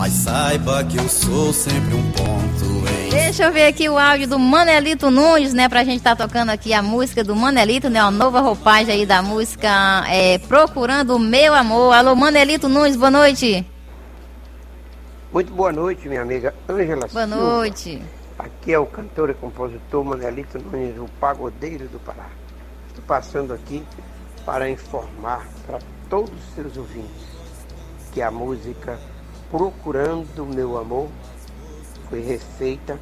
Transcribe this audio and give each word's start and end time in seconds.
Mas 0.00 0.14
saiba 0.14 0.82
que 0.82 0.96
eu 0.96 1.06
sou 1.10 1.52
sempre 1.52 1.94
um 1.94 2.12
ponto 2.12 2.88
em. 2.88 3.10
Deixa 3.10 3.44
eu 3.44 3.52
ver 3.52 3.66
aqui 3.66 3.86
o 3.86 3.98
áudio 3.98 4.26
do 4.26 4.38
Manelito 4.38 5.10
Nunes, 5.10 5.52
né? 5.52 5.68
Pra 5.68 5.84
gente 5.84 5.98
estar 5.98 6.16
tá 6.16 6.26
tocando 6.26 6.48
aqui 6.48 6.72
a 6.72 6.82
música 6.82 7.22
do 7.22 7.36
Manelito, 7.36 7.90
né? 7.90 8.00
Uma 8.02 8.10
nova 8.10 8.40
roupagem 8.40 8.94
aí 8.94 9.04
da 9.04 9.20
música 9.20 9.68
é, 10.08 10.38
Procurando 10.38 11.16
o 11.16 11.18
Meu 11.18 11.52
Amor. 11.52 11.92
Alô, 11.92 12.16
Manelito 12.16 12.66
Nunes, 12.66 12.96
boa 12.96 13.10
noite. 13.10 13.66
Muito 15.30 15.52
boa 15.52 15.70
noite, 15.70 16.08
minha 16.08 16.22
amiga 16.22 16.54
Ângela 16.66 17.06
Boa 17.06 17.26
noite. 17.26 18.02
Aqui 18.38 18.72
é 18.72 18.78
o 18.78 18.86
cantor 18.86 19.28
e 19.28 19.34
compositor 19.34 20.02
Manelito 20.02 20.58
Nunes, 20.58 20.96
o 20.96 21.10
pagodeiro 21.20 21.86
do 21.88 21.98
Pará. 21.98 22.30
Estou 22.88 23.04
passando 23.04 23.52
aqui 23.52 23.84
para 24.46 24.70
informar 24.70 25.46
para 25.66 25.78
todos 26.08 26.32
os 26.32 26.54
seus 26.54 26.74
ouvintes 26.78 27.28
que 28.14 28.22
a 28.22 28.30
música 28.30 28.98
Procurando 29.50 30.46
Meu 30.46 30.78
Amor 30.78 31.08
foi 32.08 32.20
refeita, 32.20 32.96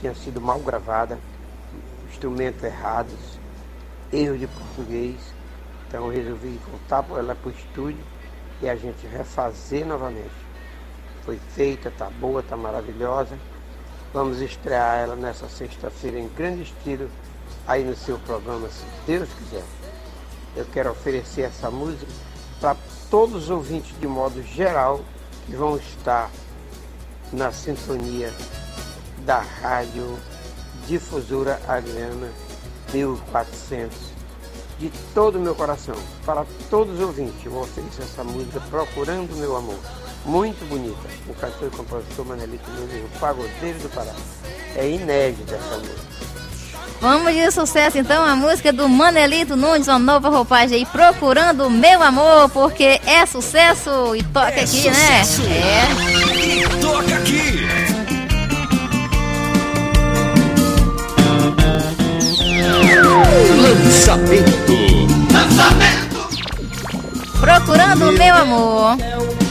tinha 0.00 0.14
sido 0.14 0.40
mal 0.40 0.58
gravada, 0.60 1.18
instrumentos 2.10 2.64
errados, 2.64 3.38
erro 4.10 4.38
de 4.38 4.46
português. 4.46 5.16
Então 5.86 6.06
eu 6.06 6.10
resolvi 6.10 6.58
voltar 6.70 7.04
ela 7.18 7.34
para 7.34 7.50
o 7.50 7.52
estúdio 7.52 8.02
e 8.62 8.68
a 8.68 8.76
gente 8.76 9.06
refazer 9.06 9.86
novamente. 9.86 10.30
Foi 11.26 11.38
feita, 11.54 11.92
tá 11.98 12.08
boa, 12.18 12.42
tá 12.42 12.56
maravilhosa. 12.56 13.38
Vamos 14.14 14.40
estrear 14.40 15.00
ela 15.00 15.16
nessa 15.16 15.50
sexta-feira 15.50 16.18
em 16.18 16.28
grande 16.28 16.62
estilo 16.62 17.10
aí 17.66 17.84
no 17.84 17.94
seu 17.94 18.18
programa, 18.20 18.68
se 18.70 18.86
Deus 19.06 19.28
quiser. 19.34 19.64
Eu 20.56 20.64
quero 20.72 20.92
oferecer 20.92 21.42
essa 21.42 21.70
música 21.70 22.10
para 22.58 22.74
todos 23.10 23.44
os 23.44 23.50
ouvintes 23.50 23.94
de 24.00 24.06
modo 24.06 24.42
geral 24.42 25.04
vão 25.56 25.76
estar 25.76 26.30
na 27.32 27.52
sintonia 27.52 28.32
da 29.24 29.40
Rádio 29.40 30.18
Difusora 30.86 31.60
Ariana 31.68 32.30
1400. 32.92 33.96
De 34.78 34.90
todo 35.12 35.38
o 35.38 35.40
meu 35.40 35.56
coração, 35.56 35.96
para 36.24 36.46
todos 36.70 36.94
os 36.94 37.00
ouvintes, 37.00 37.50
vou 37.50 37.62
oferecer 37.62 38.02
essa 38.02 38.22
música 38.22 38.60
Procurando 38.70 39.36
Meu 39.36 39.56
Amor. 39.56 39.78
Muito 40.24 40.64
bonita. 40.68 41.08
O 41.28 41.34
cantor 41.34 41.68
e 41.68 41.76
compositor 41.76 42.24
Manelito 42.24 42.70
Nunes, 42.70 43.04
o 43.04 43.18
pagodeiro 43.18 43.78
do 43.80 43.88
Pará. 43.92 44.14
É 44.76 44.88
inédita 44.88 45.56
essa 45.56 45.78
música. 45.78 46.47
Vamos 47.00 47.32
de 47.32 47.50
sucesso 47.52 47.96
então, 47.96 48.24
a 48.24 48.34
música 48.34 48.72
do 48.72 48.88
Manelito 48.88 49.54
Nunes, 49.54 49.86
uma 49.86 49.98
nova 50.00 50.28
roupagem 50.28 50.78
aí, 50.78 50.86
Procurando 50.86 51.70
Meu 51.70 52.02
Amor, 52.02 52.48
porque 52.48 53.00
é 53.06 53.24
sucesso 53.24 54.16
e 54.16 54.22
toca 54.24 54.50
é 54.50 54.64
aqui, 54.64 54.88
né? 54.88 54.94
sucesso. 54.94 55.42
né? 55.42 55.56
É. 55.56 56.58
E 56.58 56.80
toca 56.80 57.14
aqui. 57.14 57.68
Lançamento. 63.62 64.72
Lançamento. 65.32 66.08
Procurando 67.40 68.12
Meu 68.12 68.34
Amor. 68.34 68.96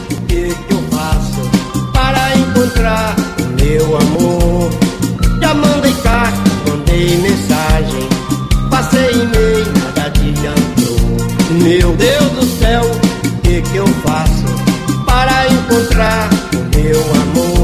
O 0.10 0.26
que 0.28 0.54
eu 0.70 0.84
faço 0.92 1.92
para 1.94 2.36
encontrar 2.36 3.16
meu 3.62 3.98
amor? 3.98 4.70
Já 5.42 5.54
mandei 5.54 5.94
carta 6.04 6.48
mandei 6.88 7.18
Meu 11.68 11.92
Deus 11.98 12.32
do 12.32 12.46
céu, 12.46 12.82
o 12.82 13.42
que 13.42 13.62
que 13.62 13.76
eu 13.76 13.86
faço 14.02 14.46
para 15.06 15.50
encontrar 15.50 16.30
o 16.54 16.78
meu 16.78 17.02
amor? 17.02 17.57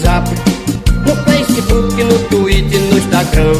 WhatsApp, 0.00 0.30
no 1.06 1.14
Facebook, 1.24 2.02
no 2.02 2.18
Twitter, 2.30 2.80
no 2.80 2.98
Instagram, 2.98 3.52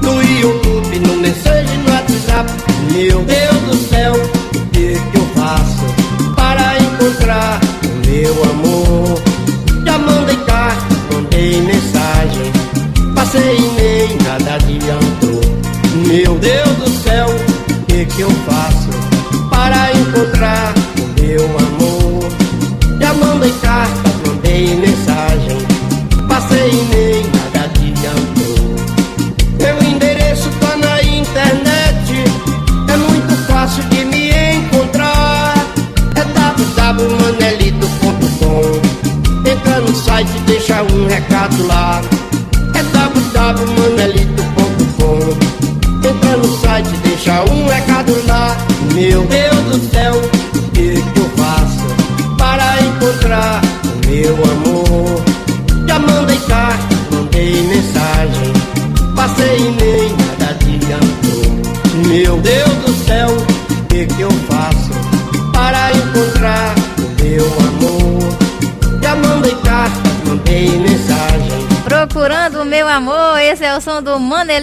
no 0.00 0.22
YouTube, 0.22 0.98
no 1.00 1.16
Messenger, 1.16 1.78
no 1.78 1.90
WhatsApp. 1.90 2.50
Meu 2.92 3.22
Deus 3.22 3.62
do 3.62 3.76
céu, 3.88 4.12
o 4.12 4.66
que 4.70 4.94
que 4.94 5.18
eu 5.18 5.26
faço 5.34 6.34
para 6.36 6.78
encontrar 6.78 7.60
o 7.84 8.06
meu 8.06 8.44
amor? 8.44 9.22
Já 9.84 9.98
mandei 9.98 10.36
carta, 10.46 10.94
mandei 11.12 11.60
mensagem. 11.62 12.52
Passei 13.14 13.56
e-mail, 13.56 14.18
nada 14.22 14.54
adiantou. 14.54 15.40
Meu 16.06 16.38
Deus 16.38 16.76
do 16.76 17.02
céu, 17.02 17.26
o 17.28 17.84
que 17.86 18.06
que 18.06 18.20
eu 18.20 18.30
faço 18.46 18.88
para 19.50 19.92
encontrar 19.94 20.75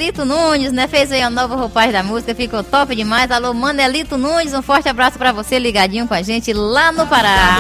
Manelito 0.03 0.25
Nunes, 0.25 0.73
né? 0.73 0.85
Fez 0.85 1.13
aí 1.13 1.21
a 1.21 1.29
nova 1.29 1.55
roupagem 1.55 1.93
da 1.93 2.03
música, 2.03 2.35
ficou 2.35 2.61
top 2.61 2.93
demais. 2.93 3.31
Alô, 3.31 3.53
Manelito 3.53 4.17
Nunes, 4.17 4.53
um 4.53 4.61
forte 4.61 4.89
abraço 4.89 5.17
para 5.17 5.31
você 5.31 5.57
ligadinho 5.57 6.05
com 6.05 6.13
a 6.13 6.21
gente 6.21 6.51
lá 6.51 6.91
no 6.91 7.07
Pará. 7.07 7.59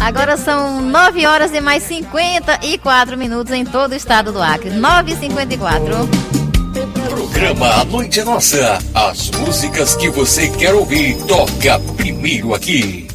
Agora 0.00 0.38
são 0.38 0.80
9 0.80 1.26
horas 1.26 1.52
e 1.52 1.60
mais 1.60 1.82
54 1.82 3.18
minutos 3.18 3.52
em 3.52 3.66
todo 3.66 3.92
o 3.92 3.94
estado 3.94 4.32
do 4.32 4.40
Acre. 4.40 4.70
9h54. 4.70 6.08
Programa 7.10 7.80
A 7.82 7.84
Noite 7.84 8.20
é 8.20 8.24
Nossa. 8.24 8.78
As 8.94 9.30
músicas 9.32 9.96
que 9.96 10.08
você 10.08 10.48
quer 10.48 10.72
ouvir, 10.72 11.14
toca 11.26 11.78
primeiro 11.94 12.54
aqui. 12.54 13.05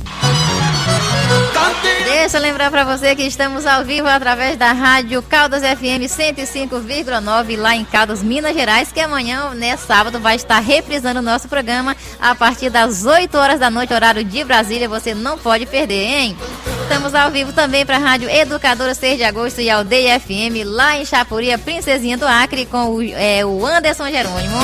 Deixa 2.21 2.37
eu 2.37 2.41
lembrar 2.43 2.69
para 2.69 2.83
você 2.83 3.15
que 3.15 3.23
estamos 3.23 3.65
ao 3.65 3.83
vivo 3.83 4.07
através 4.07 4.55
da 4.55 4.71
rádio 4.71 5.23
Caldas 5.23 5.63
FM 5.63 6.05
105,9 6.05 7.57
lá 7.57 7.75
em 7.75 7.83
Caldas, 7.83 8.21
Minas 8.21 8.53
Gerais, 8.53 8.91
que 8.91 8.99
amanhã, 8.99 9.55
né, 9.55 9.75
sábado, 9.75 10.19
vai 10.19 10.35
estar 10.35 10.59
reprisando 10.59 11.19
o 11.19 11.23
nosso 11.23 11.49
programa 11.49 11.97
a 12.19 12.35
partir 12.35 12.69
das 12.69 13.07
8 13.07 13.35
horas 13.35 13.59
da 13.59 13.71
noite, 13.71 13.91
horário 13.91 14.23
de 14.23 14.43
Brasília. 14.43 14.87
Você 14.87 15.15
não 15.15 15.35
pode 15.35 15.65
perder, 15.65 15.95
hein? 15.95 16.37
Estamos 16.83 17.15
ao 17.15 17.31
vivo 17.31 17.53
também 17.53 17.87
para 17.87 17.95
a 17.95 17.99
Rádio 17.99 18.29
Educadora 18.29 18.93
6 18.93 19.17
de 19.17 19.23
Agosto 19.23 19.59
e 19.59 19.71
Aldeia 19.71 20.19
FM, 20.19 20.63
lá 20.63 20.97
em 20.97 21.05
Chapuria, 21.05 21.57
Princesinha 21.57 22.19
do 22.19 22.27
Acre, 22.27 22.67
com 22.67 22.97
o, 22.97 23.01
é, 23.01 23.43
o 23.43 23.65
Anderson 23.65 24.07
Jerônimo. 24.11 24.59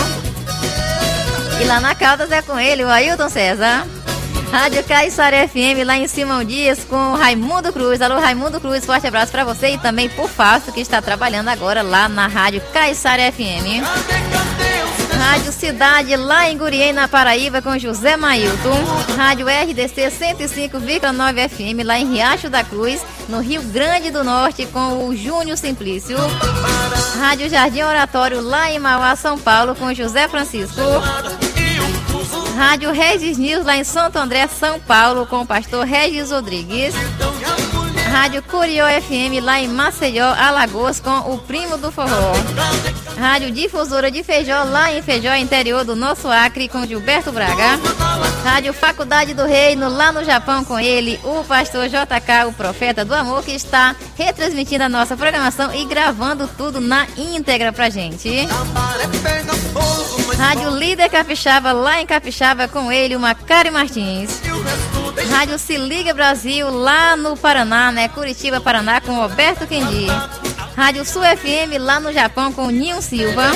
E 1.60 1.66
lá 1.66 1.80
na 1.80 1.96
Caldas 1.96 2.32
é 2.32 2.40
com 2.44 2.60
ele, 2.60 2.84
o 2.84 2.88
Ailton 2.88 3.30
César. 3.30 3.97
Rádio 4.52 4.84
Caiçara 4.84 5.48
FM, 5.48 5.86
lá 5.86 5.98
em 5.98 6.08
Simão 6.08 6.44
Dias, 6.44 6.84
com 6.86 7.14
Raimundo 7.14 7.72
Cruz. 7.72 8.02
Alô, 8.02 8.20
Raimundo 8.20 8.60
Cruz, 8.60 8.86
forte 8.86 9.08
abraço 9.08 9.32
para 9.32 9.44
você 9.44 9.72
e 9.72 9.78
também 9.78 10.10
por 10.10 10.30
Fausto, 10.30 10.72
que 10.72 10.80
está 10.80 11.02
trabalhando 11.02 11.50
agora 11.50 11.82
lá 11.82 12.08
na 12.08 12.28
Rádio 12.28 12.62
Caiçara 12.74 13.32
FM. 13.32 13.84
Rádio 15.18 15.52
Cidade, 15.52 16.16
lá 16.16 16.50
em 16.50 16.58
Gurien, 16.58 16.94
na 16.94 17.08
Paraíba, 17.08 17.62
com 17.62 17.78
José 17.78 18.16
Mailton. 18.16 18.80
Rádio 19.18 19.48
RDC 19.48 20.10
105,9 20.10 21.50
FM, 21.50 21.86
lá 21.86 22.00
em 22.00 22.14
Riacho 22.14 22.50
da 22.50 22.64
Cruz, 22.64 23.02
no 23.28 23.40
Rio 23.40 23.62
Grande 23.64 24.12
do 24.12 24.24
Norte, 24.24 24.66
com 24.68 25.08
o 25.08 25.16
Júnior 25.16 25.58
Simplício. 25.58 26.18
Rádio 27.20 27.50
Jardim 27.50 27.82
Oratório, 27.82 28.42
lá 28.42 28.72
em 28.72 28.80
Mauá, 28.80 29.16
São 29.16 29.38
Paulo, 29.38 29.76
com 29.76 29.94
José 29.94 30.28
Francisco. 30.28 30.82
Rádio 32.58 32.92
Regis 32.92 33.38
News, 33.38 33.64
lá 33.64 33.78
em 33.78 33.84
Santo 33.84 34.18
André, 34.18 34.48
São 34.48 34.80
Paulo, 34.80 35.28
com 35.28 35.42
o 35.42 35.46
pastor 35.46 35.86
Regis 35.86 36.32
Rodrigues. 36.32 36.96
Rádio 38.12 38.42
Curió 38.42 38.88
FM, 39.00 39.44
lá 39.44 39.62
em 39.62 39.68
Maceió, 39.68 40.34
Alagoas, 40.34 41.00
com 41.00 41.16
o 41.32 41.38
primo 41.38 41.78
do 41.78 41.92
forró. 41.92 42.34
Rádio 43.16 43.52
Difusora 43.52 44.10
de 44.10 44.24
Feijó, 44.24 44.64
lá 44.64 44.92
em 44.92 45.04
Feijó, 45.04 45.36
interior 45.36 45.84
do 45.86 45.96
nosso 45.96 46.28
Acre, 46.28 46.68
com 46.68 46.84
Gilberto 46.84 47.32
Braga. 47.32 47.80
Rádio 48.44 48.74
Faculdade 48.74 49.36
do 49.36 49.46
Reino, 49.46 49.88
lá 49.88 50.12
no 50.12 50.24
Japão, 50.24 50.66
com 50.66 50.80
ele, 50.80 51.20
o 51.24 51.44
pastor 51.44 51.88
JK, 51.88 52.48
o 52.48 52.54
profeta 52.54 53.06
do 53.06 53.14
amor, 53.14 53.44
que 53.44 53.52
está 53.52 53.96
retransmitindo 54.18 54.84
a 54.84 54.90
nossa 54.90 55.16
programação 55.16 55.72
e 55.76 55.86
gravando 55.86 56.50
tudo 56.58 56.82
na 56.82 57.06
íntegra 57.16 57.72
pra 57.72 57.88
gente. 57.92 58.48
Rádio 60.38 60.70
Líder 60.70 61.10
Capixaba, 61.10 61.72
lá 61.72 62.00
em 62.00 62.06
Capixaba, 62.06 62.68
com 62.68 62.92
ele, 62.92 63.16
o 63.16 63.20
Macari 63.20 63.72
Martins. 63.72 64.42
Rádio 65.32 65.58
Se 65.58 65.78
Liga 65.78 66.14
Brasil, 66.14 66.70
lá 66.70 67.16
no 67.16 67.36
Paraná, 67.36 67.92
né? 67.92 68.08
Curitiba, 68.08 68.62
Paraná, 68.62 69.02
com 69.02 69.16
Roberto 69.16 69.66
Kendi. 69.66 70.08
Rádio 70.78 71.04
Sul 71.04 71.24
FM, 71.24 71.80
lá 71.80 72.00
no 72.00 72.14
Japão, 72.14 72.54
com 72.54 72.68
Ninho 72.68 73.02
Silva. 73.02 73.52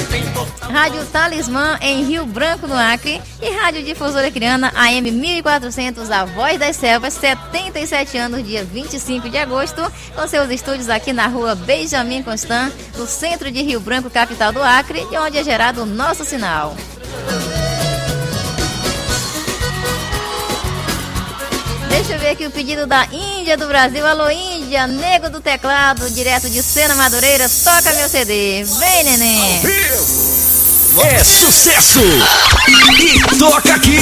Rádio 0.59 1.05
Talismã, 1.05 1.77
em 1.79 2.03
Rio 2.03 2.25
Branco, 2.25 2.65
no 2.65 2.75
Acre. 2.75 3.21
E 3.39 3.49
Rádio 3.51 3.83
Difusora 3.83 4.31
Criana, 4.31 4.71
AM 4.75 5.11
1400, 5.11 6.09
A 6.09 6.25
Voz 6.25 6.57
das 6.57 6.75
Selvas, 6.75 7.13
77 7.13 8.17
anos, 8.17 8.43
dia 8.43 8.63
25 8.63 9.29
de 9.29 9.37
agosto, 9.37 9.83
com 10.15 10.27
seus 10.27 10.49
estúdios 10.49 10.89
aqui 10.89 11.13
na 11.13 11.27
rua 11.27 11.53
Benjamin 11.53 12.23
Constant, 12.23 12.73
no 12.97 13.05
centro 13.05 13.51
de 13.51 13.61
Rio 13.61 13.79
Branco, 13.79 14.09
capital 14.09 14.51
do 14.51 14.63
Acre, 14.63 15.05
de 15.05 15.17
onde 15.19 15.37
é 15.37 15.43
gerado 15.43 15.83
o 15.83 15.85
nosso 15.85 16.25
sinal. 16.25 16.75
Deixa 21.91 22.13
eu 22.13 22.19
ver 22.19 22.29
aqui 22.29 22.47
o 22.47 22.51
pedido 22.51 22.87
da 22.87 23.05
Índia 23.11 23.57
do 23.57 23.67
Brasil. 23.67 24.05
Alô, 24.07 24.29
Índia, 24.29 24.87
nego 24.87 25.29
do 25.29 25.41
teclado, 25.41 26.09
direto 26.09 26.49
de 26.49 26.63
Sena 26.63 26.95
Madureira. 26.95 27.49
Toca 27.49 27.93
meu 27.93 28.07
CD. 28.07 28.63
Vem, 28.63 29.03
neném. 29.03 29.61
É 31.03 31.23
sucesso! 31.23 31.99
E 31.99 33.37
toca 33.37 33.75
aqui! 33.75 33.97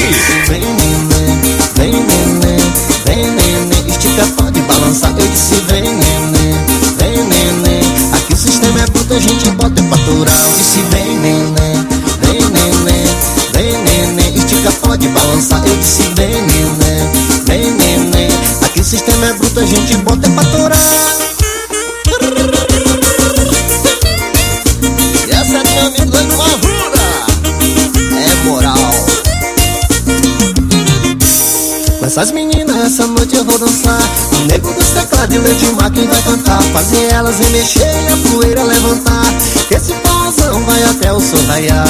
Vem, 0.48 0.62
neném, 0.62 1.08
vem, 1.76 1.92
neném, 1.92 2.74
vem, 3.06 3.26
neném. 3.26 3.88
Estica, 3.88 4.26
pode 4.38 4.62
balançar. 4.62 5.12
Eu 5.18 5.28
disse, 5.28 5.56
vem, 5.68 5.82
neném, 5.82 6.54
vem, 6.98 7.24
neném. 7.24 8.14
Aqui 8.14 8.34
o 8.34 8.38
sistema 8.38 8.82
é 8.82 8.86
bruto, 8.86 9.16
a 9.16 9.20
gente 9.20 9.50
bota 9.52 9.82
é 9.82 9.90
faturar. 9.90 10.36
Eu 10.36 10.58
disse, 10.58 10.82
vem, 10.92 11.18
neném, 11.18 11.79
dos 35.30 35.36
teclados 35.36 35.36
e 35.36 35.38
o 35.38 35.42
Leidimar 35.42 35.92
quem 35.92 36.08
vai 36.08 36.22
cantar. 36.24 36.62
Fazer 36.74 37.14
elas 37.14 37.40
remexer 37.40 37.86
e 37.86 38.14
a 38.14 38.30
poeira 38.30 38.64
levantar. 38.64 39.26
Esse 39.70 39.94
pauzão 39.94 40.64
vai 40.64 40.84
até 40.84 41.14
o 41.14 41.20
sol 41.20 41.40
raiar. 41.48 41.86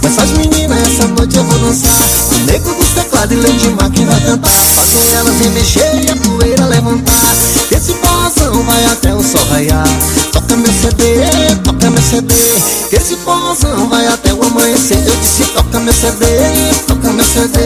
Com 0.00 0.08
essas 0.08 0.30
meninas, 0.32 0.78
essa 0.78 1.06
noite 1.08 1.36
eu 1.36 1.44
vou 1.44 1.58
dançar. 1.58 1.96
O 2.32 2.38
nego 2.46 2.74
dos 2.74 2.88
teclados 2.88 3.36
e 3.36 3.38
o 3.38 3.42
Leidimar 3.42 3.90
quem 3.90 4.06
vai 4.06 4.20
cantar. 4.20 4.50
Fazer 4.50 5.14
elas 5.14 5.38
remexer 5.38 6.04
e 6.04 6.10
a 6.10 6.16
poeira 6.16 6.66
levantar. 6.66 7.32
Esse 7.70 7.94
pauzão 7.94 8.62
vai 8.64 8.84
até 8.86 9.14
o 9.14 9.22
sol 9.22 9.44
raiar. 9.50 9.86
Toca 10.32 10.56
meu 10.56 10.72
CD, 10.72 11.56
toca 11.64 11.90
meu 11.90 12.02
CD. 12.02 12.34
Esse 12.92 13.16
pauzão 13.16 13.88
vai 13.88 14.06
até 14.06 14.32
o 14.34 14.42
amanhecer. 14.44 14.98
Eu 15.06 15.16
disse, 15.16 15.44
toca 15.54 15.80
meu 15.80 15.94
CD, 15.94 16.26
toca 16.86 17.12
meu 17.12 17.24
CD. 17.24 17.58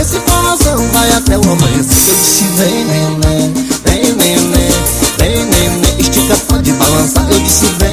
Esse 0.00 0.18
pauzão 0.20 0.86
vai 0.92 1.10
até 1.12 1.38
o 1.38 1.42
amanhecer. 1.42 2.08
Eu 2.08 2.14
disse, 2.16 2.44
vem 2.56 2.84
neném, 2.84 3.68
vem 3.88 4.02
neném, 4.14 4.70
vem 5.18 5.44
neném. 5.46 5.98
Estica, 5.98 6.36
pode 6.48 6.72
balançar. 6.72 7.26
Eu 7.30 7.40
disse, 7.40 7.66
vem 7.78 7.87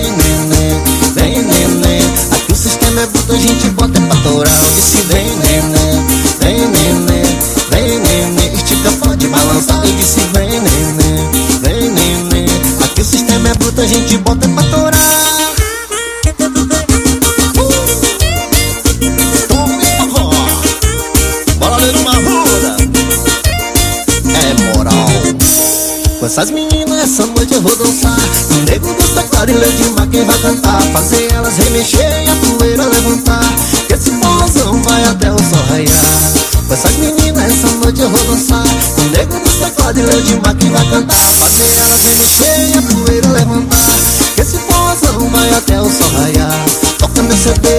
vai 30.25 30.37
cantar. 30.39 30.81
Fazer 30.93 31.31
elas 31.33 31.57
remexer 31.57 32.23
e 32.25 32.29
a 32.29 32.35
poeira 32.35 32.85
levantar. 32.85 33.53
Esse 33.93 34.11
mozão 34.11 34.81
vai 34.83 35.03
até 35.03 35.31
o 35.31 35.37
sol 35.37 35.63
raiar. 35.69 36.45
Com 36.67 36.73
essas 36.73 36.97
meninas, 36.97 37.43
essa 37.43 37.67
noite 37.77 38.01
eu 38.01 38.09
vou 38.09 38.19
dançar. 38.25 38.65
O 38.97 39.03
nego 39.11 39.39
do 39.39 39.49
teclado 39.59 39.99
e 39.99 40.03
Leidimar 40.03 40.55
quem 40.55 40.69
vai 40.71 40.85
cantar. 40.89 41.15
Fazer 41.15 41.77
elas 41.81 42.01
remexer 42.01 42.69
e 42.69 42.77
a 42.77 42.81
poeira 42.81 43.27
levantar. 43.29 43.95
Esse 44.37 44.57
mozão 44.57 45.29
vai 45.29 45.49
até 45.53 45.79
o 45.79 45.85
sol 45.85 46.11
raiar. 46.19 46.65
Toca 46.97 47.21
meu 47.23 47.37
CD, 47.37 47.69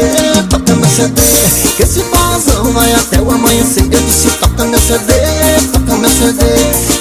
toca 0.49 0.75
meu 0.75 0.89
CD. 0.89 1.23
Esse 1.79 2.05
mozão 2.05 2.73
vai 2.73 2.93
até 2.93 3.21
o 3.21 3.31
amanhecer. 3.31 3.85
Eu 3.91 4.01
disse, 4.01 4.29
toca 4.39 4.65
meu 4.65 4.81
CD, 4.81 5.13
toca 5.73 5.97
meu 5.97 6.11
CD. 6.11 6.45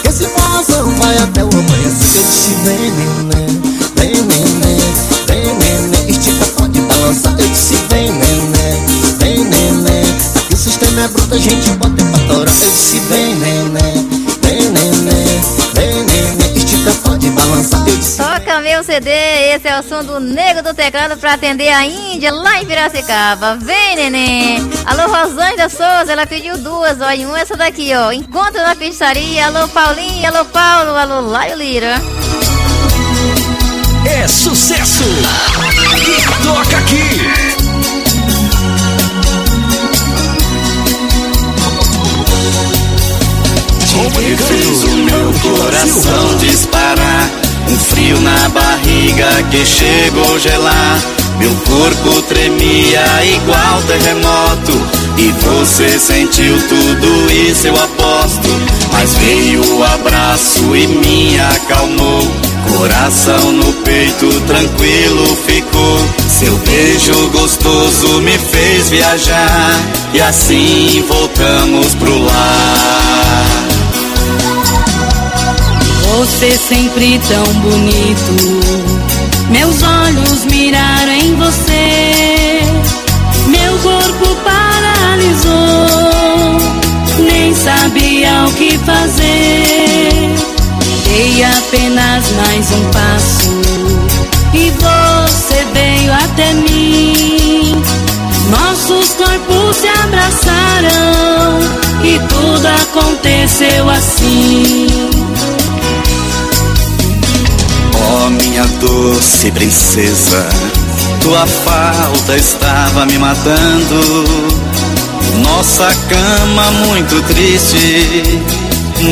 Esse 0.09 0.27
mozão 0.27 0.89
vai 0.99 1.17
até 1.17 1.43
o 1.43 1.49
amanhecer. 1.49 2.15
Eu 2.15 2.23
disse, 2.23 2.49
vem, 2.63 2.91
neném, 2.91 3.61
vem, 3.95 4.11
neném, 4.11 4.64
muita 11.35 11.39
gente 11.39 11.69
bota 11.71 12.03
pra 12.05 12.19
torar. 12.27 12.39
Eu 12.39 12.45
disse, 12.45 12.99
vem 12.99 13.35
neném, 13.35 14.09
vem 14.41 14.69
neném, 14.69 15.41
vem 15.73 16.03
neném, 16.05 16.55
estica, 16.55 16.91
pode 17.03 17.29
balançar. 17.29 17.87
Eu 17.87 17.97
disse, 17.97 18.17
Toca 18.17 18.61
meu 18.61 18.83
CD, 18.83 19.09
esse 19.53 19.67
é 19.67 19.79
o 19.79 19.83
som 19.83 20.03
do 20.03 20.19
Nego 20.19 20.61
do 20.61 20.73
Teclado 20.73 21.17
pra 21.17 21.33
atender 21.33 21.69
a 21.69 21.85
Índia 21.85 22.33
lá 22.33 22.61
em 22.61 22.65
Piracicaba. 22.65 23.57
Vem, 23.57 23.95
neném! 23.95 24.69
Alô, 24.85 25.11
Rosângela 25.11 25.69
Souza, 25.69 26.11
ela 26.11 26.25
pediu 26.25 26.57
duas, 26.57 27.01
ó, 27.01 27.11
e 27.11 27.25
um 27.25 27.35
essa 27.35 27.57
daqui, 27.57 27.91
ó. 27.93 28.11
Encontro 28.11 28.61
na 28.61 28.75
pizzaria. 28.75 29.47
Alô, 29.47 29.67
Paulinho, 29.67 30.27
alô, 30.27 30.45
Paulo, 30.45 30.95
alô, 30.95 31.21
Laio 31.21 31.57
Lira. 31.57 32.01
É 34.05 34.27
sucesso! 34.27 35.03
E 35.97 36.43
toca 36.43 36.77
aqui! 36.77 37.44
E 43.97 44.35
fez 44.35 44.83
o 44.83 44.89
meu 44.89 45.33
coração 45.41 46.35
disparar 46.37 47.29
Um 47.69 47.77
frio 47.77 48.19
na 48.19 48.49
barriga 48.49 49.41
que 49.49 49.65
chegou 49.65 50.37
gelar 50.37 50.99
Meu 51.39 51.55
corpo 51.55 52.21
tremia 52.23 53.05
igual 53.23 53.81
terremoto 53.87 54.73
E 55.17 55.31
você 55.31 55.97
sentiu 55.97 56.57
tudo 56.67 57.31
isso, 57.31 57.67
eu 57.67 57.75
aposto. 57.75 58.49
Mas 58.91 59.13
veio 59.13 59.77
o 59.77 59.83
abraço 59.83 60.75
e 60.75 60.87
me 60.87 61.39
acalmou 61.39 62.29
Coração 62.77 63.53
no 63.53 63.71
peito 63.83 64.27
tranquilo 64.41 65.37
ficou 65.47 65.99
Seu 66.27 66.57
beijo 66.57 67.29
gostoso 67.29 68.21
me 68.21 68.37
fez 68.37 68.89
viajar. 68.89 69.79
E 70.13 70.19
assim 70.19 71.03
voltamos 71.07 71.95
pro 71.95 72.25
lar 72.25 73.14
Você 76.17 76.57
sempre 76.57 77.19
tão 77.27 77.43
bonito. 77.55 78.31
Meus 79.49 79.83
olhos 79.83 80.45
miraram 80.45 81.11
em 81.11 81.35
você. 81.35 82.61
Meu 83.47 83.77
corpo 83.79 84.33
paralisou. 84.45 85.51
Nem 87.19 87.53
sabia 87.53 88.45
o 88.47 88.53
que 88.53 88.77
fazer. 88.77 90.33
Dei 91.03 91.43
apenas 91.43 92.31
mais 92.31 92.71
um 92.71 92.85
passo. 92.91 93.49
E 94.53 94.71
você 94.71 95.65
veio 95.73 96.13
até 96.13 96.53
mim. 96.53 97.83
Nossos 98.49 99.09
corpos 99.15 99.75
se 99.75 99.89
abraçaram. 99.89 101.59
E 102.05 102.19
tudo 102.29 102.67
aconteceu 102.67 103.89
assim. 103.89 105.14
Oh, 108.17 108.29
minha 108.29 108.63
doce 108.79 109.51
princesa, 109.51 110.47
tua 111.21 111.45
falta 111.45 112.37
estava 112.37 113.05
me 113.05 113.17
matando. 113.17 114.23
Nossa 115.43 115.93
cama 116.07 116.71
muito 116.87 117.21
triste, 117.23 118.41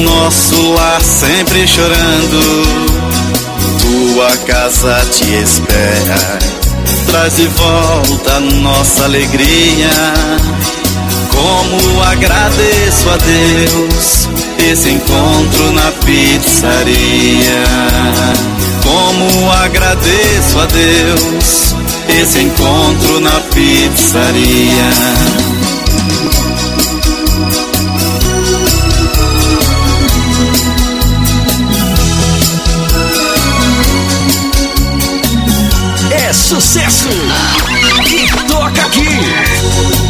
nosso 0.04 0.74
lar 0.74 1.02
sempre 1.02 1.68
chorando. 1.68 2.64
Tua 3.82 4.38
casa 4.38 5.06
te 5.12 5.34
espera, 5.34 6.40
traz 7.08 7.36
de 7.36 7.48
volta 7.48 8.40
nossa 8.40 9.04
alegria. 9.04 10.14
Como 11.30 12.04
agradeço 12.04 13.10
a 13.10 13.18
Deus 13.18 14.30
esse 14.60 14.90
encontro 14.92 15.74
na 15.74 15.92
pizzaria. 16.06 17.64
Agradeço 19.64 20.60
a 20.60 20.66
Deus 20.66 21.74
esse 22.10 22.40
encontro 22.40 23.22
na 23.22 23.40
pizzaria. 23.40 24.90
É 36.12 36.34
sucesso! 36.34 37.08
E 38.12 38.48
toca 38.50 38.82
aqui! 38.82 40.03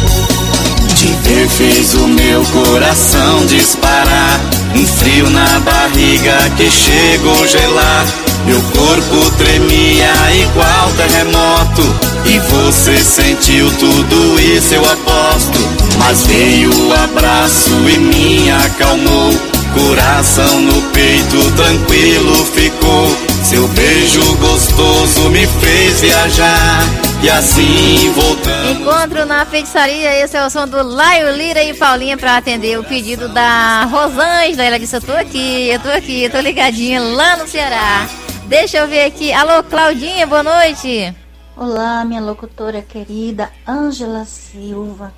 Te 1.04 1.10
ver 1.28 1.48
fez 1.50 1.92
o 1.92 2.08
meu 2.08 2.42
coração 2.46 3.44
disparar. 3.44 4.40
Um 4.74 4.86
frio 4.86 5.28
na 5.28 5.60
barriga 5.60 6.50
que 6.56 6.70
chegou 6.70 7.46
gelar. 7.46 8.06
Meu 8.46 8.58
corpo 8.62 9.30
tremia 9.36 10.14
igual 10.32 10.90
terremoto. 10.96 11.82
E 12.24 12.38
você 12.38 12.96
sentiu 12.96 13.70
tudo 13.72 14.40
isso, 14.40 14.76
eu 14.76 14.82
aposto. 14.82 15.58
Mas 15.98 16.22
veio 16.26 16.70
o 16.70 16.94
abraço 16.94 17.70
e 17.86 17.98
me 17.98 18.50
acalmou. 18.50 19.30
Coração 19.74 20.58
no 20.62 20.80
peito 20.92 21.50
tranquilo 21.50 22.46
ficou. 22.46 23.14
Seu 23.42 23.68
beijo 23.68 24.36
gostoso 24.36 25.28
me 25.28 25.46
fez 25.46 26.00
viajar. 26.00 26.88
E 27.24 27.30
assim 27.30 28.12
voltamos. 28.12 28.70
Encontro 28.70 29.24
na 29.24 29.46
feitiçaria, 29.46 30.14
esse 30.22 30.36
é 30.36 30.44
o 30.44 30.50
som 30.50 30.68
do 30.68 30.82
Laio 30.82 31.34
Lira 31.34 31.64
e 31.64 31.72
Paulinha 31.72 32.18
pra 32.18 32.36
atender 32.36 32.78
o 32.78 32.84
pedido 32.84 33.30
da 33.30 33.84
Rosângela. 33.84 34.62
Ela 34.62 34.78
disse: 34.78 34.94
Eu 34.94 35.00
tô 35.00 35.12
aqui, 35.12 35.70
eu 35.70 35.80
tô 35.80 35.88
aqui, 35.88 36.24
eu 36.24 36.30
tô 36.30 36.38
ligadinha 36.38 37.00
lá 37.00 37.38
no 37.38 37.48
Ceará. 37.48 38.06
Deixa 38.46 38.76
eu 38.76 38.86
ver 38.86 39.06
aqui. 39.06 39.32
Alô, 39.32 39.62
Claudinha, 39.62 40.26
boa 40.26 40.42
noite. 40.42 41.16
Olá, 41.56 42.04
minha 42.04 42.20
locutora 42.20 42.82
querida 42.82 43.50
Ângela 43.66 44.26
Silva. 44.26 45.10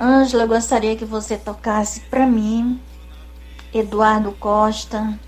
Ângela, 0.00 0.44
eu 0.44 0.48
gostaria 0.48 0.94
que 0.94 1.04
você 1.04 1.36
tocasse 1.36 2.02
para 2.02 2.24
mim 2.24 2.80
Eduardo 3.74 4.30
Costa. 4.30 5.18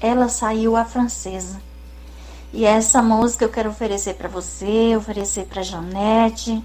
Ela 0.00 0.30
saiu 0.30 0.74
a 0.74 0.86
francesa. 0.86 1.60
E 2.52 2.64
essa 2.64 3.02
música 3.02 3.44
eu 3.44 3.48
quero 3.48 3.70
oferecer 3.70 4.14
para 4.14 4.28
você, 4.28 4.96
oferecer 4.96 5.46
para 5.46 5.62
Janete, 5.62 6.62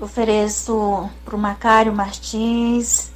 ofereço 0.00 1.10
para 1.24 1.36
o 1.36 1.38
Macário 1.38 1.92
Martins 1.92 3.10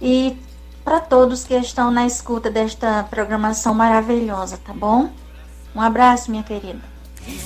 e 0.00 0.36
para 0.84 1.00
todos 1.00 1.44
que 1.44 1.54
estão 1.54 1.90
na 1.90 2.06
escuta 2.06 2.50
desta 2.50 3.04
programação 3.04 3.74
maravilhosa, 3.74 4.56
tá 4.56 4.72
bom? 4.72 5.10
Um 5.74 5.80
abraço, 5.80 6.30
minha 6.30 6.42
querida. 6.42 6.95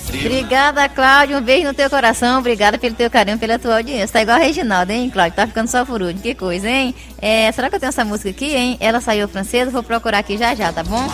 Obrigada, 0.09 0.87
Cláudio. 0.89 1.37
Um 1.37 1.41
beijo 1.41 1.67
no 1.67 1.73
teu 1.73 1.89
coração. 1.89 2.39
Obrigada 2.39 2.77
pelo 2.77 2.95
teu 2.95 3.09
carinho, 3.09 3.39
pela 3.39 3.57
tua 3.57 3.77
audiência. 3.77 4.09
Tá 4.09 4.21
igual 4.21 4.37
a 4.37 4.39
Reginaldo, 4.39 4.91
hein, 4.91 5.09
Cláudio? 5.09 5.35
Tá 5.35 5.47
ficando 5.47 5.67
só 5.67 5.85
por 5.85 6.01
último. 6.01 6.21
Que 6.21 6.35
coisa, 6.35 6.69
hein? 6.69 6.93
É, 7.21 7.51
será 7.51 7.69
que 7.69 7.75
eu 7.75 7.79
tenho 7.79 7.89
essa 7.89 8.03
música 8.05 8.29
aqui, 8.29 8.55
hein? 8.55 8.77
Ela 8.79 8.99
saiu 8.99 9.27
francesa. 9.27 9.71
Vou 9.71 9.83
procurar 9.83 10.19
aqui 10.19 10.37
já 10.37 10.53
já, 10.53 10.71
tá 10.71 10.83
bom? 10.83 11.07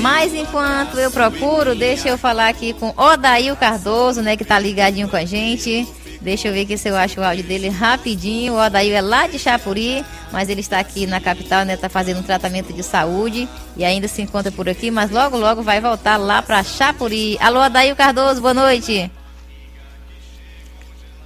Mas 0.00 0.34
enquanto 0.34 0.98
eu 0.98 1.10
procuro, 1.10 1.74
deixa 1.74 2.08
eu 2.08 2.18
falar 2.18 2.48
aqui 2.48 2.72
com 2.72 2.92
Odail 2.96 3.56
Cardoso, 3.56 4.22
né? 4.22 4.36
Que 4.36 4.44
tá 4.44 4.58
ligadinho 4.58 5.08
com 5.08 5.16
a 5.16 5.24
gente. 5.24 5.86
Deixa 6.22 6.46
eu 6.46 6.52
ver 6.52 6.60
aqui 6.60 6.78
se 6.78 6.88
eu 6.88 6.94
acho 6.94 7.20
o 7.20 7.24
áudio 7.24 7.42
dele 7.42 7.68
rapidinho. 7.68 8.52
O 8.52 8.64
Odail 8.64 8.94
é 8.94 9.00
lá 9.00 9.26
de 9.26 9.40
Chapuri, 9.40 10.04
mas 10.30 10.48
ele 10.48 10.60
está 10.60 10.78
aqui 10.78 11.04
na 11.04 11.20
capital, 11.20 11.64
né? 11.64 11.76
Tá 11.76 11.88
fazendo 11.88 12.20
um 12.20 12.22
tratamento 12.22 12.72
de 12.72 12.82
saúde 12.84 13.48
e 13.76 13.84
ainda 13.84 14.06
se 14.06 14.22
encontra 14.22 14.52
por 14.52 14.68
aqui, 14.68 14.88
mas 14.88 15.10
logo, 15.10 15.36
logo 15.36 15.62
vai 15.62 15.80
voltar 15.80 16.16
lá 16.16 16.40
para 16.40 16.62
Chapuri. 16.62 17.36
Alô, 17.40 17.60
Odail 17.60 17.96
Cardoso, 17.96 18.40
boa 18.40 18.54
noite. 18.54 19.10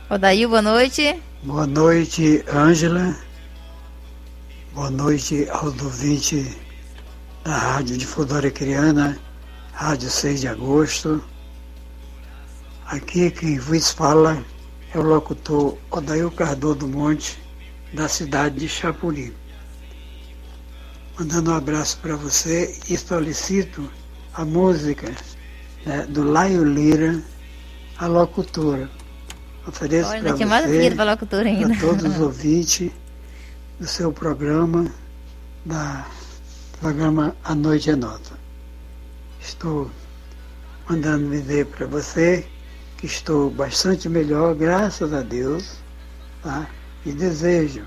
Odail, 0.08 0.48
boa 0.48 0.62
noite. 0.62 1.22
Boa 1.42 1.66
noite, 1.66 2.42
Ângela. 2.50 3.14
Boa 4.72 4.90
noite 4.90 5.46
aos 5.50 5.78
ouvintes 5.82 6.56
da 7.44 7.54
Rádio 7.54 7.98
Difusora 7.98 8.50
Criana, 8.50 9.18
Rádio 9.74 10.08
6 10.08 10.40
de 10.40 10.48
Agosto. 10.48 11.22
Aqui 12.86 13.30
quem 13.30 13.58
vos 13.58 13.90
fala 13.90 14.42
é 14.96 14.98
o 14.98 15.02
locutor 15.02 15.76
Odail 15.90 16.30
Cardoso 16.30 16.76
do 16.76 16.88
Monte, 16.88 17.38
da 17.92 18.08
cidade 18.08 18.60
de 18.60 18.68
Chapuri. 18.68 19.36
Mandando 21.18 21.50
um 21.50 21.54
abraço 21.54 21.98
para 21.98 22.16
você 22.16 22.74
e 22.88 22.96
solicito 22.96 23.90
a 24.32 24.44
música 24.44 25.14
né, 25.84 26.06
do 26.06 26.22
Laio 26.22 26.64
Lira, 26.64 27.22
a 27.98 28.06
locutora. 28.06 28.90
Ofereço 29.66 30.08
para 30.08 30.46
mais 30.46 30.66
você, 30.66 30.90
para 30.94 31.16
todos 31.78 32.04
os 32.04 32.20
ouvintes 32.20 32.90
do 33.78 33.86
seu 33.86 34.10
programa, 34.10 34.90
da 35.64 36.06
programa 36.80 37.36
A 37.44 37.54
Noite 37.54 37.90
é 37.90 37.96
Nota. 37.96 38.38
Estou 39.40 39.90
mandando 40.88 41.30
dizer 41.30 41.66
para 41.66 41.86
você 41.86 42.46
que 42.96 43.06
estou 43.06 43.50
bastante 43.50 44.08
melhor, 44.08 44.54
graças 44.54 45.12
a 45.12 45.22
Deus. 45.22 45.78
Tá? 46.42 46.66
E 47.04 47.12
desejo 47.12 47.84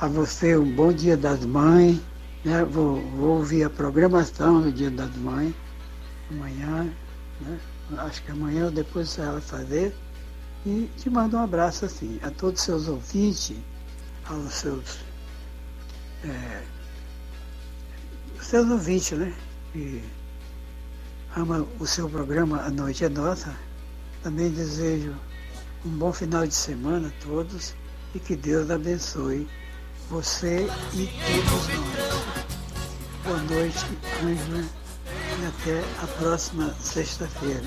a 0.00 0.06
você 0.08 0.56
um 0.56 0.74
bom 0.74 0.92
dia 0.92 1.16
das 1.16 1.44
mães. 1.44 2.00
Né? 2.44 2.64
Vou, 2.64 3.00
vou 3.16 3.38
ouvir 3.38 3.64
a 3.64 3.70
programação 3.70 4.62
do 4.62 4.72
dia 4.72 4.90
das 4.90 5.14
mães 5.16 5.54
amanhã. 6.30 6.92
Né? 7.40 7.58
Acho 7.98 8.22
que 8.22 8.30
amanhã 8.30 8.66
ou 8.66 8.70
depois 8.70 9.18
ela 9.18 9.40
fazer. 9.40 9.94
E 10.66 10.90
te 10.96 11.10
mando 11.10 11.36
um 11.36 11.40
abraço 11.42 11.84
assim 11.84 12.18
a 12.22 12.30
todos 12.30 12.60
os 12.60 12.64
seus 12.64 12.88
ouvintes, 12.88 13.56
aos 14.24 14.54
seus, 14.54 14.98
é, 16.24 16.62
seus 18.40 18.70
ouvintes, 18.70 19.18
né? 19.18 19.34
E 19.74 20.02
ama 21.36 21.66
o 21.78 21.86
seu 21.86 22.08
programa 22.08 22.62
A 22.62 22.70
Noite 22.70 23.04
é 23.04 23.10
Nossa. 23.10 23.54
Também 24.24 24.48
desejo 24.48 25.14
um 25.84 25.90
bom 25.90 26.10
final 26.10 26.46
de 26.46 26.54
semana 26.54 27.08
a 27.08 27.26
todos 27.26 27.74
e 28.14 28.18
que 28.18 28.34
Deus 28.34 28.70
abençoe 28.70 29.46
você 30.08 30.66
e 30.94 31.10
todos 31.26 31.68
nós. 31.68 32.24
Boa 33.22 33.36
noite, 33.36 33.84
Ângela, 34.22 34.64
e 35.42 35.46
até 35.46 35.84
a 36.02 36.06
próxima 36.06 36.74
sexta-feira. 36.80 37.64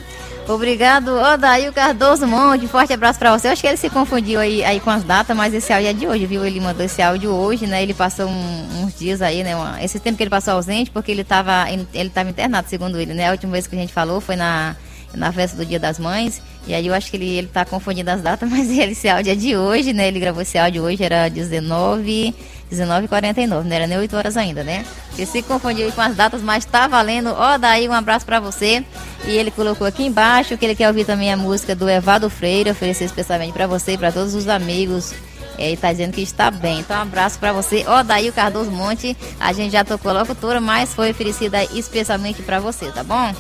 Obrigado, 0.48 1.10
Odail 1.10 1.72
Cardoso 1.72 2.26
Monte. 2.26 2.68
Forte 2.68 2.92
abraço 2.92 3.20
para 3.20 3.38
você. 3.38 3.50
Eu 3.50 3.52
acho 3.52 3.62
que 3.62 3.68
ele 3.68 3.78
se 3.78 3.92
confundiu 3.92 4.40
aí, 4.40 4.66
aí 4.66 4.80
com 4.80 4.90
as 4.90 5.04
datas, 5.04 5.38
mas 5.38 5.54
esse 5.54 5.72
áudio 5.72 5.90
é 5.90 5.94
de 5.94 6.08
hoje, 6.08 6.26
viu? 6.26 6.44
Ele 6.44 6.60
mandou 6.60 6.84
esse 6.84 7.04
áudio 7.04 7.30
hoje, 7.30 7.68
né? 7.68 7.84
Ele 7.84 7.94
passou 7.94 8.26
um, 8.26 8.84
uns 8.84 8.98
dias 8.98 9.22
aí, 9.22 9.44
né? 9.44 9.56
Uma, 9.56 9.84
esse 9.84 10.00
tempo 10.00 10.18
que 10.18 10.24
ele 10.24 10.32
passou 10.32 10.56
ausente, 10.56 10.90
porque 10.90 11.12
ele 11.12 11.22
estava 11.22 11.68
ele 11.70 12.10
tava 12.10 12.32
internado, 12.32 12.68
segundo 12.68 13.00
ele, 13.00 13.14
né? 13.14 13.28
A 13.28 13.34
última 13.34 13.52
vez 13.52 13.68
que 13.68 13.76
a 13.76 13.80
gente 13.80 13.94
falou 13.94 14.20
foi 14.20 14.36
na, 14.36 14.76
na 15.18 15.32
festa 15.32 15.58
do 15.58 15.66
Dia 15.66 15.80
das 15.80 16.00
Mães. 16.00 16.42
E 16.66 16.74
aí 16.74 16.88
eu 16.88 16.94
acho 16.94 17.10
que 17.10 17.18
ele, 17.18 17.30
ele 17.30 17.48
tá 17.48 17.66
confundindo 17.66 18.10
as 18.10 18.22
datas, 18.22 18.48
mas 18.52 18.70
ele, 18.70 18.92
esse 18.92 19.10
áudio 19.10 19.32
é 19.32 19.36
de 19.36 19.58
hoje, 19.58 19.94
né? 19.94 20.08
Ele 20.08 20.20
gravou 20.20 20.42
esse 20.42 20.58
áudio 20.58 20.84
hoje, 20.84 21.04
era 21.04 21.30
19 21.30 22.34
19h49, 22.72 23.64
não 23.64 23.76
era 23.76 23.88
nem 23.88 23.98
8 23.98 24.16
horas 24.16 24.36
ainda, 24.36 24.64
né? 24.64 24.86
Ele 25.16 25.26
se 25.26 25.42
confundiu 25.42 25.92
com 25.92 26.02
as 26.02 26.16
datas, 26.16 26.42
mas 26.42 26.66
tá 26.66 26.88
valendo. 26.88 27.30
Ó, 27.30 27.58
daí 27.58 27.88
um 27.88 27.94
abraço 27.94 28.26
para 28.26 28.40
você. 28.40 28.84
E 29.26 29.32
ele 29.32 29.52
colocou 29.52 29.88
aqui 29.88 30.04
embaixo 30.04 30.58
que 30.58 30.66
ele 30.66 30.76
quer 30.76 30.88
ouvir 30.88 31.06
também 31.06 31.32
a 31.32 31.38
música 31.38 31.74
do 31.74 31.90
Evado 31.90 32.30
Freire, 32.30 32.70
oferecer 32.70 33.06
especialmente 33.06 33.54
para 33.54 33.68
você 33.68 33.94
e 33.94 33.98
para 33.98 34.12
todos 34.12 34.36
os 34.36 34.48
amigos. 34.48 35.14
É, 35.58 35.72
e 35.72 35.78
tá 35.78 35.92
dizendo 35.92 36.14
que 36.14 36.22
está 36.22 36.52
bem. 36.52 36.82
Então, 36.82 36.98
um 36.98 37.02
abraço 37.02 37.40
para 37.40 37.52
você. 37.52 37.84
Ó, 37.88 38.04
daí 38.04 38.30
o 38.30 38.34
Cardoso 38.34 38.70
Monte. 38.70 39.18
A 39.40 39.54
gente 39.54 39.72
já 39.72 39.84
tocou 39.84 40.14
locutora, 40.14 40.62
mas 40.62 40.94
foi 40.94 41.12
oferecida 41.12 41.64
especialmente 41.74 42.44
para 42.44 42.60
você, 42.60 42.92
tá 42.92 43.04
bom? 43.04 43.34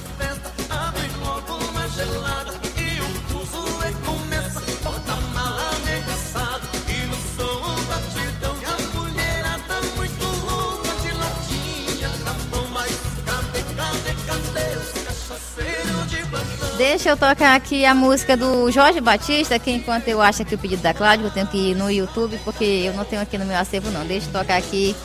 Deixa 16.97 17.09
eu 17.11 17.15
tocar 17.15 17.55
aqui 17.55 17.85
a 17.85 17.93
música 17.93 18.35
do 18.35 18.71
Jorge 18.71 18.99
Batista, 18.99 19.59
que 19.59 19.69
enquanto 19.69 20.07
eu 20.07 20.19
acho 20.19 20.41
aqui 20.41 20.55
o 20.55 20.57
pedido 20.57 20.81
da 20.81 20.95
Cláudia, 20.95 21.27
eu 21.27 21.29
tenho 21.29 21.45
que 21.45 21.69
ir 21.69 21.75
no 21.75 21.91
YouTube, 21.91 22.39
porque 22.43 22.63
eu 22.63 22.93
não 22.93 23.05
tenho 23.05 23.21
aqui 23.21 23.37
no 23.37 23.45
meu 23.45 23.55
acervo 23.55 23.91
não. 23.91 24.03
Deixa 24.03 24.25
eu 24.27 24.31
tocar 24.33 24.57
aqui 24.57 24.95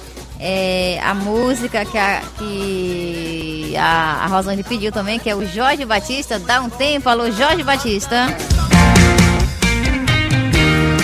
é, 0.41 0.99
a 1.05 1.13
música 1.13 1.85
que 1.85 1.99
a, 1.99 2.23
que 2.39 3.77
a, 3.77 4.25
a 4.25 4.27
Rosane 4.27 4.63
pediu 4.63 4.91
também, 4.91 5.19
que 5.19 5.29
é 5.29 5.37
o 5.37 5.45
Jorge 5.45 5.85
Batista. 5.85 6.39
Dá 6.39 6.63
um 6.63 6.71
tempo, 6.71 7.11
alô 7.11 7.31
Jorge 7.31 7.63
Batista. 7.63 8.27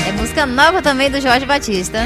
É 0.09 0.13
música 0.13 0.47
nova 0.47 0.81
também 0.81 1.11
do 1.11 1.21
Jorge 1.21 1.45
Batista. 1.45 1.99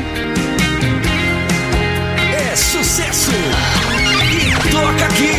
É 2.35 2.57
sucesso! 2.57 3.30
E 3.30 4.72
toca 4.72 5.04
aqui! 5.04 5.32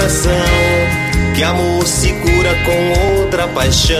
Coração 0.00 0.32
que 1.34 1.42
amor 1.42 1.86
se 1.86 2.10
cura 2.12 2.54
com 2.64 3.18
outra 3.18 3.46
paixão. 3.48 3.98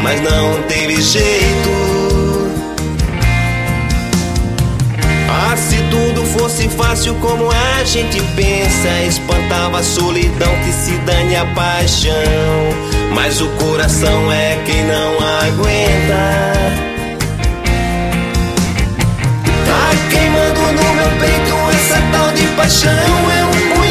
Mas 0.00 0.20
não 0.20 0.62
teve 0.68 1.00
jeito. 1.00 1.70
Ah, 5.28 5.56
se 5.56 5.76
tudo 5.90 6.24
fosse 6.38 6.68
fácil 6.68 7.14
como 7.16 7.50
a 7.50 7.84
gente 7.84 8.20
pensa, 8.36 9.02
espantava 9.08 9.80
a 9.80 9.82
solidão 9.82 10.54
que 10.64 10.72
se 10.72 10.92
dane 10.98 11.34
a 11.34 11.44
paixão. 11.46 12.12
Mas 13.12 13.40
o 13.40 13.48
coração 13.50 14.30
é 14.30 14.56
quem 14.64 14.84
não 14.84 15.14
aguenta. 15.40 16.93
Paixão. 22.64 22.90
É 22.90 23.80
um 23.80 23.83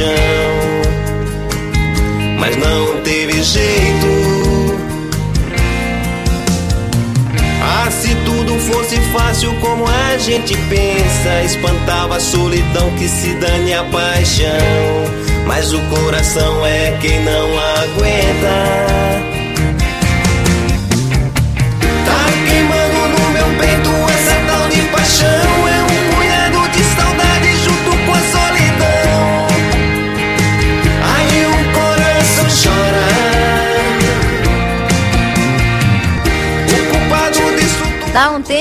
paixão. 0.00 0.80
Mas 2.38 2.56
não 2.56 3.02
teve 3.02 3.42
jeito. 3.42 4.30
Ah, 7.62 7.90
se 7.90 8.14
tudo 8.24 8.58
fosse 8.60 8.96
fácil 9.12 9.54
como 9.60 9.86
a 9.86 10.16
gente 10.18 10.56
pensa, 10.68 11.42
espantava 11.44 12.16
a 12.16 12.20
solidão 12.20 12.90
que 12.96 13.08
se 13.08 13.34
dane 13.34 13.74
a 13.74 13.84
paixão. 13.84 14.46
Mas 15.46 15.72
o 15.72 15.80
coração 15.82 16.66
é 16.66 16.96
quem 17.00 17.22
não 17.24 17.58
aguenta. 17.58 18.99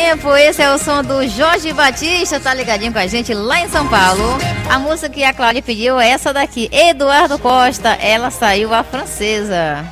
Tempo, 0.09 0.35
esse 0.35 0.59
é 0.59 0.73
o 0.73 0.79
som 0.79 1.03
do 1.03 1.27
Jorge 1.27 1.71
Batista, 1.71 2.39
tá 2.39 2.51
ligadinho 2.51 2.91
com 2.91 2.97
a 2.97 3.05
gente 3.05 3.31
lá 3.31 3.59
em 3.59 3.69
São 3.69 3.87
Paulo. 3.87 4.39
A 4.67 4.79
música 4.79 5.07
que 5.07 5.23
a 5.23 5.31
Cláudia 5.31 5.61
pediu 5.61 5.99
é 5.99 6.09
essa 6.09 6.33
daqui, 6.33 6.67
Eduardo 6.71 7.37
Costa, 7.37 7.89
ela 7.89 8.31
saiu 8.31 8.73
a 8.73 8.83
francesa. 8.83 9.85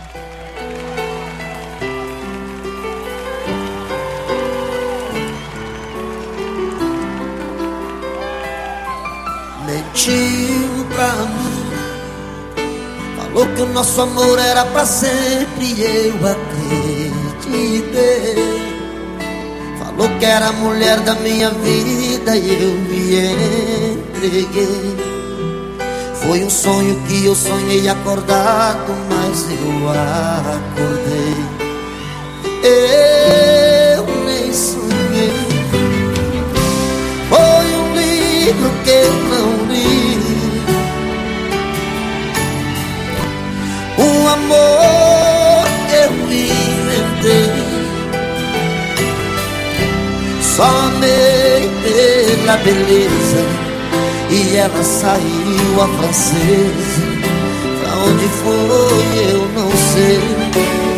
Mentiu 9.68 10.88
pra 10.96 11.14
mim 11.14 11.68
Falou 13.18 13.46
que 13.54 13.62
o 13.62 13.68
nosso 13.68 14.02
amor 14.02 14.40
era 14.40 14.66
pra 14.66 14.84
sempre 14.84 15.80
eu 15.80 16.16
acreditei 16.26 17.78
Louca 19.98 20.28
era 20.28 20.50
a 20.50 20.54
mulher 20.54 21.00
da 21.00 21.16
minha 21.16 21.50
vida 21.50 22.38
e 22.38 22.50
eu 22.62 22.70
me 22.88 23.16
entreguei. 23.96 24.96
Foi 26.14 26.44
um 26.44 26.50
sonho 26.52 27.02
que 27.08 27.26
eu 27.26 27.34
sonhei 27.34 27.90
acordado, 27.90 28.94
mas 29.10 29.48
eu 29.50 29.90
acordei. 29.90 31.34
Eu 32.64 34.06
nem 34.26 34.54
sonhei. 34.54 35.34
Foi 37.30 37.68
um 37.76 37.96
livro 37.96 38.70
que 38.84 38.92
eu 38.92 39.14
não 39.32 39.66
li. 39.66 40.20
Um 43.98 44.28
amor 44.28 45.37
Só 50.58 50.64
amei 50.64 51.70
pela 51.84 52.58
beleza 52.58 53.46
E 54.32 54.56
ela 54.56 54.84
saiu 54.84 55.84
a 55.84 55.88
francesa. 56.00 57.04
Pra 57.80 57.96
onde 57.98 58.28
foi 58.28 59.32
eu 59.32 59.48
não 59.54 59.70
sei 59.94 60.97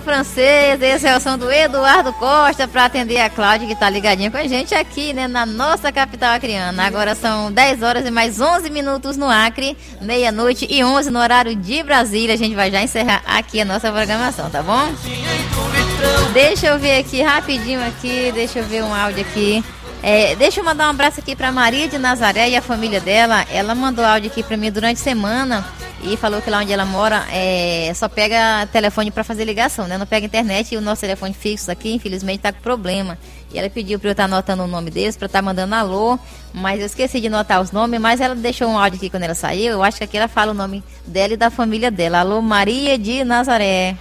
francesa, 0.00 0.86
esse 0.86 1.06
é 1.06 1.16
o 1.16 1.20
som 1.20 1.36
do 1.36 1.50
Eduardo 1.50 2.12
Costa 2.14 2.66
para 2.66 2.84
atender 2.84 3.20
a 3.20 3.30
Cláudia 3.30 3.66
que 3.66 3.74
tá 3.74 3.88
ligadinha 3.88 4.30
com 4.30 4.36
a 4.36 4.46
gente 4.46 4.74
aqui, 4.74 5.12
né, 5.12 5.26
na 5.26 5.44
nossa 5.44 5.90
capital 5.92 6.34
acriana. 6.34 6.84
Agora 6.84 7.14
são 7.14 7.52
10 7.52 7.82
horas 7.82 8.06
e 8.06 8.10
mais 8.10 8.40
11 8.40 8.70
minutos 8.70 9.16
no 9.16 9.28
Acre, 9.28 9.76
meia-noite 10.00 10.66
e 10.70 10.82
11 10.82 11.10
no 11.10 11.18
horário 11.18 11.54
de 11.54 11.82
Brasília. 11.82 12.34
A 12.34 12.38
gente 12.38 12.54
vai 12.54 12.70
já 12.70 12.82
encerrar 12.82 13.22
aqui 13.26 13.60
a 13.60 13.64
nossa 13.64 13.90
programação, 13.90 14.50
tá 14.50 14.62
bom? 14.62 14.92
Deixa 16.32 16.66
eu 16.66 16.78
ver 16.78 16.98
aqui 16.98 17.22
rapidinho 17.22 17.84
aqui, 17.86 18.30
deixa 18.34 18.58
eu 18.60 18.64
ver 18.64 18.82
um 18.82 18.94
áudio 18.94 19.22
aqui. 19.22 19.64
É, 20.06 20.36
deixa 20.36 20.60
eu 20.60 20.64
mandar 20.64 20.86
um 20.88 20.90
abraço 20.90 21.18
aqui 21.18 21.34
para 21.34 21.50
Maria 21.50 21.88
de 21.88 21.96
Nazaré 21.96 22.50
e 22.50 22.56
a 22.56 22.60
família 22.60 23.00
dela. 23.00 23.46
Ela 23.50 23.74
mandou 23.74 24.04
áudio 24.04 24.30
aqui 24.30 24.42
para 24.42 24.54
mim 24.54 24.70
durante 24.70 25.00
a 25.00 25.02
semana 25.02 25.64
e 26.02 26.14
falou 26.14 26.42
que 26.42 26.50
lá 26.50 26.58
onde 26.58 26.70
ela 26.70 26.84
mora 26.84 27.24
é, 27.32 27.90
só 27.94 28.06
pega 28.06 28.68
telefone 28.70 29.10
para 29.10 29.24
fazer 29.24 29.46
ligação, 29.46 29.88
né? 29.88 29.96
Não 29.96 30.04
pega 30.04 30.26
internet 30.26 30.74
e 30.74 30.76
o 30.76 30.82
nosso 30.82 31.00
telefone 31.00 31.32
fixo 31.32 31.70
aqui, 31.70 31.94
infelizmente, 31.94 32.40
tá 32.40 32.52
com 32.52 32.60
problema. 32.60 33.16
E 33.50 33.58
ela 33.58 33.70
pediu 33.70 33.98
para 33.98 34.10
eu 34.10 34.12
estar 34.12 34.28
tá 34.28 34.34
anotando 34.34 34.64
o 34.64 34.66
nome 34.66 34.90
deles, 34.90 35.16
para 35.16 35.24
estar 35.24 35.38
tá 35.38 35.42
mandando 35.42 35.74
alô, 35.74 36.18
mas 36.52 36.80
eu 36.80 36.86
esqueci 36.86 37.18
de 37.18 37.28
anotar 37.28 37.62
os 37.62 37.72
nomes, 37.72 37.98
mas 37.98 38.20
ela 38.20 38.34
deixou 38.34 38.68
um 38.68 38.78
áudio 38.78 38.98
aqui 38.98 39.08
quando 39.08 39.22
ela 39.22 39.34
saiu. 39.34 39.72
Eu 39.72 39.82
acho 39.82 39.96
que 39.96 40.04
aqui 40.04 40.18
ela 40.18 40.28
fala 40.28 40.50
o 40.50 40.54
nome 40.54 40.84
dela 41.06 41.32
e 41.32 41.36
da 41.38 41.48
família 41.48 41.90
dela. 41.90 42.20
Alô, 42.20 42.42
Maria 42.42 42.98
de 42.98 43.24
Nazaré. 43.24 43.96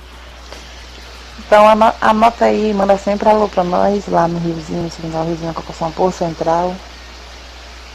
Então 1.46 1.66
anota 2.02 2.46
aí, 2.46 2.74
manda 2.74 2.98
sempre 2.98 3.30
alô 3.30 3.48
pra 3.48 3.64
nós 3.64 4.08
lá 4.08 4.28
no 4.28 4.40
Riozinho, 4.40 4.90
no 5.04 5.24
Riozinho, 5.26 5.48
na 5.48 5.54
Coca 5.54 5.74
São 5.74 5.92
Paulo 5.92 6.12
Central. 6.12 6.76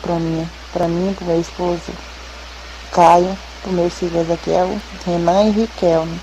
Pra 0.00 0.14
mim, 0.14 0.48
pra 0.72 0.86
mim, 0.86 1.12
pro 1.14 1.26
meu 1.26 1.40
esposo 1.40 1.92
Caio, 2.92 3.36
pro 3.62 3.72
meu 3.72 3.90
filho 3.90 4.20
Ezequiel, 4.20 4.78
Renan 5.04 5.44
e 5.44 5.50
Riquelme. 5.50 6.20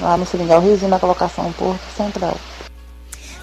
Lá 0.00 0.16
no 0.16 0.26
Seringal 0.26 0.60
Riozinho, 0.60 0.90
na 0.90 0.98
colocação 0.98 1.52
Porto 1.52 1.80
Central. 1.96 2.36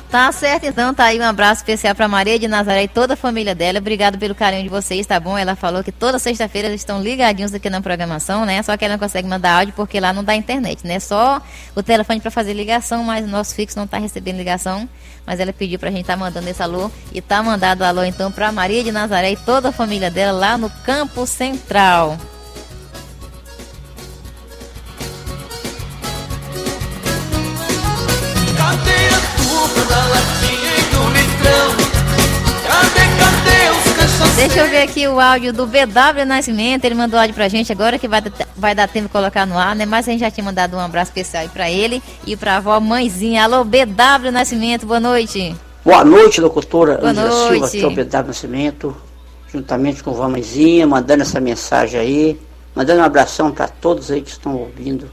Tá 0.09 0.31
certo, 0.31 0.65
então 0.65 0.93
tá 0.93 1.05
aí 1.05 1.19
um 1.19 1.23
abraço 1.23 1.61
especial 1.61 1.93
para 1.93 2.07
Maria 2.07 2.39
de 2.39 2.47
Nazaré 2.47 2.83
e 2.83 2.87
toda 2.87 3.15
a 3.15 3.17
família 3.17 3.53
dela. 3.53 3.79
Obrigado 3.79 4.17
pelo 4.17 4.33
carinho 4.33 4.63
de 4.63 4.69
vocês, 4.69 5.05
tá 5.05 5.19
bom? 5.19 5.37
Ela 5.37 5.55
falou 5.55 5.83
que 5.83 5.91
toda 5.91 6.17
sexta-feira 6.19 6.67
eles 6.69 6.81
estão 6.81 7.01
ligadinhos 7.01 7.53
aqui 7.53 7.69
na 7.69 7.81
programação, 7.81 8.45
né? 8.45 8.61
Só 8.63 8.77
que 8.77 8.85
ela 8.85 8.93
não 8.93 8.99
consegue 8.99 9.27
mandar 9.27 9.57
áudio 9.59 9.73
porque 9.75 9.99
lá 9.99 10.13
não 10.13 10.23
dá 10.23 10.35
internet, 10.35 10.87
né? 10.87 10.99
Só 10.99 11.41
o 11.75 11.83
telefone 11.83 12.21
para 12.21 12.31
fazer 12.31 12.53
ligação, 12.53 13.03
mas 13.03 13.25
o 13.25 13.27
nosso 13.27 13.53
fixo 13.55 13.77
não 13.77 13.87
tá 13.87 13.97
recebendo 13.97 14.37
ligação. 14.37 14.87
Mas 15.25 15.39
ela 15.39 15.51
pediu 15.51 15.79
pra 15.79 15.89
gente 15.89 16.05
tá 16.05 16.15
mandando 16.15 16.47
esse 16.47 16.61
alô 16.61 16.89
e 17.11 17.19
tá 17.19 17.41
mandado 17.41 17.83
alô 17.83 18.03
então 18.03 18.31
para 18.31 18.51
Maria 18.51 18.83
de 18.83 18.91
Nazaré 18.91 19.31
e 19.31 19.35
toda 19.35 19.69
a 19.69 19.71
família 19.71 20.11
dela 20.11 20.31
lá 20.31 20.57
no 20.57 20.69
Campo 20.69 21.25
Central. 21.25 22.17
Deixa 34.35 34.59
eu 34.59 34.69
ver 34.69 34.83
aqui 34.83 35.07
o 35.07 35.19
áudio 35.19 35.51
do 35.51 35.65
BW 35.65 36.25
Nascimento. 36.27 36.85
Ele 36.85 36.93
mandou 36.93 37.19
áudio 37.19 37.33
pra 37.33 37.47
gente 37.47 37.71
agora 37.71 37.97
que 37.97 38.07
vai, 38.07 38.21
vai 38.55 38.75
dar 38.75 38.87
tempo 38.87 39.07
de 39.07 39.11
colocar 39.11 39.45
no 39.45 39.57
ar, 39.57 39.75
né? 39.75 39.85
Mas 39.85 40.07
a 40.07 40.11
gente 40.11 40.19
já 40.19 40.29
tinha 40.29 40.43
mandado 40.43 40.75
um 40.77 40.79
abraço 40.79 41.09
especial 41.09 41.43
aí 41.43 41.49
pra 41.49 41.71
ele 41.71 42.03
e 42.25 42.35
pra 42.35 42.57
avó 42.57 42.79
mãezinha. 42.79 43.43
Alô, 43.43 43.63
BW 43.63 44.31
Nascimento, 44.31 44.85
boa 44.85 44.99
noite. 44.99 45.55
Boa 45.83 46.03
noite, 46.03 46.39
locutora 46.39 46.97
boa 46.97 47.09
Angela 47.09 47.29
noite. 47.29 47.49
Silva, 47.49 47.65
aqui 47.65 47.81
é 47.81 47.87
o 47.87 48.05
BW 48.05 48.27
Nascimento, 48.27 48.97
juntamente 49.51 50.03
com 50.03 50.11
a 50.11 50.13
vó 50.13 50.29
mãezinha, 50.29 50.85
mandando 50.85 51.23
essa 51.23 51.39
mensagem 51.39 51.99
aí, 51.99 52.39
mandando 52.75 53.01
um 53.01 53.05
abração 53.05 53.51
para 53.51 53.67
todos 53.67 54.11
aí 54.11 54.21
que 54.21 54.29
estão 54.29 54.55
ouvindo 54.55 55.09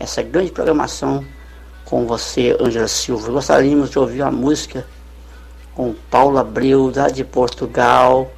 essa 0.00 0.22
grande 0.22 0.50
programação 0.50 1.24
com 1.84 2.06
você, 2.06 2.56
Angela 2.60 2.88
Silva. 2.88 3.30
Gostaríamos 3.30 3.90
de 3.90 3.98
ouvir 3.98 4.22
uma 4.22 4.30
música 4.32 4.84
com 5.74 5.94
Paula 6.10 6.40
Abreu, 6.40 6.90
da 6.90 7.08
de 7.08 7.24
Portugal 7.24 8.30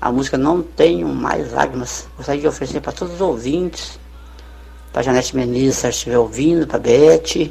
a 0.00 0.12
música 0.12 0.36
Não 0.36 0.62
Tenho 0.62 1.08
Mais 1.08 1.52
Lágrimas. 1.52 2.08
Gostaria 2.16 2.40
de 2.40 2.46
oferecer 2.46 2.80
para 2.80 2.92
todos 2.92 3.14
os 3.14 3.20
ouvintes, 3.20 3.98
para 4.92 5.02
Janete 5.02 5.34
Menezes, 5.34 5.76
se 5.76 5.88
estiver 5.88 6.18
ouvindo, 6.18 6.66
para 6.66 6.78
Beth, 6.78 7.50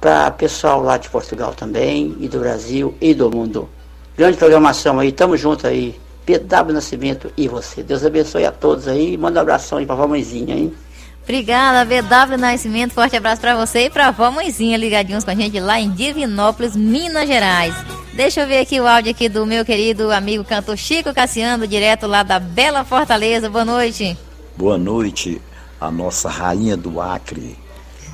para 0.00 0.30
pessoal 0.32 0.82
lá 0.82 0.96
de 0.98 1.08
Portugal 1.08 1.54
também, 1.54 2.16
e 2.20 2.28
do 2.28 2.40
Brasil 2.40 2.94
e 3.00 3.14
do 3.14 3.30
mundo. 3.30 3.68
Grande 4.16 4.36
programação 4.36 4.98
aí, 4.98 5.12
tamo 5.12 5.36
junto 5.36 5.66
aí. 5.66 5.98
PW 6.26 6.72
Nascimento 6.72 7.32
e 7.36 7.48
você. 7.48 7.82
Deus 7.82 8.04
abençoe 8.04 8.44
a 8.44 8.52
todos 8.52 8.86
aí. 8.86 9.16
Manda 9.16 9.40
um 9.40 9.42
abração 9.42 9.78
aí 9.78 9.86
pra 9.86 9.96
vó 9.96 10.06
mãezinha, 10.06 10.54
hein? 10.54 10.72
Obrigada, 11.22 11.84
VW 11.84 12.36
Nascimento. 12.36 12.94
Forte 12.94 13.16
abraço 13.16 13.40
para 13.40 13.56
você 13.56 13.86
e 13.86 13.90
para 13.90 14.08
a 14.08 14.10
vó 14.10 14.30
mãezinha 14.30 14.76
ligadinhos 14.76 15.22
com 15.24 15.30
a 15.30 15.34
gente 15.34 15.58
lá 15.60 15.80
em 15.80 15.90
Divinópolis, 15.90 16.74
Minas 16.74 17.28
Gerais. 17.28 17.74
Deixa 18.12 18.40
eu 18.40 18.46
ver 18.46 18.58
aqui 18.58 18.80
o 18.80 18.86
áudio 18.86 19.12
aqui 19.12 19.28
do 19.28 19.46
meu 19.46 19.64
querido 19.64 20.10
amigo 20.10 20.44
cantor 20.44 20.76
Chico 20.76 21.14
Cassiano, 21.14 21.66
direto 21.66 22.06
lá 22.06 22.22
da 22.22 22.38
Bela 22.38 22.84
Fortaleza. 22.84 23.48
Boa 23.48 23.64
noite. 23.64 24.18
Boa 24.56 24.76
noite, 24.76 25.40
a 25.80 25.90
nossa 25.90 26.28
rainha 26.28 26.76
do 26.76 27.00
Acre, 27.00 27.56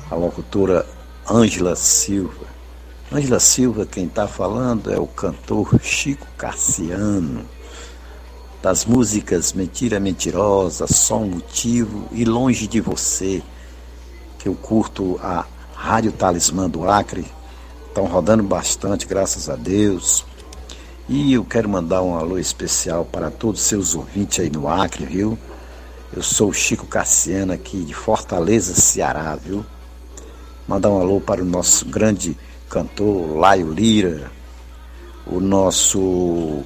a 0.09 0.15
locutora 0.15 0.85
Ângela 1.29 1.75
Silva. 1.75 2.47
Ângela 3.11 3.39
Silva, 3.39 3.85
quem 3.85 4.05
está 4.05 4.27
falando 4.27 4.93
é 4.93 4.99
o 4.99 5.07
cantor 5.07 5.79
Chico 5.81 6.27
Cassiano 6.37 7.45
das 8.61 8.85
músicas 8.85 9.53
Mentira 9.53 9.99
Mentirosa, 9.99 10.85
Só 10.87 11.17
um 11.17 11.29
Motivo 11.29 12.07
e 12.11 12.25
Longe 12.25 12.67
de 12.67 12.81
Você, 12.81 13.41
que 14.37 14.49
eu 14.49 14.55
curto 14.55 15.19
a 15.23 15.45
Rádio 15.73 16.11
Talismã 16.11 16.69
do 16.69 16.89
Acre. 16.89 17.25
Estão 17.87 18.05
rodando 18.05 18.43
bastante, 18.43 19.05
graças 19.05 19.49
a 19.49 19.55
Deus. 19.55 20.25
E 21.07 21.33
eu 21.33 21.43
quero 21.43 21.69
mandar 21.69 22.01
um 22.01 22.15
alô 22.15 22.37
especial 22.37 23.05
para 23.05 23.31
todos 23.31 23.61
os 23.61 23.67
seus 23.67 23.95
ouvintes 23.95 24.39
aí 24.39 24.49
no 24.49 24.67
Acre, 24.67 25.05
viu? 25.05 25.37
Eu 26.13 26.21
sou 26.21 26.49
o 26.49 26.53
Chico 26.53 26.85
Cassiano 26.85 27.53
aqui 27.53 27.83
de 27.83 27.93
Fortaleza, 27.93 28.73
Ceará, 28.75 29.35
viu? 29.35 29.65
Mandar 30.67 30.89
um 30.89 30.99
alô 30.99 31.19
para 31.19 31.41
o 31.41 31.45
nosso 31.45 31.85
grande 31.85 32.37
cantor 32.69 33.37
Laio 33.37 33.71
Lira, 33.71 34.31
o 35.25 35.39
nosso 35.39 36.63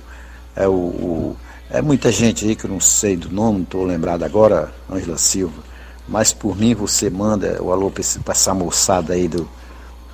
é 0.55 0.67
o, 0.67 0.71
o 0.71 1.37
é 1.73 1.81
muita 1.81 2.11
gente 2.11 2.45
aí 2.45 2.55
que 2.55 2.65
eu 2.65 2.69
não 2.69 2.79
sei 2.79 3.17
do 3.17 3.31
nome, 3.31 3.57
não 3.57 3.63
estou 3.63 3.83
lembrado 3.83 4.21
agora, 4.21 4.71
Ângela 4.87 5.17
Silva. 5.17 5.63
Mas 6.07 6.31
por 6.31 6.55
mim 6.55 6.75
você 6.75 7.09
manda 7.09 7.61
o 7.63 7.71
alô 7.71 7.89
para 7.89 8.03
essa 8.31 8.53
moçada 8.53 9.13
aí 9.13 9.27
do, 9.27 9.49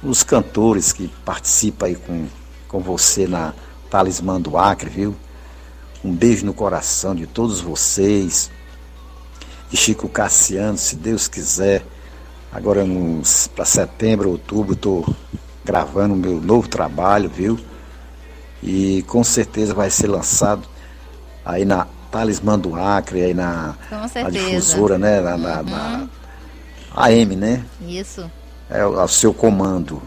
os 0.01 0.23
cantores 0.23 0.93
que 0.93 1.09
participam 1.25 1.87
aí 1.87 1.95
com, 1.95 2.27
com 2.69 2.79
você 2.79 3.27
na 3.27 3.53
Talismã 3.89 4.39
do 4.39 4.57
Acre, 4.57 4.89
viu? 4.89 5.13
Um 6.01 6.13
beijo 6.13 6.45
no 6.45 6.53
coração 6.53 7.13
de 7.13 7.27
todos 7.27 7.59
vocês. 7.59 8.49
E 9.69 9.75
Chico 9.75 10.07
Cassiano, 10.07 10.77
se 10.77 10.95
Deus 10.95 11.27
quiser, 11.27 11.85
agora 12.53 12.85
para 13.53 13.65
setembro, 13.65 14.29
outubro, 14.29 14.75
estou 14.75 15.13
gravando 15.65 16.13
o 16.13 16.17
meu 16.17 16.39
novo 16.39 16.69
trabalho, 16.69 17.29
viu? 17.29 17.59
E 18.63 19.03
com 19.07 19.25
certeza 19.25 19.73
vai 19.73 19.89
ser 19.89 20.07
lançado 20.07 20.78
aí 21.49 21.65
na 21.65 21.87
Talismã 22.11 22.57
do 22.57 22.75
Acre, 22.75 23.23
aí 23.23 23.33
na, 23.33 23.75
difusora, 24.31 24.97
né? 24.97 25.19
Na, 25.19 25.37
na, 25.37 25.59
uhum. 25.59 25.63
na, 25.69 26.09
AM, 26.95 27.35
né? 27.35 27.65
Isso. 27.81 28.29
É 28.69 28.81
ao 28.81 29.07
seu 29.07 29.33
comando. 29.33 30.01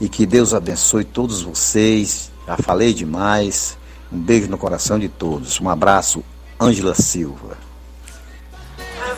E 0.00 0.08
que 0.08 0.26
Deus 0.26 0.54
abençoe 0.54 1.04
todos 1.04 1.42
vocês. 1.42 2.30
Já 2.46 2.56
falei 2.58 2.92
demais. 2.92 3.76
Um 4.12 4.18
beijo 4.18 4.48
no 4.48 4.58
coração 4.58 4.98
de 4.98 5.08
todos. 5.08 5.60
Um 5.60 5.68
abraço, 5.68 6.22
Ângela 6.60 6.94
Silva. 6.94 7.56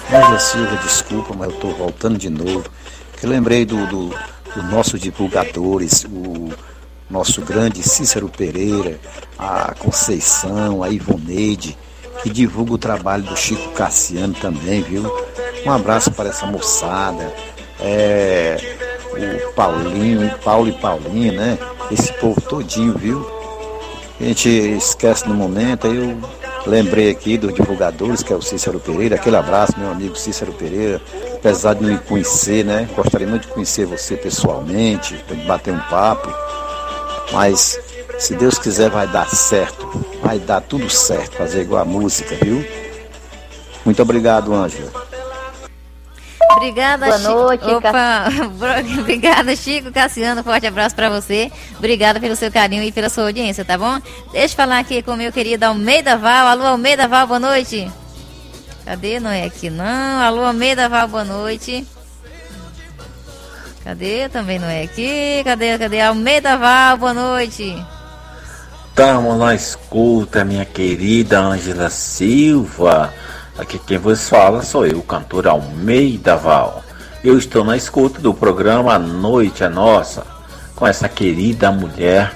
Ângela 0.08 0.38
Silva, 0.38 0.76
desculpa, 0.76 1.34
mas 1.36 1.50
eu 1.50 1.54
estou 1.54 1.74
voltando 1.74 2.18
de 2.18 2.30
novo. 2.30 2.68
Que 3.18 3.26
eu 3.26 3.30
lembrei 3.30 3.64
do, 3.64 3.86
do, 3.86 4.08
do 4.54 4.62
nossos 4.70 5.00
divulgadores, 5.00 6.04
o 6.04 6.50
nosso 7.10 7.40
grande 7.42 7.82
Cícero 7.82 8.28
Pereira, 8.28 8.98
a 9.38 9.74
Conceição, 9.78 10.82
a 10.82 10.90
Ivoneide, 10.90 11.76
que 12.22 12.30
divulga 12.30 12.74
o 12.74 12.78
trabalho 12.78 13.22
do 13.22 13.36
Chico 13.36 13.70
Cassiano 13.72 14.34
também, 14.34 14.82
viu? 14.82 15.10
Um 15.64 15.70
abraço 15.70 16.10
para 16.12 16.28
essa 16.28 16.46
moçada, 16.46 17.32
é, 17.80 18.56
o 19.12 19.52
Paulinho, 19.52 20.30
Paulo 20.44 20.68
e 20.68 20.72
Paulinha, 20.72 21.32
né? 21.32 21.58
Esse 21.90 22.12
povo 22.14 22.40
todinho, 22.40 22.94
viu? 22.96 23.26
A 24.20 24.24
gente 24.24 24.48
esquece 24.48 25.28
no 25.28 25.34
momento, 25.34 25.86
aí 25.86 25.96
eu 25.96 26.18
lembrei 26.66 27.10
aqui 27.10 27.38
dos 27.38 27.54
divulgadores, 27.54 28.22
que 28.22 28.32
é 28.32 28.36
o 28.36 28.42
Cícero 28.42 28.80
Pereira, 28.80 29.14
aquele 29.14 29.36
abraço, 29.36 29.78
meu 29.78 29.90
amigo 29.90 30.16
Cícero 30.16 30.52
Pereira, 30.52 31.00
apesar 31.34 31.74
de 31.74 31.82
não 31.82 31.92
me 31.92 31.98
conhecer, 31.98 32.64
né? 32.64 32.88
Gostaria 32.96 33.26
muito 33.26 33.46
de 33.46 33.54
conhecer 33.54 33.86
você 33.86 34.16
pessoalmente, 34.16 35.24
bater 35.46 35.72
um 35.72 35.80
papo. 35.80 36.28
Mas 37.32 37.78
se 38.18 38.34
Deus 38.34 38.58
quiser 38.58 38.90
vai 38.90 39.06
dar 39.06 39.28
certo. 39.28 39.88
Vai 40.22 40.38
dar 40.38 40.60
tudo 40.60 40.90
certo, 40.90 41.36
fazer 41.36 41.62
igual 41.62 41.82
a 41.82 41.84
música, 41.84 42.34
viu? 42.42 42.64
Muito 43.84 44.02
obrigado, 44.02 44.52
Ângela. 44.52 45.08
Obrigada, 46.56 47.06
Boa 47.06 47.18
noite, 47.18 47.64
Chico. 47.64 47.76
Opa, 47.76 48.24
obrigada, 49.00 49.54
Chico 49.54 49.92
Cassiano. 49.92 50.42
Forte 50.42 50.66
abraço 50.66 50.94
para 50.94 51.08
você. 51.08 51.52
Obrigada 51.78 52.18
pelo 52.18 52.34
seu 52.34 52.50
carinho 52.50 52.82
e 52.82 52.90
pela 52.90 53.08
sua 53.08 53.24
audiência, 53.24 53.64
tá 53.64 53.78
bom? 53.78 54.00
Deixa 54.32 54.54
eu 54.54 54.56
falar 54.56 54.80
aqui 54.80 55.00
com 55.02 55.12
o 55.12 55.16
meu 55.16 55.30
querido 55.30 55.66
Almeida 55.66 56.16
Val. 56.16 56.48
Alô, 56.48 56.66
Almeida 56.66 57.06
Val, 57.06 57.26
boa 57.28 57.38
noite. 57.38 57.90
Cadê? 58.84 59.20
Não 59.20 59.30
é 59.30 59.44
aqui, 59.44 59.70
não. 59.70 60.20
Alô, 60.20 60.44
Almeida 60.44 60.88
Val, 60.88 61.06
boa 61.06 61.24
noite. 61.24 61.86
Cadê? 63.88 64.28
Também 64.28 64.58
não 64.58 64.68
é 64.68 64.82
aqui. 64.82 65.42
Cadê? 65.42 65.78
Cadê? 65.78 66.02
Almeida 66.02 66.58
Val, 66.58 66.98
boa 66.98 67.14
noite. 67.14 67.74
Estamos 68.90 69.38
na 69.38 69.54
escuta, 69.54 70.44
minha 70.44 70.66
querida 70.66 71.40
Ângela 71.40 71.88
Silva. 71.88 73.10
Aqui 73.56 73.78
quem 73.78 73.96
vos 73.96 74.28
fala 74.28 74.60
sou 74.60 74.86
eu, 74.86 74.98
o 74.98 75.02
cantor 75.02 75.46
Almeida 75.46 76.36
Val. 76.36 76.84
Eu 77.24 77.38
estou 77.38 77.64
na 77.64 77.78
escuta 77.78 78.20
do 78.20 78.34
programa 78.34 78.92
A 78.92 78.98
Noite 78.98 79.64
é 79.64 79.70
Nossa, 79.70 80.22
com 80.76 80.86
essa 80.86 81.08
querida 81.08 81.72
mulher, 81.72 82.34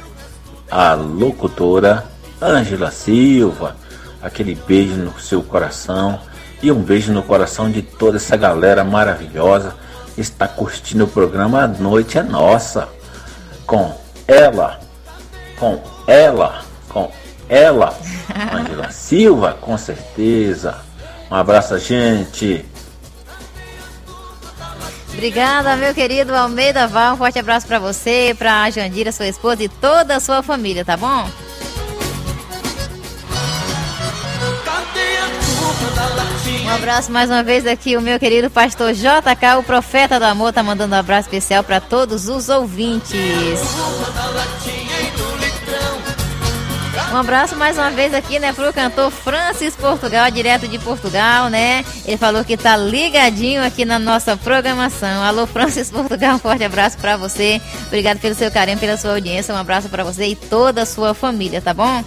a 0.70 0.94
locutora 0.94 2.06
Ângela 2.40 2.90
Silva. 2.90 3.76
Aquele 4.22 4.54
beijo 4.54 4.94
no 4.94 5.20
seu 5.20 5.42
coração 5.42 6.18
e 6.62 6.72
um 6.72 6.80
beijo 6.80 7.12
no 7.12 7.22
coração 7.22 7.70
de 7.70 7.82
toda 7.82 8.16
essa 8.16 8.38
galera 8.38 8.82
maravilhosa 8.82 9.82
está 10.16 10.46
curtindo 10.46 11.04
o 11.04 11.08
programa 11.08 11.62
A 11.62 11.68
Noite 11.68 12.18
é 12.18 12.22
Nossa. 12.22 12.88
Com 13.66 13.94
ela, 14.26 14.80
com 15.58 15.82
ela, 16.06 16.64
com 16.88 17.10
ela, 17.48 17.96
Angela 18.52 18.90
Silva, 18.90 19.56
com 19.60 19.76
certeza. 19.78 20.78
Um 21.30 21.34
abraço, 21.34 21.78
gente. 21.78 22.64
Obrigada, 25.12 25.76
meu 25.76 25.94
querido 25.94 26.34
Almeida 26.34 26.86
Val. 26.86 27.14
Um 27.14 27.16
forte 27.18 27.38
abraço 27.38 27.66
para 27.66 27.78
você, 27.78 28.34
para 28.36 28.62
a 28.62 28.70
Jandira, 28.70 29.12
sua 29.12 29.26
esposa 29.26 29.62
e 29.62 29.68
toda 29.68 30.16
a 30.16 30.20
sua 30.20 30.42
família, 30.42 30.84
tá 30.84 30.96
bom? 30.96 31.30
Um 36.64 36.70
abraço 36.70 37.12
mais 37.12 37.30
uma 37.30 37.42
vez 37.42 37.66
aqui, 37.66 37.96
o 37.96 38.00
meu 38.00 38.18
querido 38.18 38.50
pastor 38.50 38.92
JK, 38.92 39.58
o 39.58 39.62
profeta 39.62 40.18
do 40.18 40.24
amor, 40.24 40.52
tá 40.52 40.62
mandando 40.62 40.94
um 40.94 40.98
abraço 40.98 41.28
especial 41.28 41.62
para 41.62 41.80
todos 41.80 42.28
os 42.28 42.48
ouvintes. 42.48 43.12
Um 47.12 47.16
abraço 47.16 47.54
mais 47.56 47.76
uma 47.76 47.90
vez 47.90 48.14
aqui, 48.14 48.38
né, 48.38 48.54
pro 48.54 48.72
cantor 48.72 49.10
Francis 49.10 49.76
Portugal, 49.76 50.30
direto 50.30 50.66
de 50.66 50.78
Portugal, 50.78 51.50
né? 51.50 51.84
Ele 52.06 52.16
falou 52.16 52.42
que 52.42 52.56
tá 52.56 52.74
ligadinho 52.74 53.62
aqui 53.62 53.84
na 53.84 53.98
nossa 53.98 54.34
programação. 54.34 55.22
Alô, 55.22 55.46
Francis 55.46 55.90
Portugal, 55.90 56.36
um 56.36 56.38
forte 56.38 56.64
abraço 56.64 56.96
para 56.96 57.18
você. 57.18 57.60
Obrigado 57.86 58.18
pelo 58.18 58.34
seu 58.34 58.50
carinho, 58.50 58.78
pela 58.78 58.96
sua 58.96 59.12
audiência. 59.12 59.54
Um 59.54 59.58
abraço 59.58 59.90
para 59.90 60.02
você 60.02 60.24
e 60.24 60.34
toda 60.34 60.82
a 60.82 60.86
sua 60.86 61.12
família, 61.12 61.60
tá 61.60 61.74
bom? 61.74 62.02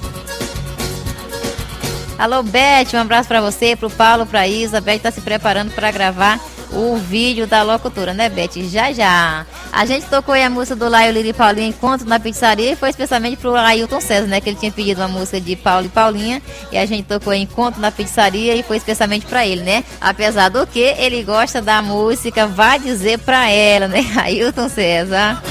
Alô, 2.18 2.42
Beth, 2.42 2.94
um 2.94 3.00
abraço 3.00 3.28
para 3.28 3.42
você, 3.42 3.76
pro 3.76 3.90
Paulo, 3.90 4.26
pra 4.26 4.48
Isa. 4.48 4.80
Beth 4.80 5.00
tá 5.00 5.12
se 5.12 5.20
preparando 5.20 5.72
para 5.72 5.92
gravar 5.92 6.40
o 6.72 6.96
vídeo 6.96 7.46
da 7.46 7.62
locutora, 7.62 8.14
né, 8.14 8.30
Beth? 8.30 8.54
Já, 8.70 8.94
já. 8.94 9.46
A 9.72 9.86
gente 9.86 10.06
tocou 10.06 10.34
aí 10.34 10.44
a 10.44 10.50
música 10.50 10.78
do 10.78 10.88
Laio 10.88 11.12
Lili 11.12 11.30
e 11.30 11.34
Paulinha 11.34 11.68
Encontro 11.68 12.08
na 12.08 12.18
pizzaria 12.18 12.72
e 12.72 12.76
foi 12.76 12.90
especialmente 12.90 13.36
pro 13.36 13.54
Ailton 13.56 14.00
César, 14.00 14.28
né? 14.28 14.40
Que 14.40 14.50
ele 14.50 14.58
tinha 14.58 14.72
pedido 14.72 15.02
uma 15.02 15.10
música 15.10 15.42
de 15.42 15.58
Paulo 15.58 15.88
e 15.88 15.90
Paulinha 15.90 16.42
e 16.72 16.78
a 16.78 16.86
gente 16.86 17.04
tocou 17.04 17.34
Encontro 17.34 17.82
na 17.82 17.92
pizzaria 17.92 18.56
e 18.56 18.64
foi 18.64 18.78
especialmente 18.78 19.26
para 19.26 19.46
ele, 19.46 19.64
né? 19.64 19.84
Apesar 20.00 20.48
do 20.48 20.66
que 20.66 20.80
ele 20.80 21.22
gosta 21.22 21.62
da 21.62 21.82
música, 21.82 22.48
vai 22.48 22.80
dizer 22.80 23.20
para 23.20 23.50
ela, 23.50 23.90
né? 23.90 24.06
Ailton 24.24 24.70
César. 24.70 25.42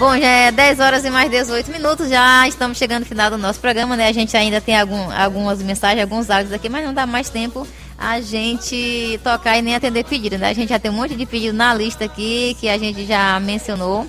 Bom, 0.00 0.16
já 0.16 0.26
é 0.26 0.50
10 0.50 0.80
horas 0.80 1.04
e 1.04 1.10
mais 1.10 1.30
18 1.30 1.70
minutos, 1.70 2.08
já 2.08 2.48
estamos 2.48 2.78
chegando 2.78 3.00
no 3.00 3.06
final 3.06 3.30
do 3.30 3.36
nosso 3.36 3.60
programa, 3.60 3.94
né? 3.98 4.08
A 4.08 4.12
gente 4.12 4.34
ainda 4.34 4.58
tem 4.58 4.80
algum, 4.80 5.12
algumas 5.12 5.62
mensagens, 5.62 6.00
alguns 6.00 6.30
áudios 6.30 6.54
aqui, 6.54 6.70
mas 6.70 6.86
não 6.86 6.94
dá 6.94 7.06
mais 7.06 7.28
tempo 7.28 7.68
a 7.98 8.18
gente 8.18 9.20
tocar 9.22 9.58
e 9.58 9.62
nem 9.62 9.74
atender 9.74 10.06
pedido, 10.06 10.38
né? 10.38 10.48
A 10.48 10.52
gente 10.54 10.70
já 10.70 10.78
tem 10.78 10.90
um 10.90 10.94
monte 10.94 11.14
de 11.14 11.26
pedido 11.26 11.54
na 11.54 11.74
lista 11.74 12.06
aqui 12.06 12.56
que 12.58 12.66
a 12.66 12.78
gente 12.78 13.04
já 13.04 13.38
mencionou. 13.40 14.06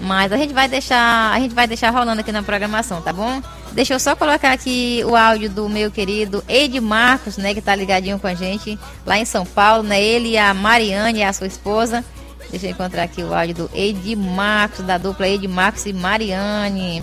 Mas 0.00 0.32
a 0.32 0.36
gente 0.36 0.52
vai 0.52 0.66
deixar, 0.66 1.32
a 1.32 1.38
gente 1.38 1.54
vai 1.54 1.68
deixar 1.68 1.90
rolando 1.90 2.20
aqui 2.20 2.32
na 2.32 2.42
programação, 2.42 3.00
tá 3.00 3.12
bom? 3.12 3.40
Deixa 3.70 3.94
eu 3.94 4.00
só 4.00 4.16
colocar 4.16 4.50
aqui 4.50 5.04
o 5.06 5.14
áudio 5.14 5.48
do 5.48 5.68
meu 5.68 5.88
querido 5.88 6.42
Ed 6.48 6.80
Marcos, 6.80 7.36
né, 7.36 7.54
que 7.54 7.62
tá 7.62 7.76
ligadinho 7.76 8.18
com 8.18 8.26
a 8.26 8.34
gente 8.34 8.76
lá 9.06 9.16
em 9.16 9.24
São 9.24 9.46
Paulo, 9.46 9.84
né? 9.84 10.02
Ele 10.02 10.30
e 10.30 10.38
a 10.38 10.52
Mariane, 10.52 11.22
a 11.22 11.32
sua 11.32 11.46
esposa. 11.46 12.04
Deixa 12.50 12.66
eu 12.66 12.70
encontrar 12.70 13.02
aqui 13.02 13.22
o 13.22 13.34
áudio 13.34 13.54
do 13.54 13.70
Ed 13.74 14.16
Marcos, 14.16 14.84
da 14.84 14.96
dupla 14.98 15.28
Ed 15.28 15.46
Marcos 15.46 15.84
e 15.86 15.92
Mariane. 15.92 17.02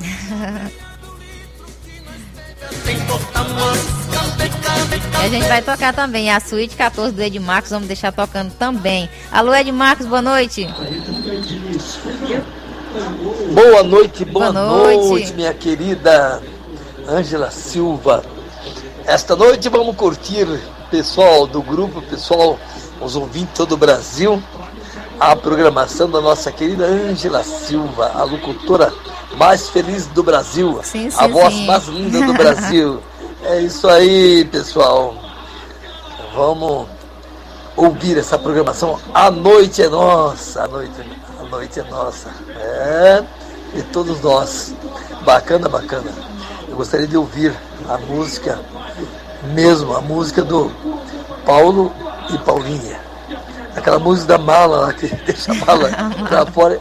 E 5.20 5.26
a 5.26 5.28
gente 5.28 5.48
vai 5.48 5.62
tocar 5.62 5.94
também 5.94 6.30
a 6.30 6.38
suíte 6.38 6.76
14 6.76 7.14
do 7.14 7.22
Ed 7.22 7.38
Marcos, 7.38 7.70
vamos 7.70 7.86
deixar 7.88 8.12
tocando 8.12 8.52
também. 8.52 9.08
Alô, 9.32 9.54
Ed 9.54 9.70
Marcos, 9.72 10.06
boa 10.06 10.20
noite. 10.20 10.66
Boa 13.52 13.82
noite, 13.82 14.24
boa, 14.24 14.52
Boa 14.52 14.66
noite. 14.66 15.08
noite. 15.08 15.32
minha 15.32 15.54
querida 15.54 16.42
Ângela 17.08 17.50
Silva. 17.50 18.22
Esta 19.06 19.34
noite 19.34 19.68
vamos 19.68 19.96
curtir, 19.96 20.46
pessoal 20.90 21.46
do 21.46 21.62
grupo, 21.62 22.02
pessoal, 22.02 22.58
os 23.00 23.16
ouvintes 23.16 23.50
de 23.50 23.54
todo 23.54 23.72
o 23.72 23.76
Brasil, 23.76 24.42
a 25.18 25.34
programação 25.36 26.10
da 26.10 26.20
nossa 26.20 26.50
querida 26.50 26.86
Ângela 26.86 27.42
Silva, 27.42 28.12
a 28.14 28.24
locutora 28.24 28.92
mais 29.36 29.68
feliz 29.68 30.06
do 30.06 30.22
Brasil, 30.22 30.80
Sim, 30.82 31.08
a 31.08 31.10
sim, 31.10 31.28
voz 31.28 31.54
sim. 31.54 31.66
mais 31.66 31.84
linda 31.86 32.26
do 32.26 32.32
Brasil. 32.34 33.02
É 33.46 33.60
isso 33.60 33.86
aí, 33.86 34.46
pessoal. 34.46 35.14
Vamos 36.34 36.86
ouvir 37.76 38.16
essa 38.16 38.38
programação. 38.38 38.98
A 39.12 39.30
noite 39.30 39.82
é 39.82 39.88
nossa, 39.90 40.64
a 40.64 40.68
noite, 40.68 40.92
a 41.38 41.42
noite 41.42 41.78
é 41.78 41.82
nossa. 41.82 42.30
É 42.56 43.22
de 43.74 43.82
todos 43.82 44.22
nós. 44.22 44.74
Bacana, 45.26 45.68
bacana. 45.68 46.10
Eu 46.66 46.76
gostaria 46.76 47.06
de 47.06 47.18
ouvir 47.18 47.54
a 47.86 47.98
música 47.98 48.58
mesmo, 49.52 49.94
a 49.94 50.00
música 50.00 50.42
do 50.42 50.70
Paulo 51.44 51.92
e 52.30 52.38
Paulinha. 52.38 53.00
Aquela 53.76 53.98
música 53.98 54.28
da 54.28 54.38
mala 54.38 54.78
lá 54.86 54.92
que 54.92 55.08
deixa 55.26 55.52
a 55.52 55.54
mala 55.54 55.90
pra 56.28 56.46
fora. 56.50 56.80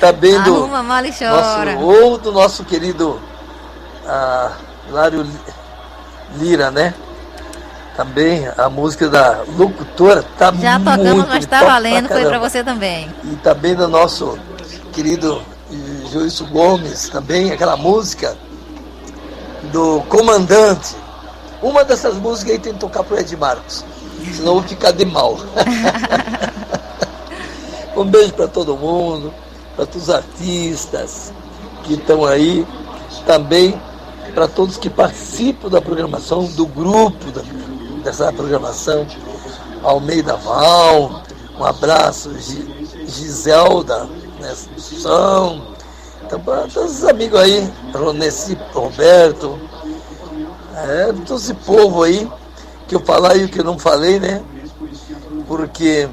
Também 0.00 0.40
do 0.42 0.56
Arruma, 0.56 0.82
mala 0.82 1.06
e 1.06 1.12
chora. 1.12 1.74
nosso, 1.74 1.86
ou 1.86 2.18
do 2.18 2.32
nosso 2.32 2.64
querido 2.64 3.20
ah, 4.06 4.52
Lário 4.90 5.24
Lira, 6.36 6.70
né? 6.70 6.92
Também 7.96 8.48
a 8.56 8.68
música 8.70 9.08
da 9.08 9.44
locutora 9.56 10.24
tá 10.38 10.52
Já 10.52 10.78
tocamos, 10.78 11.12
muito 11.14 11.28
mas 11.28 11.46
tá 11.46 11.62
valendo, 11.62 12.06
pra 12.06 12.16
foi 12.16 12.22
pra 12.22 12.30
caramba. 12.30 12.48
você 12.48 12.64
também. 12.64 13.14
E 13.24 13.36
também 13.36 13.74
do 13.74 13.86
nosso 13.86 14.38
querido 14.92 15.42
eh, 15.70 15.76
Joilson 16.10 16.46
Gomes, 16.46 17.10
também 17.10 17.52
aquela 17.52 17.76
música 17.76 18.36
do 19.70 20.00
Comandante. 20.08 20.96
Uma 21.60 21.84
dessas 21.84 22.14
músicas 22.16 22.54
aí 22.54 22.58
tem 22.58 22.72
que 22.72 22.78
tocar 22.80 23.04
pro 23.04 23.18
Ed 23.20 23.36
Marcos, 23.36 23.84
senão 24.32 24.54
eu 24.54 24.60
vou 24.60 24.68
ficar 24.68 24.92
de 24.92 25.04
mal. 25.04 25.36
um 27.96 28.04
beijo 28.04 28.32
para 28.34 28.48
todo 28.48 28.76
mundo, 28.76 29.32
para 29.76 29.86
todos 29.86 30.08
os 30.08 30.14
artistas 30.14 31.32
que 31.84 31.94
estão 31.94 32.24
aí, 32.24 32.66
também 33.26 33.78
para 34.34 34.48
todos 34.48 34.76
que 34.76 34.88
participam 34.88 35.68
da 35.68 35.80
programação, 35.80 36.44
do 36.46 36.66
grupo 36.66 37.30
da- 37.32 37.42
dessa 38.02 38.32
programação, 38.32 39.06
Almeida 39.82 40.36
Val, 40.36 41.22
um 41.58 41.64
abraço, 41.64 42.32
Gi- 42.38 42.88
Giselda, 43.06 44.08
né, 44.40 44.54
São, 44.78 45.62
então, 46.24 46.40
para 46.40 46.62
todos 46.68 46.98
os 47.00 47.04
amigos 47.04 47.38
aí, 47.38 47.70
Roneci, 47.92 48.56
Roberto, 48.72 49.58
é, 50.76 51.12
todo 51.26 51.38
esse 51.38 51.52
povo 51.54 52.04
aí, 52.04 52.28
que 52.92 52.96
eu 52.96 53.00
falar 53.00 53.36
e 53.36 53.44
o 53.44 53.48
que 53.48 53.60
eu 53.60 53.64
não 53.64 53.78
falei, 53.78 54.20
né? 54.20 54.42
Porque 55.48 56.08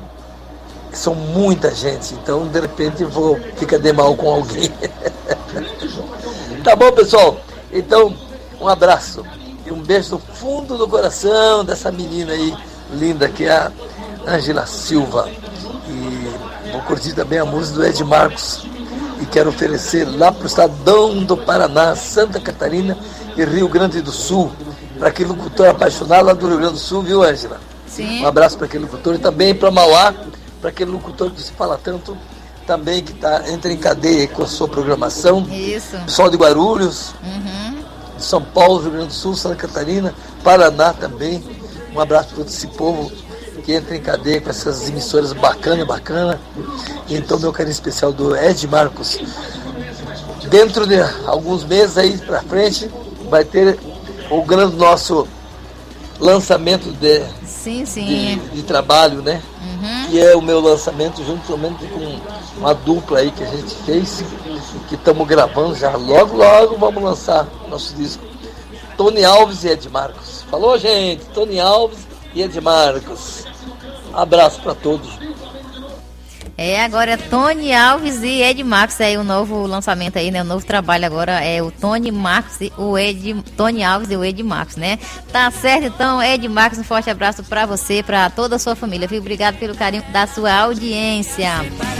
são 0.93 1.13
muita 1.13 1.73
gente, 1.75 2.13
então 2.13 2.47
de 2.47 2.59
repente 2.59 3.03
vou 3.03 3.37
ficar 3.57 3.77
de 3.77 3.91
mal 3.91 4.15
com 4.15 4.31
alguém. 4.31 4.71
tá 6.63 6.75
bom, 6.77 6.91
pessoal? 6.93 7.37
Então, 7.71 8.15
um 8.61 8.67
abraço 8.67 9.25
e 9.65 9.71
um 9.71 9.81
beijo 9.81 10.11
do 10.11 10.19
fundo 10.19 10.77
do 10.77 10.87
coração 10.87 11.65
dessa 11.65 11.91
menina 11.91 12.31
aí 12.31 12.55
linda 12.93 13.27
que 13.27 13.43
é 13.43 13.51
a 13.51 13.71
Angela 14.25 14.65
Silva. 14.65 15.29
E 15.87 16.71
vou 16.71 16.81
curtir 16.83 17.13
também 17.13 17.39
a 17.39 17.45
música 17.45 17.79
do 17.79 17.85
Ed 17.85 18.03
Marcos 18.05 18.65
e 19.21 19.25
quero 19.25 19.49
oferecer 19.49 20.05
lá 20.05 20.31
para 20.31 20.43
o 20.43 20.47
Estadão 20.47 21.23
do 21.23 21.35
Paraná, 21.35 21.93
Santa 21.95 22.39
Catarina 22.39 22.97
e 23.35 23.43
Rio 23.43 23.67
Grande 23.67 24.01
do 24.01 24.11
Sul, 24.11 24.51
para 24.99 25.07
aquele 25.07 25.29
locutor 25.29 25.67
apaixonado 25.69 26.25
lá 26.25 26.33
do 26.33 26.47
Rio 26.47 26.57
Grande 26.57 26.73
do 26.73 26.79
Sul, 26.79 27.01
viu, 27.01 27.23
Ângela? 27.23 27.59
Sim. 27.87 28.21
Um 28.23 28.27
abraço 28.27 28.57
para 28.57 28.67
aquele 28.67 28.83
locutor 28.83 29.15
e 29.15 29.17
também 29.17 29.55
para 29.55 29.71
Mauá, 29.71 30.13
para 30.61 30.69
aquele 30.69 30.91
locutor 30.91 31.31
que 31.31 31.41
se 31.41 31.51
fala 31.53 31.79
tanto, 31.81 32.17
também 32.67 33.01
que 33.01 33.13
tá, 33.13 33.49
entra 33.49 33.71
em 33.71 33.77
cadeia 33.77 34.27
com 34.27 34.43
a 34.43 34.47
sua 34.47 34.67
programação. 34.67 35.47
Isso. 35.49 35.97
Pessoal 36.05 36.29
de 36.29 36.37
Guarulhos, 36.37 37.15
Uhum. 37.23 37.79
de 38.17 38.23
São 38.23 38.41
Paulo, 38.43 38.79
Rio 38.81 38.91
Grande 38.91 39.07
do 39.07 39.13
Sul, 39.13 39.35
Santa 39.35 39.55
Catarina, 39.55 40.13
Paraná 40.43 40.93
também. 40.93 41.43
Um 41.95 41.99
abraço 41.99 42.27
para 42.29 42.37
todo 42.37 42.47
esse 42.49 42.67
povo 42.67 43.11
que 43.63 43.73
entra 43.73 43.95
em 43.95 44.01
cadeia 44.01 44.39
com 44.39 44.49
essas 44.49 44.87
emissoras 44.87 45.33
bacana, 45.33 45.83
bacana. 45.85 46.39
E 47.07 47.15
então 47.15 47.39
meu 47.39 47.51
carinho 47.51 47.71
especial 47.73 48.11
do 48.11 48.35
Ed 48.35 48.67
Marcos. 48.67 49.17
Dentro 50.49 50.85
de 50.87 50.99
alguns 51.25 51.63
meses 51.63 51.97
aí 51.97 52.17
para 52.17 52.41
frente 52.41 52.89
vai 53.29 53.43
ter 53.43 53.77
o 54.29 54.41
grande 54.43 54.75
nosso 54.75 55.27
lançamento 56.19 56.91
de, 56.91 57.23
Sim, 57.45 57.83
de, 57.83 57.89
sim. 57.89 58.41
de 58.53 58.63
trabalho, 58.63 59.21
né? 59.21 59.41
Uhum. 59.61 60.09
Que 60.09 60.19
é 60.19 60.35
o 60.35 60.41
meu 60.41 60.59
lançamento 60.59 61.23
juntamente 61.23 61.85
com 61.87 62.59
uma 62.59 62.73
dupla 62.73 63.19
aí 63.19 63.31
que 63.31 63.43
a 63.43 63.47
gente 63.47 63.73
fez, 63.85 64.23
que 64.87 64.95
estamos 64.95 65.25
gravando 65.27 65.75
já. 65.75 65.95
Logo, 65.95 66.35
logo 66.35 66.77
vamos 66.77 67.01
lançar 67.03 67.47
nosso 67.69 67.95
disco. 67.95 68.23
Tony 68.97 69.23
Alves 69.23 69.63
e 69.63 69.69
Ed 69.69 69.87
Marcos. 69.89 70.43
Falou, 70.51 70.77
gente? 70.77 71.23
Tony 71.33 71.59
Alves 71.59 71.99
e 72.33 72.41
Ed 72.41 72.59
Marcos. 72.59 73.45
Abraço 74.13 74.59
para 74.61 74.75
todos. 74.75 75.18
É, 76.61 76.83
agora 76.83 77.11
é 77.11 77.15
Tony 77.15 77.73
Alves 77.73 78.21
e 78.21 78.41
Ed 78.41 78.61
Marcos, 78.65 78.99
é 78.99 79.17
o 79.17 79.23
novo 79.23 79.65
lançamento 79.65 80.17
aí, 80.19 80.29
né? 80.29 80.41
O 80.41 80.45
novo 80.45 80.65
trabalho 80.65 81.05
agora 81.05 81.41
é 81.41 81.63
o 81.63 81.71
Tony 81.71 82.09
e 82.09 82.71
o 82.77 82.97
Ed, 82.97 83.33
Tony 83.55 83.81
Alves 83.81 84.11
e 84.11 84.17
o 84.17 84.25
Ed 84.25 84.43
Marcos, 84.43 84.75
né? 84.75 84.99
Tá 85.31 85.49
certo, 85.51 85.85
então, 85.85 86.21
Ed 86.21 86.45
Marcos, 86.49 86.77
um 86.77 86.83
forte 86.83 87.09
abraço 87.09 87.45
pra 87.45 87.65
você, 87.65 88.03
pra 88.03 88.29
toda 88.29 88.57
a 88.57 88.59
sua 88.59 88.75
família, 88.75 89.07
viu? 89.07 89.21
Obrigado 89.21 89.57
pelo 89.57 89.73
carinho 89.73 90.03
da 90.11 90.27
sua 90.27 90.53
audiência. 90.53 91.49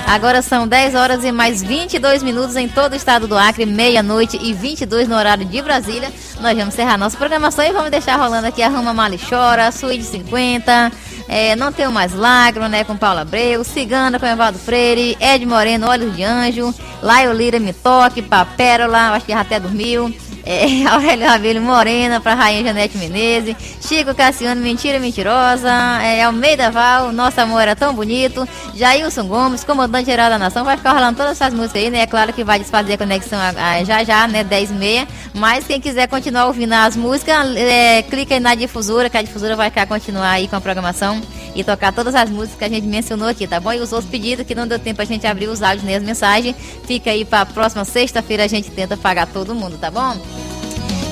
Agora 0.06 0.42
são 0.42 0.68
10 0.68 0.94
horas 0.94 1.24
e 1.24 1.32
mais 1.32 1.64
22 1.64 2.22
minutos 2.22 2.58
em 2.58 2.68
todo 2.68 2.92
o 2.92 2.96
estado 2.98 3.30
do 3.30 3.38
Acre, 3.38 3.66
meia-noite 3.66 4.38
e 4.42 4.54
22 4.54 5.08
no 5.08 5.16
horário 5.16 5.46
de 5.46 5.62
Brasília. 5.62 6.12
Nós 6.42 6.58
vamos 6.58 6.74
encerrar 6.74 6.98
nossa 6.98 7.16
programação 7.16 7.64
e 7.64 7.72
vamos 7.72 7.92
deixar 7.92 8.18
rolando 8.18 8.48
aqui 8.48 8.62
a 8.62 8.68
Rama 8.68 8.94
Mali 8.94 9.18
Chora, 9.18 9.72
Suíte 9.72 10.04
50, 10.04 10.92
é, 11.30 11.56
Não 11.56 11.72
Tenho 11.72 11.92
Mais 11.92 12.12
Lágrimas, 12.14 12.72
né, 12.72 12.84
com 12.84 12.98
Paula 12.98 13.22
Abreu, 13.22 13.64
Cigana 13.64 14.20
com 14.20 14.26
Evaldo 14.26 14.58
Freire, 14.58 15.16
Ed 15.22 15.46
Moreno, 15.46 15.88
Olhos 15.88 16.16
de 16.16 16.24
Anjo, 16.24 16.74
Laio 17.02 17.32
Lira, 17.32 17.60
Me 17.60 17.72
Toque, 17.72 18.22
Papérola, 18.24 19.12
acho 19.12 19.28
que 19.28 19.32
já 19.32 19.42
até 19.42 19.60
dormiu, 19.60 20.14
é, 20.46 20.86
Aurélio 20.88 21.28
Rabelo 21.28 21.62
Morena, 21.62 22.20
pra 22.20 22.34
Rainha 22.34 22.64
Janete 22.64 22.98
Menezes, 22.98 23.56
Chico 23.82 24.14
Cassiano, 24.16 24.62
Mentira 24.62 25.00
Mentirosa, 25.00 25.70
é, 26.02 26.24
Almeida 26.24 26.72
Val, 26.72 27.12
Nosso 27.12 27.40
Amor 27.42 27.62
Era 27.62 27.76
Tão 27.76 27.94
Bonito, 27.94 28.48
Jailson 28.76 29.26
Gomes, 29.28 29.64
Comandante 29.64 30.06
Geral 30.08 30.30
da 30.30 30.38
Nação, 30.40 30.64
vai 30.66 30.78
ficar 30.78 30.94
rolando 30.94 31.18
todas 31.18 31.34
essas 31.34 31.54
músicas 31.54 31.82
aí, 31.84 31.90
né? 31.90 32.00
É 32.02 32.08
claro 32.08 32.34
que 32.34 32.44
vai 32.44 32.60
desfazer 32.60 32.94
a 32.94 32.98
conexão 32.98 33.40
a- 33.40 33.50
a- 33.80 33.84
já 33.84 34.04
já, 34.04 34.28
né? 34.28 34.44
10 34.44 34.72
e 34.72 34.74
meia, 34.74 35.08
mas 35.34 35.66
quem 35.66 35.80
quiser 35.80 36.08
continuar 36.08 36.46
ouvindo 36.48 36.74
as 36.74 36.96
músicas, 36.96 37.56
é, 37.56 38.02
clica 38.04 38.34
aí 38.36 38.40
na 38.40 38.56
difusora, 38.56 39.10
que 39.10 39.18
a 39.18 39.22
difusora 39.22 39.56
vai 39.56 39.70
ficar 39.70 39.86
continuar 39.88 40.32
aí 40.32 40.48
com 40.48 40.56
a 40.56 40.62
programação 40.62 41.22
e 41.56 41.64
tocar 41.64 41.92
todas 41.92 42.14
as 42.16 42.30
músicas 42.30 42.58
que 42.60 42.64
a 42.66 42.70
gente 42.70 42.86
mencionou 42.88 43.28
aqui, 43.28 43.48
tá 43.48 43.60
bom? 43.60 43.74
E 43.74 43.80
os 43.80 43.92
outros 43.92 44.10
pedidos 44.10 44.46
que 44.46 44.54
não 44.56 44.68
deu 44.68 44.78
tempo 44.80 45.02
a 45.02 45.06
gente 45.06 45.26
abrir 45.28 45.48
os 45.48 45.62
áudios 45.62 45.84
nem 45.84 45.96
as 45.96 46.04
mensagens, 46.04 46.56
fica 46.86 47.10
aí 47.10 47.26
pra 47.26 47.46
próxima 47.46 47.84
sexta-feira 47.86 48.44
a 48.44 48.48
gente 48.48 48.70
tenta 48.72 48.96
pagar 48.96 49.26
todo 49.28 49.54
mundo, 49.56 49.78
tá 49.78 49.90
bom? 49.90 50.16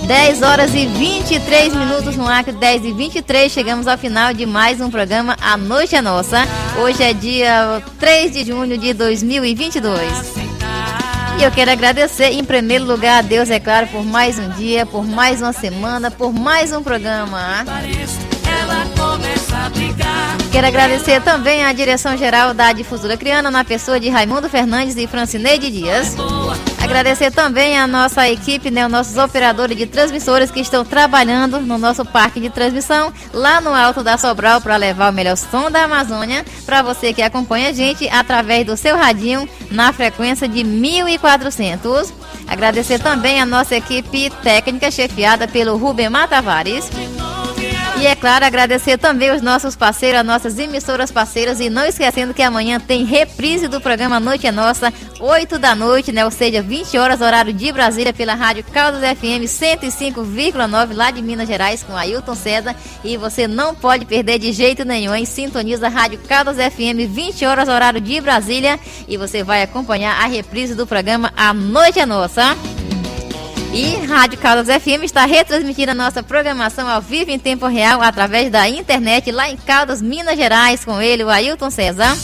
10 0.08 0.42
horas 0.42 0.74
e 0.74 0.86
23 0.86 1.76
minutos 1.76 2.16
no 2.16 2.26
Acre, 2.26 2.54
10 2.54 2.86
e 2.86 2.94
23. 2.94 3.52
Chegamos 3.52 3.88
ao 3.88 3.98
final 3.98 4.34
de 4.34 4.46
mais 4.46 4.80
um 4.80 4.90
programa 4.90 5.36
A 5.42 5.58
Noite 5.58 5.98
é 5.98 6.02
Nossa. 6.02 6.48
Hoje 6.82 7.04
é 7.04 7.12
dia 7.12 7.84
3 8.00 8.32
de 8.32 8.46
junho 8.46 8.78
de 8.78 8.94
2022. 8.94 10.02
E 11.38 11.44
eu 11.44 11.52
quero 11.52 11.72
agradecer, 11.72 12.32
em 12.32 12.44
primeiro 12.44 12.86
lugar, 12.86 13.20
a 13.20 13.22
Deus, 13.22 13.50
é 13.50 13.60
claro, 13.60 13.86
por 13.88 14.06
mais 14.06 14.40
um 14.40 14.50
dia, 14.52 14.86
por 14.86 15.06
mais 15.06 15.42
uma 15.42 15.52
semana, 15.52 16.10
por 16.10 16.32
mais 16.32 16.72
um 16.72 16.82
programa. 16.82 17.66
Quero 20.54 20.68
agradecer 20.68 21.22
também 21.22 21.66
à 21.66 21.74
direção 21.74 22.16
geral 22.16 22.54
da 22.54 22.72
Difusora 22.72 23.18
Criana, 23.18 23.52
na 23.52 23.66
pessoa 23.66 24.00
de 24.00 24.08
Raimundo 24.08 24.48
Fernandes 24.48 24.96
e 24.96 25.06
Francineide 25.06 25.70
Dias. 25.70 26.16
Agradecer 26.88 27.32
também 27.32 27.78
a 27.78 27.86
nossa 27.86 28.30
equipe, 28.30 28.72
né, 28.72 28.86
os 28.86 28.92
nossos 28.92 29.18
operadores 29.18 29.78
de 29.78 29.86
transmissores 29.86 30.50
que 30.50 30.62
estão 30.62 30.86
trabalhando 30.86 31.60
no 31.60 31.78
nosso 31.78 32.06
parque 32.06 32.40
de 32.40 32.50
transmissão, 32.50 33.12
lá 33.34 33.60
no 33.60 33.76
Alto 33.76 34.02
da 34.02 34.18
Sobral, 34.18 34.62
para 34.62 34.78
levar 34.78 35.12
o 35.12 35.14
melhor 35.14 35.36
som 35.36 35.70
da 35.70 35.84
Amazônia 35.84 36.46
para 36.66 36.82
você 36.82 37.12
que 37.12 37.22
acompanha 37.22 37.70
a 37.70 37.74
gente 37.74 38.08
através 38.08 38.66
do 38.66 38.78
seu 38.78 38.96
radinho 38.96 39.48
na 39.70 39.92
frequência 39.92 40.48
de 40.48 40.64
1400. 40.64 42.14
Agradecer 42.48 43.00
também 43.00 43.42
a 43.42 43.46
nossa 43.46 43.76
equipe 43.76 44.30
técnica 44.42 44.90
chefiada 44.90 45.46
pelo 45.46 45.76
Rubem 45.76 46.10
Tavares. 46.30 46.90
E 48.00 48.06
é 48.06 48.16
claro, 48.16 48.46
agradecer 48.46 48.96
também 48.96 49.32
os 49.32 49.42
nossos 49.42 49.76
parceiros, 49.76 50.20
as 50.20 50.26
nossas 50.26 50.60
emissoras 50.60 51.12
parceiras. 51.12 51.60
E 51.60 51.68
não 51.68 51.84
esquecendo 51.84 52.32
que 52.32 52.44
amanhã 52.44 52.80
tem 52.80 53.04
reprise 53.04 53.68
do 53.68 53.82
programa 53.82 54.20
Noite 54.20 54.46
é 54.46 54.52
Nossa, 54.52 54.94
8 55.20 55.58
da 55.58 55.74
noite, 55.74 56.12
né? 56.12 56.24
Ou 56.24 56.30
seja, 56.30 56.62
20 56.62 56.96
horas, 56.96 57.22
horário 57.22 57.52
de 57.52 57.72
Brasília, 57.72 58.14
pela 58.14 58.36
Rádio 58.36 58.64
Caldas 58.72 59.02
FM 59.02 59.46
105,9, 59.46 60.94
lá 60.94 61.10
de 61.10 61.24
Minas 61.24 61.48
Gerais, 61.48 61.82
com 61.82 61.98
Ailton 61.98 62.36
César. 62.36 62.76
E 63.04 63.18
você 63.18 63.48
não 63.48 63.74
pode 63.74 64.06
perder 64.06 64.38
de 64.38 64.52
jeito 64.52 64.86
nenhum, 64.86 65.16
hein? 65.16 65.26
Sintoniza 65.26 65.88
a 65.88 65.90
Rádio 65.90 66.20
Caldas 66.30 66.58
FM, 66.58 67.10
20 67.10 67.46
horas, 67.46 67.68
horário 67.68 68.00
de 68.00 68.22
Brasília. 68.22 68.80
E 69.08 69.18
você 69.18 69.44
vai 69.44 69.64
acompanhar 69.64 70.24
a 70.24 70.28
reprise 70.28 70.76
do 70.76 70.86
programa 70.86 71.34
A 71.36 71.52
Noite 71.52 72.00
é 72.00 72.06
Nossa. 72.06 72.56
E 73.74 74.06
Rádio 74.06 74.40
Caldas 74.40 74.68
FM 74.68 75.04
está 75.04 75.26
retransmitindo 75.26 75.92
a 75.92 75.96
nossa 75.96 76.24
programação 76.24 76.88
ao 76.88 77.02
vivo 77.02 77.32
em 77.32 77.38
tempo 77.38 77.68
real 77.68 78.02
através 78.02 78.50
da 78.50 78.68
internet 78.68 79.32
lá 79.32 79.50
em 79.50 79.58
Caldas, 79.58 80.02
Minas 80.02 80.38
Gerais, 80.38 80.84
com 80.84 81.02
ele, 81.02 81.24
o 81.24 81.30
Ailton 81.30 81.70
César. 81.70 82.18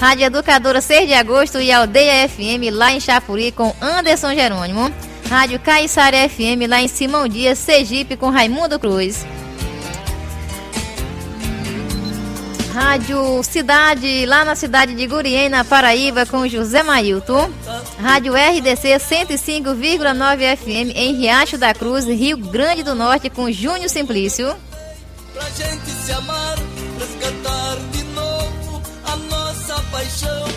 Rádio 0.00 0.24
Educadora 0.24 0.80
6 0.80 1.08
de 1.08 1.14
Agosto 1.14 1.60
e 1.60 1.70
Aldeia 1.70 2.26
FM 2.28 2.72
lá 2.72 2.92
em 2.92 3.00
Chapuri 3.00 3.52
com 3.52 3.74
Anderson 3.80 4.32
Jerônimo. 4.34 4.90
Rádio 5.28 5.60
Caiçara 5.60 6.28
FM 6.28 6.68
lá 6.68 6.80
em 6.80 6.88
Simão 6.88 7.28
Dias, 7.28 7.58
Sergipe 7.58 8.16
com 8.16 8.30
Raimundo 8.30 8.78
Cruz. 8.78 9.26
Rádio 12.72 13.42
Cidade, 13.42 14.24
lá 14.26 14.44
na 14.44 14.54
cidade 14.54 14.94
de 14.94 15.06
Gurien, 15.06 15.48
na 15.48 15.64
Paraíba, 15.64 16.24
com 16.24 16.46
José 16.46 16.82
Mailton. 16.82 17.50
Rádio 18.00 18.32
RDC 18.34 18.96
105,9 18.98 20.56
FM 20.56 20.94
em 20.94 21.14
Riacho 21.14 21.58
da 21.58 21.74
Cruz, 21.74 22.06
Rio 22.06 22.36
Grande 22.36 22.84
do 22.84 22.94
Norte, 22.94 23.28
com 23.28 23.50
Júnior 23.50 23.90
Simplício. 23.90 24.56
Pra 25.34 25.44
gente 25.50 25.90
se 25.90 26.12
amar, 26.12 26.56
resgatar 26.98 27.76
de 27.90 28.04
novo 28.04 28.82
a 29.04 29.16
nossa 29.16 29.74
paixão. 29.90 30.48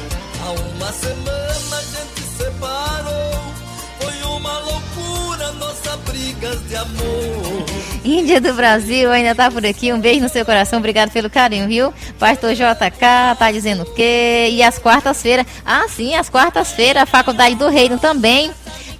Há 0.46 0.52
uma 0.52 0.92
semana 0.92 1.78
a 1.78 1.82
gente 1.82 2.22
separou. 2.38 3.54
Foi 4.00 4.38
uma 4.38 4.60
loucura 4.60 5.52
nossa 5.54 5.98
brigas 5.98 6.62
de 6.68 6.76
amor. 6.76 7.73
Índia 8.04 8.42
do 8.42 8.54
Brasil 8.54 9.12
ainda 9.12 9.34
tá 9.34 9.50
por 9.50 9.66
aqui. 9.66 9.94
Um 9.94 10.00
beijo 10.00 10.22
no 10.22 10.30
seu 10.30 10.46
coração. 10.46 10.80
Obrigado 10.80 11.12
pelo 11.12 11.30
carinho, 11.30 11.68
viu? 11.68 11.94
Pastor 12.20 12.54
JK 12.54 13.36
tá 13.40 13.52
dizendo 13.52 13.84
o 13.84 13.94
quê? 13.94 14.50
E 14.52 14.62
as 14.62 14.78
quartas-feiras. 14.78 15.46
Ah, 15.66 15.86
sim, 15.88 16.16
as 16.16 16.30
quartas-feiras, 16.30 17.04
a 17.04 17.06
Faculdade 17.06 17.56
do 17.56 17.70
Reino 17.70 17.98
também 17.98 18.52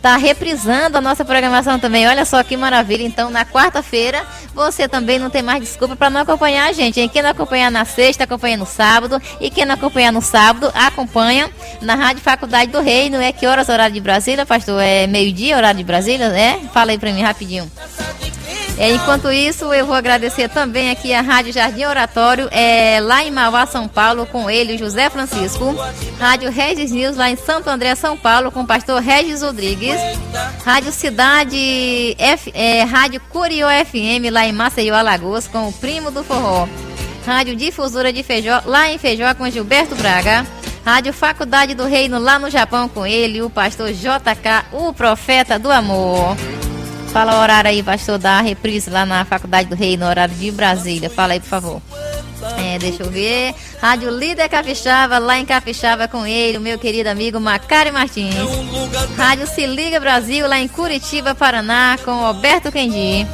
tá 0.04 0.18
reprisando 0.18 0.98
a 0.98 1.02
nossa 1.02 1.24
programação 1.24 1.80
também. 1.80 2.06
Olha 2.06 2.26
só 2.26 2.44
que 2.44 2.58
maravilha. 2.58 3.04
Então, 3.04 3.30
na 3.30 3.46
quarta-feira, 3.46 4.22
você 4.54 4.86
também 4.86 5.18
não 5.18 5.30
tem 5.30 5.42
mais 5.42 5.62
desculpa 5.62 5.96
para 5.96 6.10
não 6.10 6.20
acompanhar 6.22 6.70
a 6.70 6.74
gente. 6.74 7.00
Hein? 7.00 7.08
Quem 7.08 7.22
não 7.22 7.30
acompanhar 7.30 7.72
na 7.72 7.86
sexta, 7.86 8.26
acompanha 8.26 8.58
no 8.58 8.66
sábado. 8.66 9.22
E 9.40 9.50
quem 9.50 9.64
não 9.64 9.76
acompanhar 9.76 10.12
no 10.12 10.22
sábado, 10.22 10.70
acompanha 10.76 11.50
na 11.82 11.96
Rádio 11.96 12.22
Faculdade 12.22 12.70
do 12.70 12.82
Reino. 12.82 13.16
É 13.16 13.32
que 13.32 13.48
horas 13.48 13.70
horário 13.70 13.94
de 13.94 14.02
Brasília, 14.02 14.46
pastor? 14.46 14.82
É 14.82 15.08
meio-dia, 15.08 15.56
horário 15.56 15.78
de 15.78 15.86
Brasília? 15.86 16.26
É? 16.26 16.60
Fala 16.74 16.92
aí 16.92 16.98
para 16.98 17.14
mim 17.14 17.22
rapidinho. 17.22 17.72
É, 18.78 18.92
enquanto 18.92 19.32
isso, 19.32 19.72
eu 19.72 19.86
vou 19.86 19.96
agradecer 19.96 20.50
também 20.50 20.90
aqui 20.90 21.14
a 21.14 21.22
Rádio 21.22 21.54
Jardim 21.54 21.86
Oratório, 21.86 22.50
é, 22.52 23.00
lá 23.00 23.24
em 23.24 23.30
Mauá, 23.30 23.68
São 23.68 23.88
Paulo, 23.88 24.26
com 24.26 24.50
ele, 24.50 24.78
José 24.78 25.10
Francisco. 25.10 25.76
Rádio 26.20 26.50
Regis 26.50 26.92
News, 26.92 27.16
lá 27.16 27.30
em 27.30 27.36
Santo 27.36 27.70
André, 27.70 27.94
São 27.94 28.18
Paulo, 28.18 28.52
com 28.52 28.62
o 28.62 28.68
pastor 28.68 29.00
Regis 29.00 29.44
Rodrigues. 29.44 29.96
Rádio 30.66 30.92
Cidade, 30.92 32.16
F, 32.18 32.52
é, 32.56 32.84
Rádio 32.84 33.22
Curió 33.30 33.68
FM, 33.70 34.32
lá 34.32 34.48
em 34.48 34.52
Maceió, 34.52 34.96
Alagoas, 34.96 35.48
com 35.48 35.68
o 35.68 35.74
Primo 35.74 36.10
do 36.10 36.24
Forró. 36.24 36.68
Rádio 37.26 37.56
Difusora 37.56 38.12
de 38.12 38.24
Feijó, 38.24 38.62
lá 38.66 38.90
em 38.90 38.98
Feijó, 38.98 39.34
com 39.36 39.50
Gilberto 39.50 39.96
Braga. 39.96 40.46
Rádio 40.84 41.14
Faculdade 41.14 41.74
do 41.74 41.86
Reino, 41.86 42.20
lá 42.20 42.38
no 42.38 42.50
Japão, 42.50 42.90
com 42.90 43.06
ele, 43.06 43.42
o 43.42 43.50
pastor 43.50 43.94
JK, 43.94 44.66
o 44.74 44.92
profeta 44.92 45.58
do 45.58 45.72
amor. 45.72 46.36
Fala 47.14 47.38
o 47.38 47.42
horário 47.42 47.70
aí, 47.70 47.84
pastor, 47.84 48.18
da 48.18 48.42
reprise 48.42 48.90
lá 48.90 49.06
na 49.06 49.24
Faculdade 49.24 49.70
do 49.70 49.76
Rei, 49.76 49.96
no 49.96 50.08
horário 50.08 50.34
de 50.34 50.50
Brasília. 50.50 51.12
Fala 51.12 51.34
aí, 51.34 51.40
por 51.40 51.48
favor. 51.48 51.82
É, 52.58 52.80
deixa 52.80 53.04
eu 53.04 53.12
ver. 53.12 53.54
Rádio 53.80 54.10
Líder 54.10 54.50
Capixaba, 54.50 55.20
lá 55.20 55.38
em 55.38 55.46
Capixaba 55.46 56.08
com 56.08 56.26
ele, 56.26 56.58
o 56.58 56.62
meu 56.62 56.80
querido 56.80 57.10
amigo 57.10 57.40
Macari 57.40 57.92
Martins. 57.92 58.34
Rádio 59.16 59.46
Se 59.46 59.64
Liga 59.68 60.00
Brasil, 60.00 60.48
lá 60.48 60.60
em 60.60 60.68
Curitiba, 60.68 61.36
Paraná, 61.36 62.00
com 62.04 62.26
Alberto 62.26 62.72
Kendi. 62.72 63.28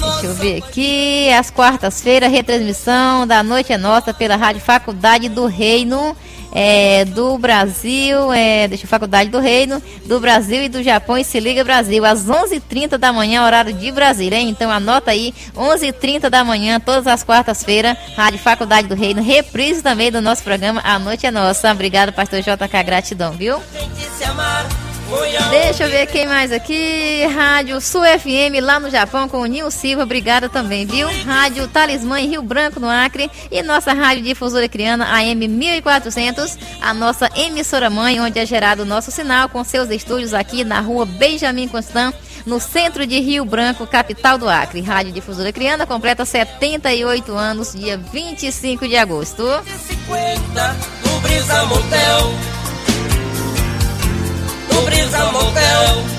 Deixa 0.00 0.26
eu 0.26 0.34
ver 0.34 0.58
aqui. 0.58 1.30
Às 1.30 1.48
quartas-feiras, 1.48 2.28
retransmissão 2.28 3.24
da 3.24 3.40
Noite 3.40 3.72
é 3.72 3.78
Nossa 3.78 4.12
pela 4.12 4.34
Rádio 4.34 4.60
Faculdade 4.60 5.28
do 5.28 5.46
Reino 5.46 6.16
é, 6.52 7.04
do 7.04 7.38
Brasil, 7.38 8.32
é, 8.32 8.68
deixa 8.68 8.84
eu 8.84 8.88
Faculdade 8.88 9.30
do 9.30 9.38
Reino, 9.38 9.82
do 10.06 10.20
Brasil 10.20 10.62
e 10.64 10.68
do 10.68 10.82
Japão 10.82 11.18
e 11.18 11.24
se 11.24 11.38
liga 11.40 11.64
Brasil, 11.64 12.04
às 12.04 12.26
11h30 12.26 12.96
da 12.96 13.12
manhã, 13.12 13.44
horário 13.44 13.72
de 13.72 13.90
Brasília, 13.92 14.38
hein? 14.38 14.48
Então 14.48 14.70
anota 14.70 15.10
aí, 15.10 15.34
11h30 15.54 16.30
da 16.30 16.44
manhã, 16.44 16.80
todas 16.80 17.06
as 17.06 17.22
quartas-feiras, 17.22 17.96
Rádio 18.16 18.38
Faculdade 18.38 18.88
do 18.88 18.94
Reino, 18.94 19.22
reprise 19.22 19.82
também 19.82 20.10
do 20.10 20.20
nosso 20.20 20.42
programa 20.42 20.80
A 20.84 20.98
Noite 20.98 21.26
é 21.26 21.30
Nossa. 21.30 21.70
Obrigado, 21.70 22.12
pastor 22.12 22.40
JK, 22.40 22.82
gratidão, 22.84 23.32
viu? 23.32 23.60
Deixa 25.50 25.84
eu 25.84 25.90
ver 25.90 26.06
quem 26.06 26.26
mais 26.26 26.50
aqui. 26.50 27.24
Rádio 27.26 27.80
Sul 27.80 28.02
FM 28.02 28.60
lá 28.60 28.80
no 28.80 28.90
Japão 28.90 29.28
com 29.28 29.38
o 29.38 29.46
Nil 29.46 29.70
Silva. 29.70 30.02
Obrigada 30.02 30.48
também, 30.48 30.84
viu? 30.84 31.08
Rádio 31.24 31.68
Talismã 31.68 32.20
em 32.20 32.28
Rio 32.28 32.42
Branco, 32.42 32.80
no 32.80 32.88
Acre. 32.88 33.30
E 33.50 33.62
nossa 33.62 33.92
Rádio 33.92 34.24
Difusora 34.24 34.68
Criana 34.68 35.06
AM 35.14 35.46
1400. 35.46 36.58
A 36.80 36.92
nossa 36.92 37.30
emissora 37.36 37.88
mãe, 37.88 38.20
onde 38.20 38.38
é 38.38 38.46
gerado 38.46 38.82
o 38.82 38.86
nosso 38.86 39.10
sinal, 39.10 39.48
com 39.48 39.62
seus 39.62 39.90
estúdios 39.90 40.34
aqui 40.34 40.64
na 40.64 40.80
rua 40.80 41.06
Benjamin 41.06 41.68
Constant, 41.68 42.14
no 42.44 42.58
centro 42.58 43.06
de 43.06 43.20
Rio 43.20 43.44
Branco, 43.44 43.86
capital 43.86 44.38
do 44.38 44.48
Acre. 44.48 44.80
Rádio 44.80 45.12
Difusora 45.12 45.52
Criana 45.52 45.86
completa 45.86 46.24
78 46.24 47.32
anos, 47.32 47.72
dia 47.74 47.96
25 47.96 48.88
de 48.88 48.96
agosto. 48.96 49.44
50 49.86 50.76
do 51.02 51.20
Brisa 51.20 51.64
Motel. 51.66 52.55
Brisa 54.96 55.30
Motel. 55.30 56.15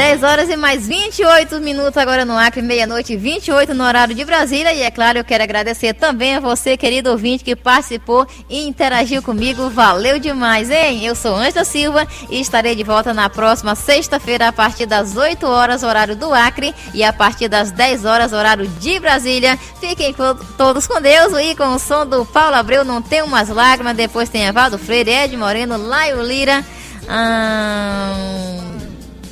10 0.00 0.22
horas 0.22 0.48
e 0.48 0.56
mais 0.56 0.88
28 0.88 1.60
minutos 1.60 1.98
agora 1.98 2.24
no 2.24 2.34
Acre, 2.34 2.62
meia-noite 2.62 3.18
28 3.18 3.74
no 3.74 3.84
horário 3.84 4.14
de 4.14 4.24
Brasília. 4.24 4.72
E 4.72 4.80
é 4.80 4.90
claro, 4.90 5.18
eu 5.18 5.24
quero 5.24 5.44
agradecer 5.44 5.92
também 5.92 6.36
a 6.36 6.40
você, 6.40 6.74
querido 6.74 7.10
ouvinte, 7.10 7.44
que 7.44 7.54
participou 7.54 8.26
e 8.48 8.66
interagiu 8.66 9.22
comigo. 9.22 9.68
Valeu 9.68 10.18
demais, 10.18 10.70
hein? 10.70 11.04
Eu 11.04 11.14
sou 11.14 11.36
Ângela 11.36 11.66
Silva 11.66 12.08
e 12.30 12.40
estarei 12.40 12.74
de 12.74 12.82
volta 12.82 13.12
na 13.12 13.28
próxima 13.28 13.74
sexta-feira 13.74 14.48
a 14.48 14.52
partir 14.54 14.86
das 14.86 15.18
8 15.18 15.46
horas, 15.46 15.82
horário 15.82 16.16
do 16.16 16.32
Acre, 16.32 16.74
e 16.94 17.04
a 17.04 17.12
partir 17.12 17.48
das 17.48 17.70
10 17.70 18.06
horas, 18.06 18.32
horário 18.32 18.66
de 18.66 18.98
Brasília. 18.98 19.58
Fiquem 19.80 20.14
todos 20.56 20.86
com 20.86 20.98
Deus 20.98 21.34
e 21.42 21.54
com 21.54 21.74
o 21.74 21.78
som 21.78 22.06
do 22.06 22.24
Paulo 22.24 22.56
Abreu, 22.56 22.86
Não 22.86 23.02
Tem 23.02 23.20
Umas 23.20 23.50
Lágrimas. 23.50 23.94
Depois 23.94 24.30
tem 24.30 24.46
Evaldo 24.46 24.78
Freire, 24.78 25.10
Ed 25.10 25.36
Moreno, 25.36 25.76
Laio 25.76 26.22
Lira. 26.22 26.64
Hum... 27.02 28.59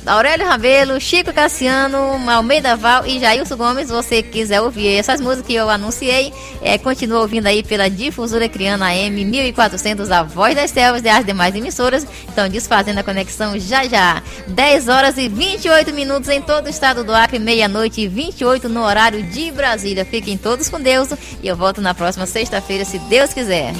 Aurélio 0.05 0.45
Rabelo, 0.45 0.99
Chico 0.99 1.33
Cassiano, 1.33 1.97
Almeida 2.29 2.75
Val 2.75 3.05
e 3.05 3.19
Jailson 3.19 3.57
Gomes. 3.57 3.89
Você 3.89 4.23
quiser 4.23 4.61
ouvir 4.61 4.95
essas 4.95 5.19
músicas 5.19 5.45
que 5.45 5.53
eu 5.53 5.69
anunciei, 5.69 6.33
é, 6.61 6.77
continua 6.77 7.19
ouvindo 7.19 7.47
aí 7.47 7.61
pela 7.63 7.89
Difusora 7.89 8.47
Criana 8.47 8.87
AM 8.87 9.25
1400, 9.25 10.09
a 10.11 10.23
voz 10.23 10.55
das 10.55 10.71
selvas 10.71 11.03
e 11.03 11.09
as 11.09 11.25
demais 11.25 11.53
emissoras. 11.53 12.07
Então, 12.27 12.47
desfazendo 12.47 12.99
a 12.99 13.03
conexão 13.03 13.59
já 13.59 13.85
já. 13.85 14.23
10 14.47 14.87
horas 14.87 15.17
e 15.17 15.27
28 15.27 15.93
minutos 15.93 16.29
em 16.29 16.41
todo 16.41 16.67
o 16.67 16.69
estado 16.69 17.03
do 17.03 17.13
Acre, 17.13 17.37
meia-noite 17.37 18.01
e 18.01 18.07
28 18.07 18.69
no 18.69 18.83
horário 18.83 19.21
de 19.23 19.51
Brasília. 19.51 20.05
Fiquem 20.05 20.37
todos 20.37 20.69
com 20.69 20.79
Deus 20.79 21.09
e 21.43 21.47
eu 21.47 21.55
volto 21.55 21.81
na 21.81 21.93
próxima 21.93 22.25
sexta-feira, 22.25 22.85
se 22.85 22.97
Deus 22.99 23.33
quiser. 23.33 23.73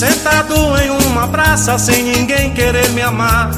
Sentado 0.00 0.54
em 0.78 0.88
uma 0.88 1.28
praça 1.28 1.78
sem 1.78 2.02
ninguém 2.02 2.54
querer 2.54 2.88
me 2.92 3.02
amar. 3.02 3.50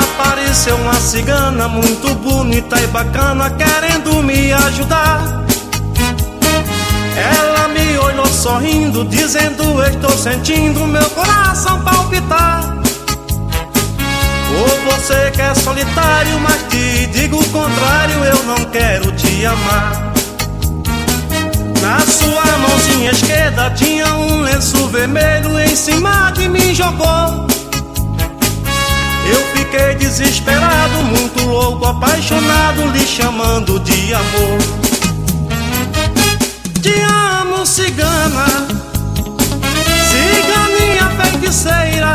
Apareceu 0.00 0.74
uma 0.78 0.94
cigana 0.94 1.68
muito 1.68 2.12
bonita 2.16 2.76
e 2.80 2.88
bacana, 2.88 3.48
querendo 3.50 4.20
me 4.20 4.52
ajudar. 4.52 5.44
Ela 7.16 7.68
me 7.68 7.96
olhou 7.98 8.26
sorrindo, 8.26 9.04
dizendo: 9.04 9.80
Estou 9.84 10.10
sentindo 10.10 10.88
meu 10.88 11.08
coração 11.10 11.80
palpitar. 11.82 12.78
Ou 14.58 14.92
você 14.92 15.30
que 15.30 15.40
é 15.40 15.54
solitário, 15.54 16.40
mas 16.40 16.66
te 16.68 17.06
digo 17.12 17.40
o 17.40 17.48
contrário, 17.50 18.24
eu 18.24 18.42
não 18.42 18.64
quero 18.72 19.12
te 19.12 19.46
amar. 19.46 20.11
Na 21.82 21.98
sua 21.98 22.44
mãozinha 22.58 23.10
esquerda 23.10 23.68
tinha 23.70 24.14
um 24.14 24.40
lenço 24.42 24.86
vermelho, 24.86 25.58
em 25.58 25.74
cima 25.74 26.30
de 26.30 26.48
mim 26.48 26.72
jogou. 26.72 27.48
Eu 29.28 29.40
fiquei 29.52 29.96
desesperado, 29.96 31.02
muito 31.02 31.42
louco, 31.44 31.84
apaixonado, 31.84 32.86
lhe 32.92 33.04
chamando 33.04 33.80
de 33.80 34.14
amor. 34.14 34.58
Te 36.80 36.94
amo, 37.40 37.66
cigana, 37.66 38.46
ciganinha 40.08 41.10
feiticeira. 41.20 42.12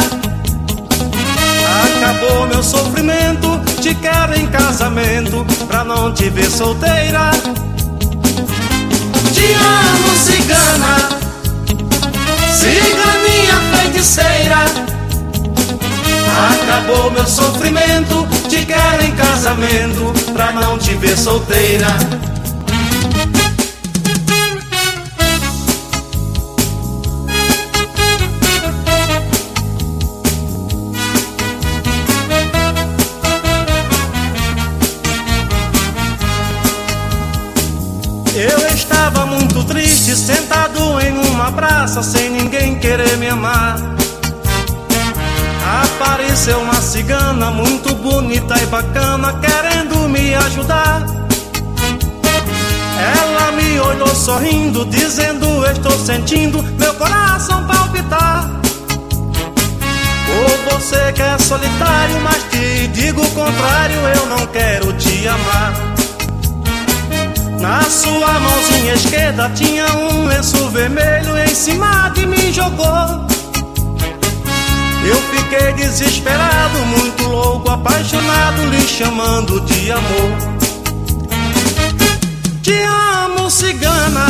Acabou 1.83 2.47
meu 2.47 2.63
sofrimento, 2.63 3.59
te 3.81 3.93
quero 3.95 4.33
em 4.39 4.47
casamento, 4.47 5.45
pra 5.67 5.83
não 5.83 6.13
te 6.13 6.29
ver 6.29 6.49
solteira. 6.49 7.31
Te 9.37 9.53
amo, 9.53 10.15
cigana, 10.25 11.09
ciganinha 12.51 13.61
feiticeira. 13.71 14.65
Acabou 16.49 17.11
meu 17.11 17.27
sofrimento, 17.27 18.27
te 18.49 18.65
quero 18.65 19.03
em 19.03 19.15
casamento, 19.15 20.11
pra 20.33 20.51
não 20.53 20.79
te 20.79 20.95
ver 20.95 21.15
solteira. 21.15 21.87
Uma 41.87 41.93
praça, 41.93 42.03
sem 42.03 42.29
ninguém 42.29 42.75
querer 42.75 43.17
me 43.17 43.29
amar. 43.29 43.77
Apareceu 45.83 46.59
uma 46.59 46.81
cigana 46.81 47.49
muito 47.49 47.95
bonita 47.95 48.55
e 48.61 48.65
bacana, 48.65 49.33
querendo 49.39 50.09
me 50.09 50.35
ajudar. 50.35 51.05
Ela 53.15 53.51
me 53.53 53.79
olhou 53.79 54.13
sorrindo, 54.15 54.85
dizendo: 54.85 55.65
Estou 55.65 55.97
sentindo 55.97 56.61
meu 56.61 56.93
coração 56.95 57.65
palpitar. 57.65 58.49
Ou 60.29 60.73
você 60.73 61.13
que 61.13 61.21
é 61.21 61.37
solitário, 61.37 62.19
mas 62.21 62.43
te 62.51 62.87
digo 62.89 63.21
o 63.21 63.31
contrário, 63.31 63.99
eu 64.15 64.25
não 64.27 64.45
quero 64.47 64.93
te 64.93 65.27
amar. 65.27 65.96
Na 67.59 67.81
sua 67.83 68.39
mãozinha 68.39 68.93
esquerda 68.93 69.49
tinha 69.55 69.85
um 69.95 70.25
lenço 70.27 70.69
vermelho, 70.69 71.37
em 71.37 71.55
cima 71.55 72.09
de 72.09 72.25
mim 72.25 72.51
jogou. 72.53 73.27
Eu 75.05 75.15
fiquei 75.31 75.73
desesperado, 75.73 76.77
muito 76.85 77.23
louco, 77.23 77.69
apaixonado, 77.69 78.65
lhe 78.65 78.81
chamando 78.81 79.61
de 79.61 79.91
amor. 79.91 80.37
Te 82.61 82.77
amo, 82.83 83.49
cigana, 83.49 84.27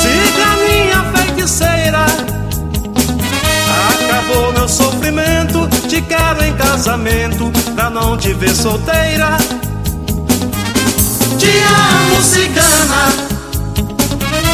ciganinha 0.00 1.04
feiticeira. 1.14 2.06
Acabou 3.90 4.52
meu 4.52 4.68
sofrimento, 4.68 5.68
te 5.88 6.00
quero 6.02 6.44
em 6.44 6.54
casamento, 6.54 7.50
pra 7.74 7.90
não 7.90 8.16
te 8.16 8.32
ver 8.32 8.54
solteira. 8.54 9.36
Te 11.38 11.46
amo, 11.46 12.22
cigana, 12.22 13.12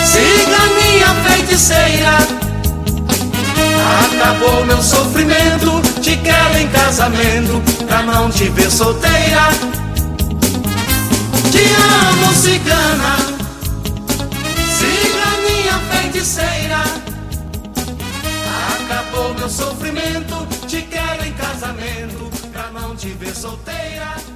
ciganinha 0.04 1.14
feiticeira. 1.26 2.18
Acabou 4.04 4.66
meu 4.66 4.82
sofrimento, 4.82 5.80
te 6.02 6.16
quero 6.18 6.58
em 6.58 6.68
casamento, 6.68 7.62
pra 7.86 8.02
não 8.02 8.30
te 8.30 8.48
ver 8.50 8.70
solteira. 8.70 9.48
Te 11.50 11.64
amo, 11.64 12.34
cigana, 12.34 13.16
ciganinha 14.78 15.80
feiticeira. 15.90 16.84
Acabou 18.78 19.34
meu 19.34 19.48
sofrimento, 19.48 20.46
te 20.66 20.82
quero 20.82 21.24
em 21.24 21.32
casamento, 21.32 22.30
pra 22.52 22.70
não 22.70 22.94
te 22.94 23.08
ver 23.08 23.34
solteira. 23.34 24.33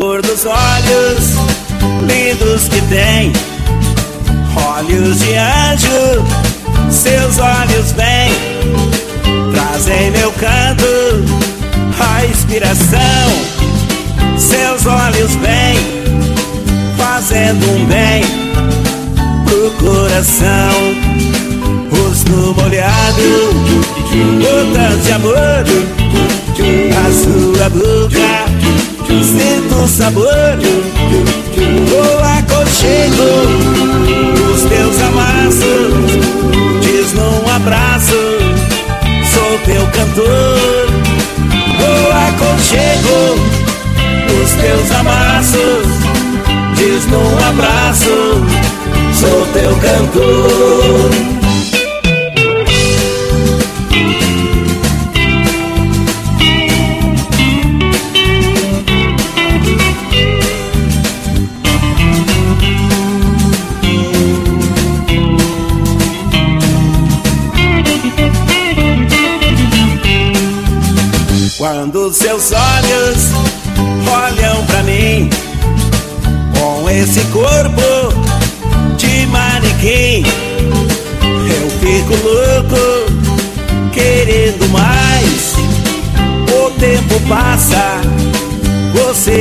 Cor 0.00 0.22
dos 0.22 0.46
olhos 0.46 1.34
lindos 2.08 2.68
que 2.68 2.80
tem, 2.88 3.32
olhos 4.74 5.18
de 5.18 5.34
anjo, 5.34 6.24
seus 6.90 7.38
olhos 7.38 7.92
vêm, 7.92 8.32
trazem 9.52 10.10
meu 10.12 10.32
canto, 10.32 10.86
a 12.00 12.24
inspiração. 12.24 12.98
Seus 14.38 14.86
olhos 14.86 15.34
vêm, 15.34 15.76
fazendo 16.96 17.70
um 17.70 17.84
bem 17.84 18.24
pro 19.44 19.70
coração. 19.84 20.72
Rosto 21.90 22.54
molhado, 22.56 23.52
gotas 24.40 25.04
de 25.04 25.12
amor, 25.12 25.64
a 26.96 27.12
sua 27.12 27.68
boca 27.68 28.79
sinto 29.24 29.74
o 29.82 29.88
sabor 29.88 30.56
do 30.56 32.02
aconchego 32.38 33.30
dos 34.36 34.62
teus 34.62 35.00
amassos. 35.00 36.10
Diz 36.80 37.12
num 37.14 37.50
abraço, 37.50 38.20
sou 39.34 39.58
teu 39.64 39.84
cantor. 39.86 40.90
O 41.80 42.12
aconchego 42.28 43.18
dos 44.28 44.50
teus 44.52 44.90
amassos. 44.92 45.86
Diz 46.76 47.06
num 47.06 47.38
abraço, 47.48 48.44
sou 49.12 49.46
teu 49.52 49.76
cantor. 49.76 51.39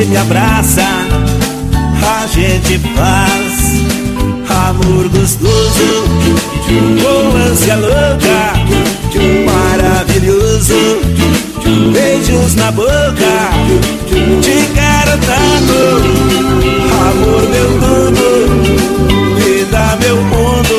Me 0.10 0.18
abraça, 0.18 0.82
a 2.02 2.28
gente 2.28 2.80
faz 2.96 3.70
amor 4.68 5.08
gostoso, 5.10 6.06
ânsia 7.52 7.76
louca, 7.76 8.54
maravilhoso. 9.46 11.00
Beijos 11.94 12.56
na 12.56 12.72
boca. 12.72 13.52
Te 14.42 14.68
quero 14.74 15.18
tanto, 15.30 15.80
amor 17.10 17.44
meu 17.50 17.70
tudo, 17.80 18.26
vida 19.36 19.98
meu 20.02 20.18
mundo, 20.18 20.78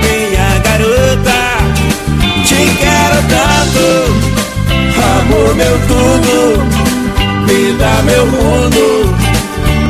minha 0.00 0.58
garota. 0.64 1.40
Te 2.46 2.60
quero 2.80 3.18
tanto, 3.28 3.86
amor 5.20 5.54
meu 5.54 5.76
tudo, 5.86 6.73
vida 7.46 8.02
meu 8.04 8.26
mundo, 8.26 9.14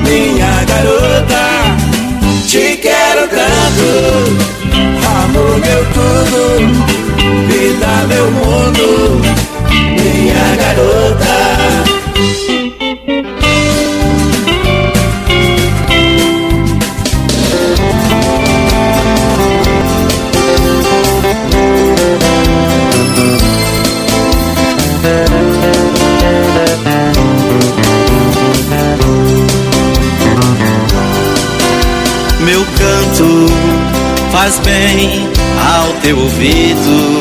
minha 0.03 0.65
garota. 0.65 1.45
Te 2.47 2.77
quero 2.77 3.29
tanto, 3.29 3.89
amor 5.23 5.59
meu 5.59 5.85
tudo, 5.95 6.43
vida 7.49 8.07
meu 8.09 8.31
mundo, 8.31 9.21
minha 9.71 10.57
garota. 10.57 11.54
Faz 34.45 34.59
bem 34.59 35.27
ao 35.75 35.93
teu 36.03 36.19
ouvido. 36.19 37.21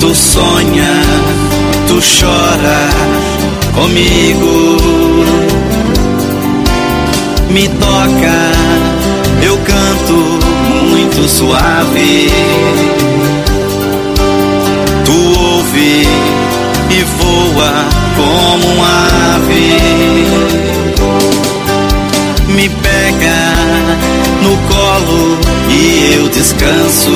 Tu 0.00 0.12
sonha, 0.12 1.02
tu 1.86 2.00
chora 2.00 2.88
comigo. 3.74 4.76
Me 7.48 7.68
toca, 7.68 8.38
eu 9.40 9.56
canto 9.58 10.14
muito 10.88 11.28
suave. 11.28 12.28
Tu 15.04 15.38
ouve 15.38 16.02
e 16.90 17.02
voa 17.04 17.99
descanso. 26.40 27.12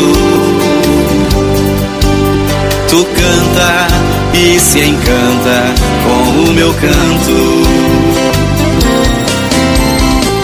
Tu 2.91 3.05
canta 3.05 3.89
e 4.35 4.61
se 4.61 4.81
encanta 4.81 5.75
com 6.05 6.51
o 6.51 6.53
meu 6.53 6.75
canto. 6.75 7.63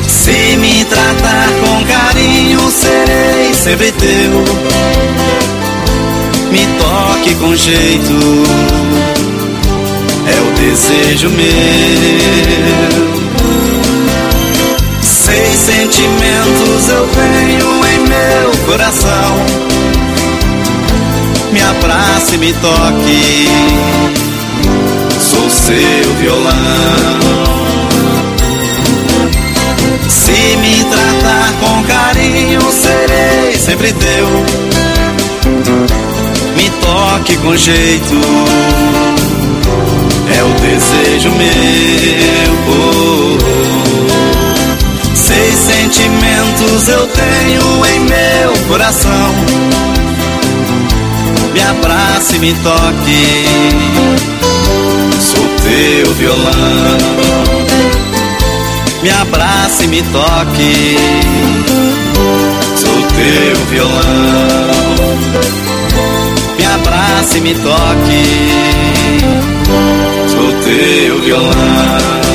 Se 0.09 0.57
me 0.57 0.85
tratar 0.87 1.49
com 1.61 1.85
carinho, 1.85 2.71
serei 2.71 3.53
sempre 3.53 3.93
teu. 3.93 4.45
Me 6.51 6.67
toque 6.79 7.35
com 7.35 7.55
jeito, 7.55 8.19
é 10.27 10.41
o 10.41 10.53
desejo 10.59 11.29
meu. 11.29 11.51
Seis 15.03 15.59
sentimentos 15.59 16.89
eu 16.89 17.09
tenho 17.09 17.87
em 17.87 17.99
meu 18.09 18.67
coração. 18.67 19.37
Me 21.53 21.61
abrace, 21.61 22.39
me 22.39 22.53
toque, 22.55 23.49
sou 25.21 25.51
seu 25.51 26.15
violão. 26.21 26.55
Se 30.09 30.57
me 30.59 30.85
tratar 30.85 31.53
com 31.61 31.83
carinho, 31.85 32.61
serei 32.71 33.59
sempre 33.59 33.93
teu. 33.93 34.29
Me 36.57 36.71
toque 36.81 37.37
com 37.39 37.57
jeito, 37.57 38.21
é 40.37 40.43
o 40.43 40.49
desejo 40.61 41.31
meu. 41.31 42.51
Oh, 42.69 43.39
oh. 43.77 43.80
Sentimentos 45.71 46.89
eu 46.89 47.07
tenho 47.07 47.87
em 47.87 48.01
meu 48.01 48.67
coração. 48.67 49.33
Me 51.55 51.61
abrace, 51.63 52.41
me 52.41 52.53
toque, 52.55 53.45
sou 55.21 55.47
teu 55.63 56.13
violão. 56.15 56.99
Me 59.01 59.11
abrace, 59.11 59.87
me 59.87 60.03
toque, 60.03 60.97
sou 62.77 63.03
teu 63.15 63.65
violão. 63.67 64.71
Me 66.59 66.65
abrace, 66.67 67.41
me 67.41 67.55
toque, 67.55 68.25
sou 70.29 70.53
teu 70.65 71.21
violão. 71.21 72.30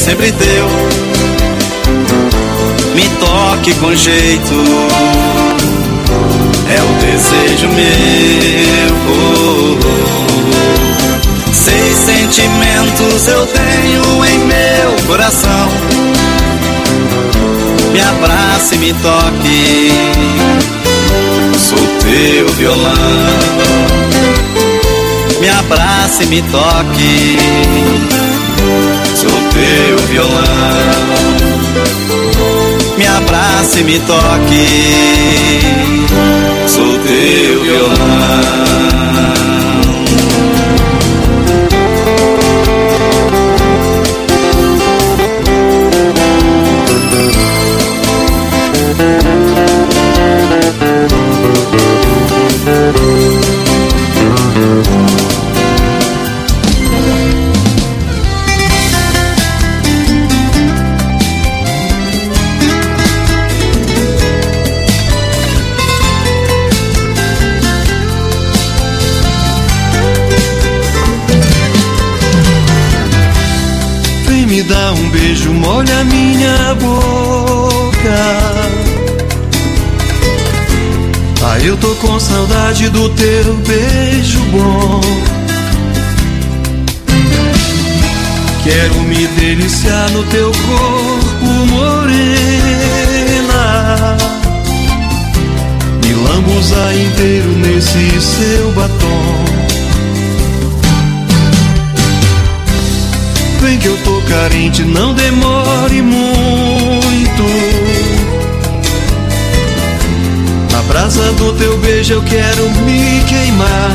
Sempre 0.00 0.32
teu. 0.32 0.66
Me 2.94 3.08
toque 3.20 3.74
com 3.74 3.94
jeito, 3.94 4.54
é 6.68 6.82
o 6.82 6.86
desejo 7.04 7.68
meu. 7.68 8.90
Seis 11.52 11.96
sentimentos 11.96 13.28
eu 13.28 13.46
tenho 13.46 14.24
em 14.24 14.38
meu 14.38 15.06
coração. 15.06 15.68
Me 17.92 18.00
abrace, 18.00 18.78
me 18.78 18.94
toque, 18.94 19.92
sou 21.58 21.86
teu 22.00 22.48
violão. 22.54 22.94
Me 25.40 25.48
abrace, 25.48 26.26
me 26.26 26.42
toque, 26.42 27.36
sou 29.20 29.30
teu 29.50 29.98
violão. 30.08 30.40
Me 32.96 33.06
abrace, 33.06 33.84
me 33.84 33.98
toque, 34.00 34.66
sou 36.66 36.98
teu 37.00 37.62
violão. 37.62 39.49
Molha 75.80 76.04
minha 76.04 76.74
boca. 76.74 78.20
Ah, 81.42 81.58
eu 81.60 81.74
tô 81.78 81.94
com 81.96 82.20
saudade 82.20 82.90
do 82.90 83.08
teu 83.10 83.54
beijo 83.66 84.40
bom. 84.52 85.00
Quero 88.62 88.94
me 89.08 89.26
deliciar 89.26 90.10
no 90.10 90.22
teu 90.24 90.52
corpo, 90.52 91.46
morena. 91.70 91.96
Me 96.04 96.12
lambuzar 96.12 96.94
inteiro 96.94 97.52
nesse 97.56 98.20
seu 98.20 98.70
batom. 98.72 99.39
Vem 103.60 103.78
que 103.78 103.86
eu 103.86 103.96
tô 104.04 104.20
carente, 104.22 104.82
não 104.82 105.14
demore 105.14 106.02
muito. 106.02 106.60
no 111.50 111.52
teu 111.54 111.76
beijo 111.78 112.14
eu 112.14 112.22
quero 112.22 112.70
me 112.84 113.22
queimar. 113.24 113.90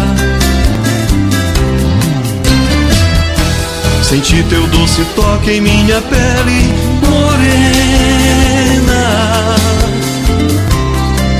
Senti 4.02 4.44
teu 4.50 4.68
doce 4.68 5.06
toque 5.16 5.52
em 5.52 5.62
minha 5.62 6.02
pele 6.02 6.74
morena. 7.08 8.36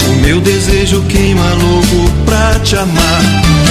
O 0.08 0.12
meu 0.22 0.40
desejo 0.42 1.02
queima 1.04 1.48
louco 1.54 2.12
pra 2.26 2.60
te 2.60 2.78
amar. 2.78 3.22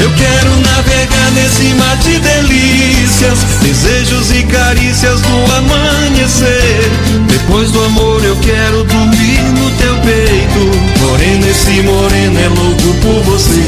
Eu 0.03 0.11
quero 0.11 0.51
navegar 0.61 1.31
nesse 1.33 1.75
mar 1.75 1.97
de 1.99 2.19
delícias, 2.19 3.39
desejos 3.63 4.04
e 4.35 4.43
carícias 4.45 5.21
do 5.21 5.53
amanhecer. 5.57 6.91
Depois 7.29 7.71
do 7.71 7.85
amor 7.85 8.25
eu 8.25 8.37
quero 8.37 8.85
dormir 8.85 9.41
no 9.59 9.71
teu 9.73 9.95
peito. 9.99 11.01
Morena, 11.01 11.47
esse 11.49 11.83
moreno 11.83 12.39
é 12.39 12.49
louco 12.49 12.95
por 13.01 13.23
você. 13.23 13.63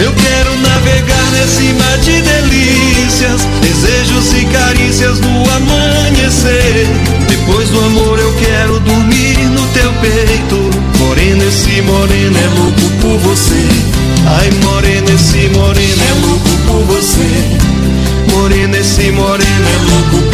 Eu 0.00 0.12
quero 0.12 0.56
navegar 0.60 1.30
nesse 1.32 1.72
mar 1.74 1.98
de 1.98 2.22
delícias, 2.22 3.46
desejos 3.60 4.32
e 4.34 4.44
carícias 4.46 5.18
do 5.18 5.28
amanhecer. 5.28 6.86
Depois 7.28 7.68
do 7.68 7.80
amor 7.84 8.18
eu 8.18 8.32
quero 8.34 8.80
dormir 8.80 9.38
no 9.50 9.66
teu 9.68 9.92
peito. 9.94 10.70
Morena, 10.98 11.44
esse 11.44 11.82
moreno 11.82 12.38
é 12.38 12.60
louco 12.60 12.90
por 13.00 13.18
você. 13.18 13.66
Ai, 14.26 14.50
morena, 14.62 15.10
esse 15.10 15.48
moreno 15.48 16.02
é 16.02 16.26
louco. 16.26 16.37
Morena, 19.12 19.68
é 19.68 20.12
louco 20.12 20.27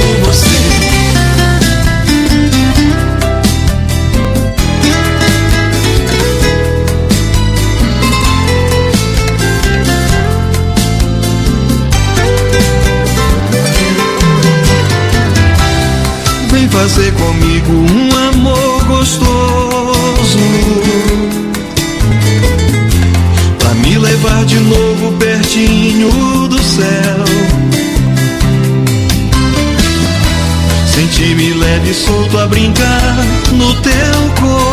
solto 31.95 32.39
a 32.39 32.47
brincar 32.47 33.17
no 33.53 33.73
teu 33.75 33.93
corpo 34.41 34.65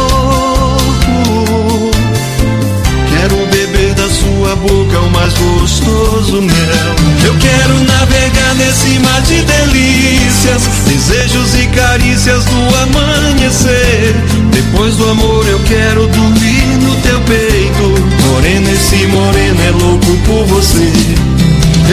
Quero 3.21 3.45
beber 3.47 3.93
da 3.93 4.09
sua 4.09 4.55
boca 4.55 4.99
o 4.99 5.11
mais 5.11 5.31
gostoso 5.33 6.41
mel. 6.41 6.95
Eu 7.23 7.35
quero 7.37 7.79
navegar 7.83 8.55
nesse 8.55 8.97
mar 8.99 9.21
de 9.21 9.41
delícias, 9.43 10.63
desejos 10.87 11.53
e 11.53 11.67
carícias 11.67 12.43
do 12.45 12.75
amanhecer. 12.77 14.15
Depois 14.51 14.95
do 14.95 15.07
amor 15.09 15.47
eu 15.47 15.59
quero 15.59 16.07
dormir 16.07 16.77
no 16.81 16.95
teu 17.01 17.19
peito. 17.21 17.93
Morena, 18.27 18.71
esse 18.71 19.05
moreno 19.07 19.61
é 19.61 19.71
louco 19.71 20.17
por 20.25 20.45
você. 20.47 20.91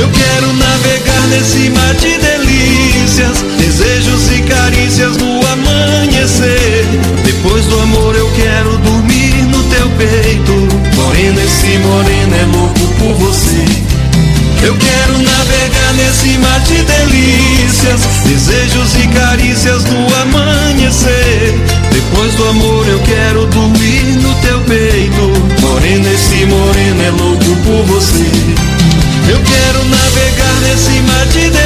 Eu 0.01 0.09
quero 0.09 0.53
navegar 0.55 1.27
nesse 1.29 1.71
mar 1.71 1.95
de 1.95 2.17
delícias, 2.19 3.45
carícias 4.79 5.17
do 5.17 5.25
amanhecer. 5.25 6.87
Depois 7.25 7.65
do 7.67 7.81
amor 7.81 8.15
eu 8.15 8.31
quero 8.37 8.79
dormir 8.79 9.35
no 9.51 9.63
teu 9.65 9.91
peito. 9.99 10.53
Morena, 10.95 11.43
esse 11.43 11.79
moreno 11.79 12.37
é 12.37 12.57
louco 12.57 12.81
por 12.99 13.15
você. 13.15 13.65
Eu 14.63 14.77
quero 14.77 15.19
navegar 15.19 15.95
nesse 15.95 16.39
mar 16.39 16.61
de 16.61 16.83
delícias, 16.83 18.01
desejos 18.25 18.95
e 18.97 19.09
carícias 19.09 19.83
do 19.85 19.97
amanhecer. 20.23 21.55
Depois 21.93 22.35
do 22.35 22.49
amor 22.49 22.87
eu 22.87 23.01
quero 23.01 23.47
dormir 23.47 24.05
no 24.23 24.33
teu 24.37 24.61
peito. 24.61 25.61
Morena, 25.61 26.09
esse 26.09 26.47
moreno 26.47 27.03
é 27.03 27.11
louco 27.11 27.57
por 27.65 27.85
você. 27.95 28.69
Eu 29.29 29.41
quero 29.41 29.85
navegar 29.85 30.55
nesse 30.63 31.01
mar 31.03 31.27
de 31.27 31.51
delícias, 31.51 31.58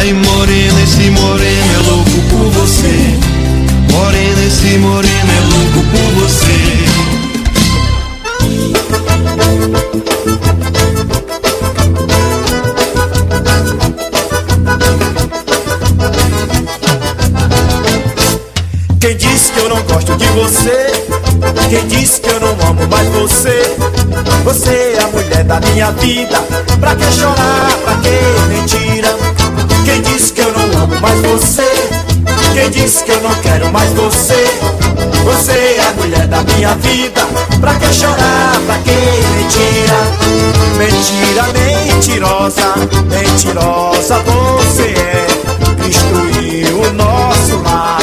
Ai, 0.00 0.12
morena, 0.12 0.80
esse 0.80 1.10
moreno 1.10 1.74
é 1.74 1.90
louco 1.90 2.10
por 2.30 2.50
você. 2.52 3.18
Morena, 3.90 4.44
esse 4.46 4.78
moreno 4.78 5.32
é 5.32 5.40
louco 5.40 5.82
por 5.90 6.12
você. 6.20 6.58
Quem 19.00 19.16
disse 19.16 19.50
que 19.50 19.58
eu 19.58 19.68
não 19.68 19.82
gosto 19.82 20.16
de 20.16 20.26
você? 20.26 20.92
Quem 21.68 21.88
disse 21.88 22.20
que 22.20 22.28
eu 22.28 22.38
não 22.38 22.68
amo 22.68 22.86
mais 22.86 23.08
você? 23.08 23.76
Você 24.44 24.94
é 24.96 25.02
a 25.02 25.08
mulher 25.08 25.42
da 25.42 25.58
minha 25.58 25.90
vida. 25.90 26.38
Pra 26.78 26.94
que 26.94 27.12
chorar? 27.12 27.76
Pra 27.82 27.94
que 27.96 28.48
mentira? 28.48 28.87
Amo 30.78 31.00
mais 31.00 31.20
você? 31.20 31.68
Quem 32.54 32.70
disse 32.70 33.04
que 33.04 33.10
eu 33.10 33.20
não 33.20 33.34
quero 33.36 33.70
mais 33.72 33.92
você? 33.92 34.46
Você 35.24 35.52
é 35.52 35.88
a 35.88 35.92
mulher 35.92 36.26
da 36.26 36.42
minha 36.42 36.74
vida. 36.76 37.20
Pra 37.60 37.74
que 37.74 37.92
chorar? 37.92 38.60
Pra 38.66 38.78
que 38.78 38.90
mentira? 39.36 39.98
Mentira, 40.78 41.44
mentirosa, 41.52 42.74
mentirosa 43.08 44.18
você 44.20 44.94
é. 44.98 45.26
Destruiu 45.84 46.80
o 46.80 46.92
nosso 46.92 47.56
lar. 47.62 48.00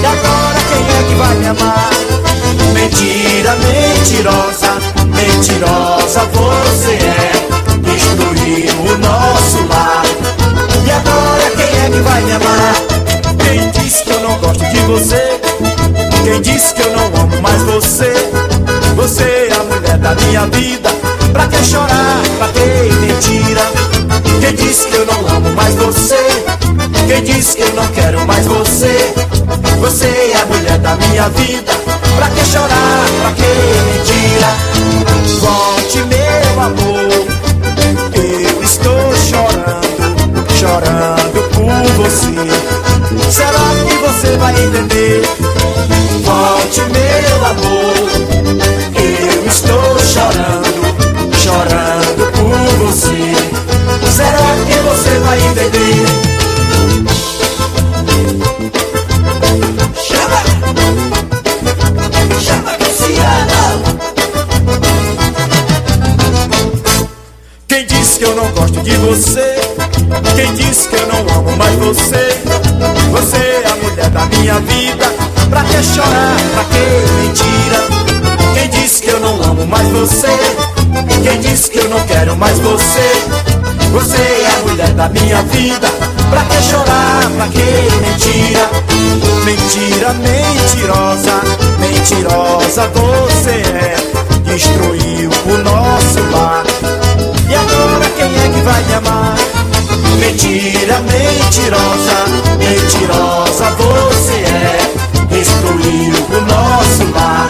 E 0.00 0.06
agora 0.06 0.60
quem 0.70 0.82
é 0.82 1.02
que 1.08 1.14
vai 1.14 1.34
me 1.36 1.46
amar? 1.48 1.90
Mentira, 2.72 3.56
mentirosa, 3.56 4.78
mentirosa 5.06 6.24
você 6.32 6.92
é. 6.92 7.32
Destruiu 7.82 8.74
o 8.80 8.98
nosso 8.98 9.66
lar. 9.68 10.04
E 10.86 10.90
agora 10.90 11.39
que 11.90 12.00
vai 12.00 12.22
me 12.22 12.32
amar? 12.32 12.74
Quem 13.38 13.70
disse 13.70 14.04
que 14.04 14.10
eu 14.10 14.20
não 14.20 14.38
gosto 14.38 14.64
de 14.64 14.80
você? 14.80 15.40
Quem 16.24 16.40
disse 16.40 16.74
que 16.74 16.82
eu 16.82 16.92
não 16.96 17.06
amo 17.06 17.42
mais 17.42 17.62
você? 17.62 18.12
Você 18.96 19.48
é 19.50 19.54
a 19.54 19.64
mulher 19.64 19.98
da 19.98 20.14
minha 20.14 20.46
vida. 20.46 20.90
Pra 21.32 21.46
que 21.46 21.64
chorar? 21.64 22.20
Pra 22.38 22.48
que 22.48 22.94
mentira? 23.00 23.62
Quem 24.40 24.54
disse 24.54 24.86
que 24.88 24.96
eu 24.96 25.06
não 25.06 25.36
amo 25.36 25.50
mais 25.50 25.74
você? 25.74 26.44
Quem 27.06 27.22
disse 27.24 27.56
que 27.56 27.62
eu 27.62 27.72
não 27.74 27.86
quero 27.88 28.26
mais 28.26 28.46
você? 28.46 29.12
Você 29.80 30.06
é 30.06 30.40
a 30.42 30.46
mulher 30.46 30.78
da 30.78 30.96
minha 30.96 31.28
vida. 31.30 31.72
Pra 32.16 32.28
que 32.28 32.44
chorar? 32.46 33.04
Pra 33.22 33.32
que 33.32 33.42
mentira? 33.90 34.48
Volte, 35.40 35.98
meu 36.04 36.60
amor. 36.62 37.39
Vai 44.50 44.64
entender? 44.64 45.22
Volte, 46.24 46.80
meu 46.80 47.46
amor. 47.46 47.94
Eu 48.94 49.46
estou 49.46 49.98
chorando, 49.98 50.80
chorando 51.34 52.32
por 52.32 52.86
você. 52.86 53.34
Será 54.10 54.50
que 54.66 54.76
você 54.88 55.18
vai 55.20 55.38
entender? 55.46 56.04
Chama! 60.02 60.40
Chama, 62.40 62.72
Luciano! 62.80 64.00
Quem 67.68 67.86
disse 67.86 68.18
que 68.18 68.24
eu 68.24 68.34
não 68.34 68.50
gosto 68.52 68.80
de 68.82 68.96
você? 68.96 69.54
Quem 70.34 70.54
disse 70.54 70.88
que 70.88 70.96
eu 70.96 71.06
não 71.06 71.20
amo 71.38 71.56
mais? 71.56 71.76
Você 71.76 72.29
minha 74.50 74.60
vida. 74.60 75.04
Pra 75.48 75.62
que 75.62 75.82
chorar, 75.82 76.36
pra 76.54 76.64
que 76.64 77.12
mentira? 77.22 77.78
Quem 78.54 78.68
disse 78.68 79.02
que 79.02 79.10
eu 79.10 79.20
não 79.20 79.42
amo 79.42 79.66
mais 79.66 79.86
você? 79.88 80.28
Quem 81.22 81.40
disse 81.40 81.70
que 81.70 81.78
eu 81.78 81.88
não 81.88 82.00
quero 82.00 82.36
mais 82.36 82.58
você? 82.58 83.12
Você 83.92 84.16
é 84.16 84.56
a 84.56 84.68
mulher 84.68 84.90
da 84.90 85.08
minha 85.08 85.42
vida. 85.42 85.88
Pra 86.30 86.42
que 86.44 86.62
chorar, 86.62 87.30
pra 87.36 87.46
que 87.48 87.60
mentira? 88.00 88.70
Mentira, 89.44 90.12
mentirosa, 90.14 91.40
mentirosa 91.78 92.88
você 92.88 93.50
é. 93.50 93.96
Destruiu 94.44 95.30
o 95.46 95.58
nosso 95.58 96.30
lar. 96.32 96.64
E 97.48 97.54
agora 97.54 98.10
quem 98.16 98.26
é 98.26 98.48
que 98.48 98.60
vai 98.62 98.82
me 98.84 98.94
amar? 98.94 99.59
Mentira, 100.18 101.00
mentirosa, 101.00 102.24
mentirosa 102.58 103.70
você 103.78 104.32
é. 104.32 104.90
Destruiu 105.30 106.14
o 106.14 106.40
nosso 106.42 107.12
lar. 107.12 107.48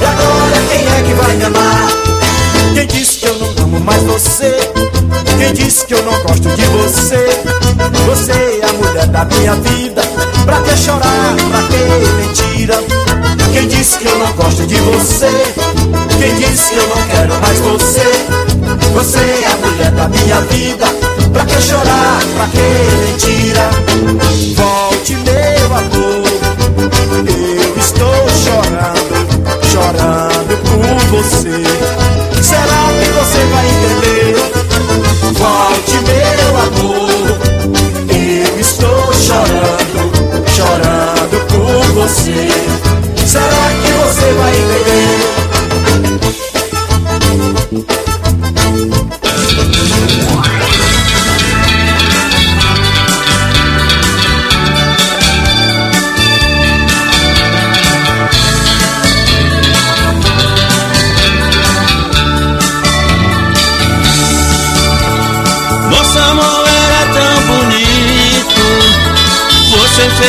E 0.00 0.04
agora 0.04 0.56
quem 0.68 0.86
é 0.86 1.02
que 1.02 1.14
vai 1.14 1.36
me 1.36 1.44
amar? 1.44 1.88
Quem 2.74 2.86
disse 2.86 3.18
que 3.18 3.26
eu 3.26 3.38
não 3.38 3.64
amo 3.64 3.80
mais 3.80 4.02
você? 4.02 4.56
Quem 5.38 5.52
disse 5.52 5.86
que 5.86 5.94
eu 5.94 6.02
não 6.02 6.12
gosto 6.22 6.48
de 6.48 6.64
você? 6.66 7.42
Você 8.06 8.32
é 8.32 8.68
a 8.68 8.72
mulher 8.72 9.06
da 9.06 9.24
minha 9.24 9.54
vida. 9.56 10.02
Pra 10.44 10.60
que 10.62 10.76
chorar? 10.76 11.36
Pra 11.50 11.62
que 11.62 11.76
mentira? 12.26 12.82
Quem 13.52 13.68
disse 13.68 13.98
que 13.98 14.06
eu 14.06 14.18
não 14.18 14.32
gosto 14.32 14.66
de 14.66 14.76
você? 14.76 15.30
Quem 16.18 16.34
disse 16.34 16.70
que 16.70 16.76
eu 16.76 16.88
não 16.88 17.08
quero 17.08 17.40
mais 17.40 17.58
você? 17.60 18.26
Você 18.94 19.18
é 19.18 19.46
a 19.46 19.56
mulher 19.56 19.90
da 19.92 20.08
minha 20.08 20.40
vida. 20.42 20.97
Pra 21.32 21.44
que 21.44 21.60
chorar? 21.60 22.22
Pra 22.36 22.46
que 22.48 22.58
mentira? 23.06 23.70
Volte, 24.54 25.16
meu 25.16 25.76
amor. 25.76 26.28
Eu 27.26 27.76
estou 27.78 28.28
chorando, 28.30 29.16
chorando 29.70 30.56
por 30.64 31.22
você. 31.22 31.97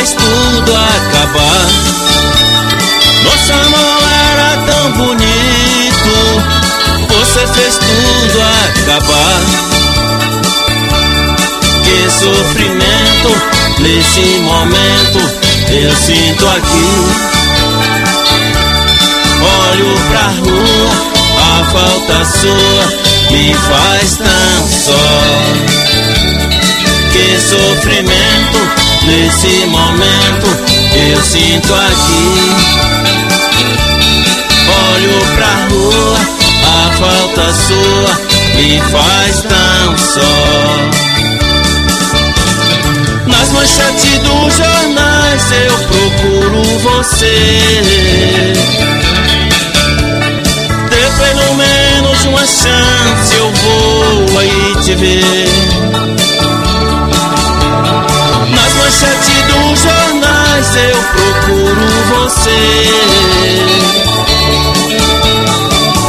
Fez 0.00 0.12
tudo 0.14 0.72
acabar. 0.74 1.66
Nosso 3.22 3.52
amor 3.52 4.02
era 4.32 4.56
tão 4.64 4.92
bonito, 4.92 6.14
você 7.06 7.46
fez 7.48 7.78
tudo 7.78 8.40
acabar. 8.40 9.40
Que 11.84 12.10
sofrimento 12.10 13.30
nesse 13.80 14.40
momento 14.40 15.18
eu 15.68 15.94
sinto 15.96 16.48
aqui. 16.48 16.92
Olho 19.42 20.00
pra 20.08 20.28
rua, 20.28 20.92
a 21.36 21.64
falta 21.64 22.24
sua 22.24 22.86
me 23.30 23.54
faz 23.54 24.16
tão 24.16 24.66
só. 24.66 25.20
Que 27.12 27.38
sofrimento 27.38 28.79
nesse 29.10 29.66
momento 29.66 30.46
eu 30.94 31.22
sinto 31.22 31.74
aqui. 31.74 32.54
Olho 34.92 35.20
pra 35.34 35.52
rua, 35.68 36.18
a 36.64 36.90
falta 36.92 37.52
sua 37.52 38.12
me 38.54 38.80
faz 38.92 39.42
tão 39.42 39.98
só. 39.98 40.20
Nas 43.26 43.52
manchetes 43.52 44.18
dos 44.20 44.56
jornais 44.56 45.52
eu 45.52 45.76
procuro 45.88 46.62
você. 46.80 47.82
Dê 50.88 51.04
pelo 51.18 51.54
menos 51.54 52.24
uma 52.26 52.46
chance, 52.46 53.34
eu 53.36 53.50
vou 53.52 54.38
aí 54.38 54.84
te 54.84 54.94
ver. 54.94 55.89
Nas 58.90 59.02
manchetes 59.02 59.42
dos 59.46 59.82
jornais 59.82 60.74
eu 60.74 60.98
procuro 61.12 61.86
você. 62.08 62.50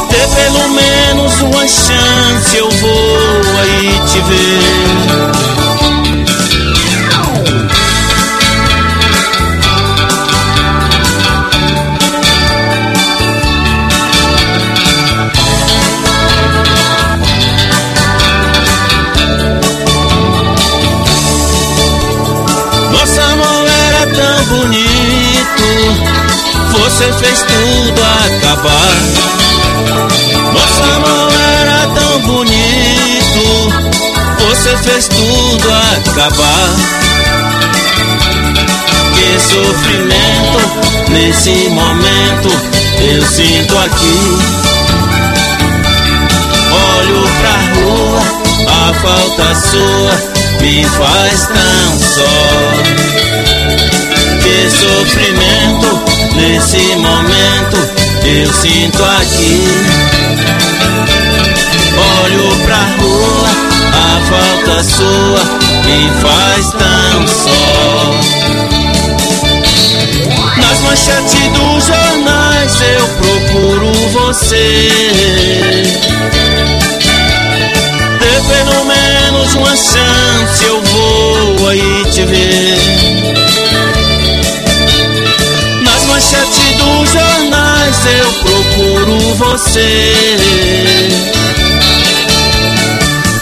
Dê 0.10 0.28
pelo 0.36 0.68
menos 0.70 1.42
uma 1.42 1.68
chance, 1.68 2.58
eu 2.58 2.70
vou 2.72 3.60
aí 3.62 4.02
te 4.08 4.20
ver. 4.22 5.51
Você 27.02 27.14
fez 27.14 27.42
tudo 27.42 28.02
acabar. 28.04 28.96
Nosso 30.54 30.84
amor 30.84 31.34
era 31.60 31.88
tão 31.96 32.20
bonito, 32.20 33.44
você 34.38 34.78
fez 34.78 35.08
tudo 35.08 35.68
acabar. 35.98 36.70
Que 39.16 39.40
sofrimento 39.40 40.60
nesse 41.10 41.70
momento 41.70 42.50
eu 43.00 43.26
sinto 43.26 43.76
aqui. 43.80 44.38
Olho 46.72 47.28
pra 47.40 47.58
rua, 47.82 48.22
a 48.68 48.94
falta 49.02 49.56
sua 49.56 50.14
me 50.62 50.86
faz 50.86 51.48
tão 51.48 52.00
só. 52.00 52.36
Que 54.44 54.70
sofrimento 54.70 56.21
nesse 56.36 56.96
momento 56.96 57.78
eu 58.24 58.52
sinto 58.54 59.04
aqui. 59.04 59.64
Olho 62.24 62.56
pra 62.66 62.78
rua, 62.98 63.50
a 63.94 64.22
falta 64.30 64.84
sua 64.84 65.44
me 65.86 66.10
faz 66.22 66.72
tão 66.72 67.28
só. 67.28 68.12
Nas 70.58 70.80
manchetes 70.82 71.48
dos 71.50 71.86
jornais 71.86 72.82
eu 72.82 73.08
procuro 73.08 73.92
você. 74.10 74.90
Dê 78.20 78.42
pelo 78.54 78.86
menos 78.86 79.56
uma 79.56 79.76
chance, 79.76 80.64
eu 80.66 80.82
vou 80.82 81.68
aí 81.70 82.06
te 82.12 82.24
ver. 82.26 83.61
Nas 86.32 86.40
manchetes 86.40 86.78
dos 86.78 87.12
jornais 87.12 88.06
eu 88.06 88.32
procuro 88.34 89.18
você. 89.36 90.38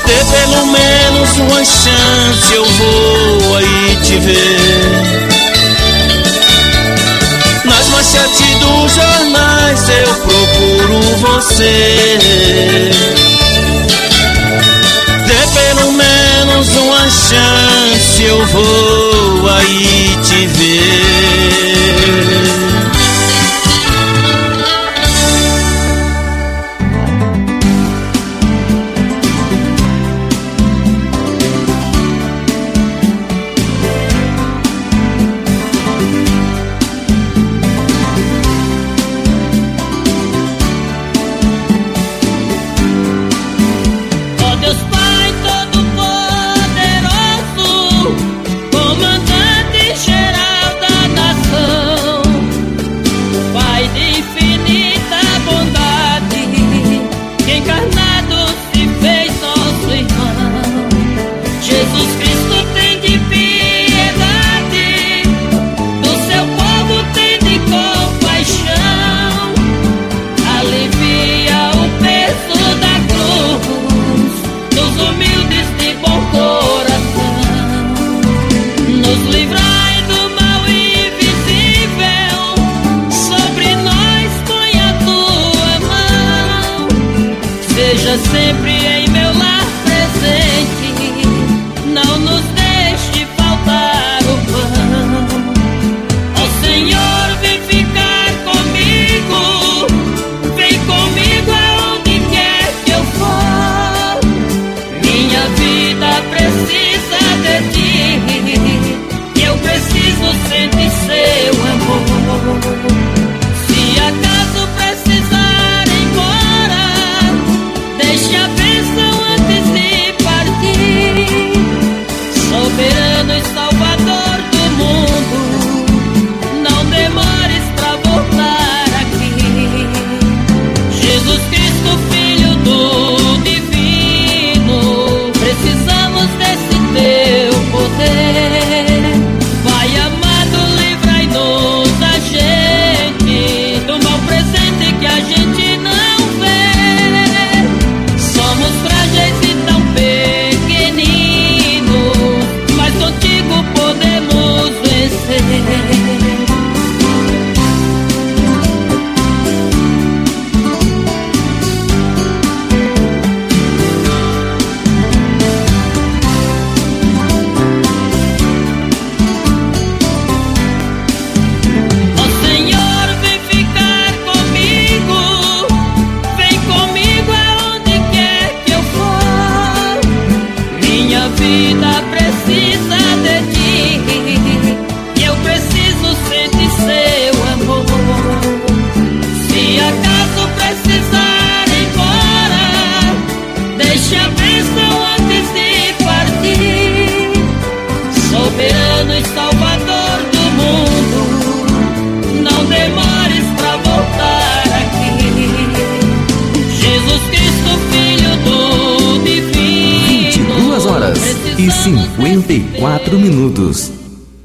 Dê 0.08 0.26
pelo 0.26 0.66
menos 0.66 1.38
uma 1.38 1.64
chance, 1.64 2.52
eu 2.52 2.66
vou 2.66 3.58
aí 3.58 3.96
te 4.02 4.18
ver. 4.18 4.60
Nas 7.66 7.90
manchetes 7.90 8.58
dos 8.60 8.92
jornais 8.96 9.90
eu 9.90 10.16
procuro 10.16 11.00
você. 11.18 12.18
Dê 15.28 15.48
pelo 15.60 15.92
menos 15.92 16.76
uma 16.76 17.08
chance, 17.08 18.24
eu 18.24 18.44
vou 18.48 19.48
aí 19.48 20.18
te 20.24 20.48
ver. 20.48 21.09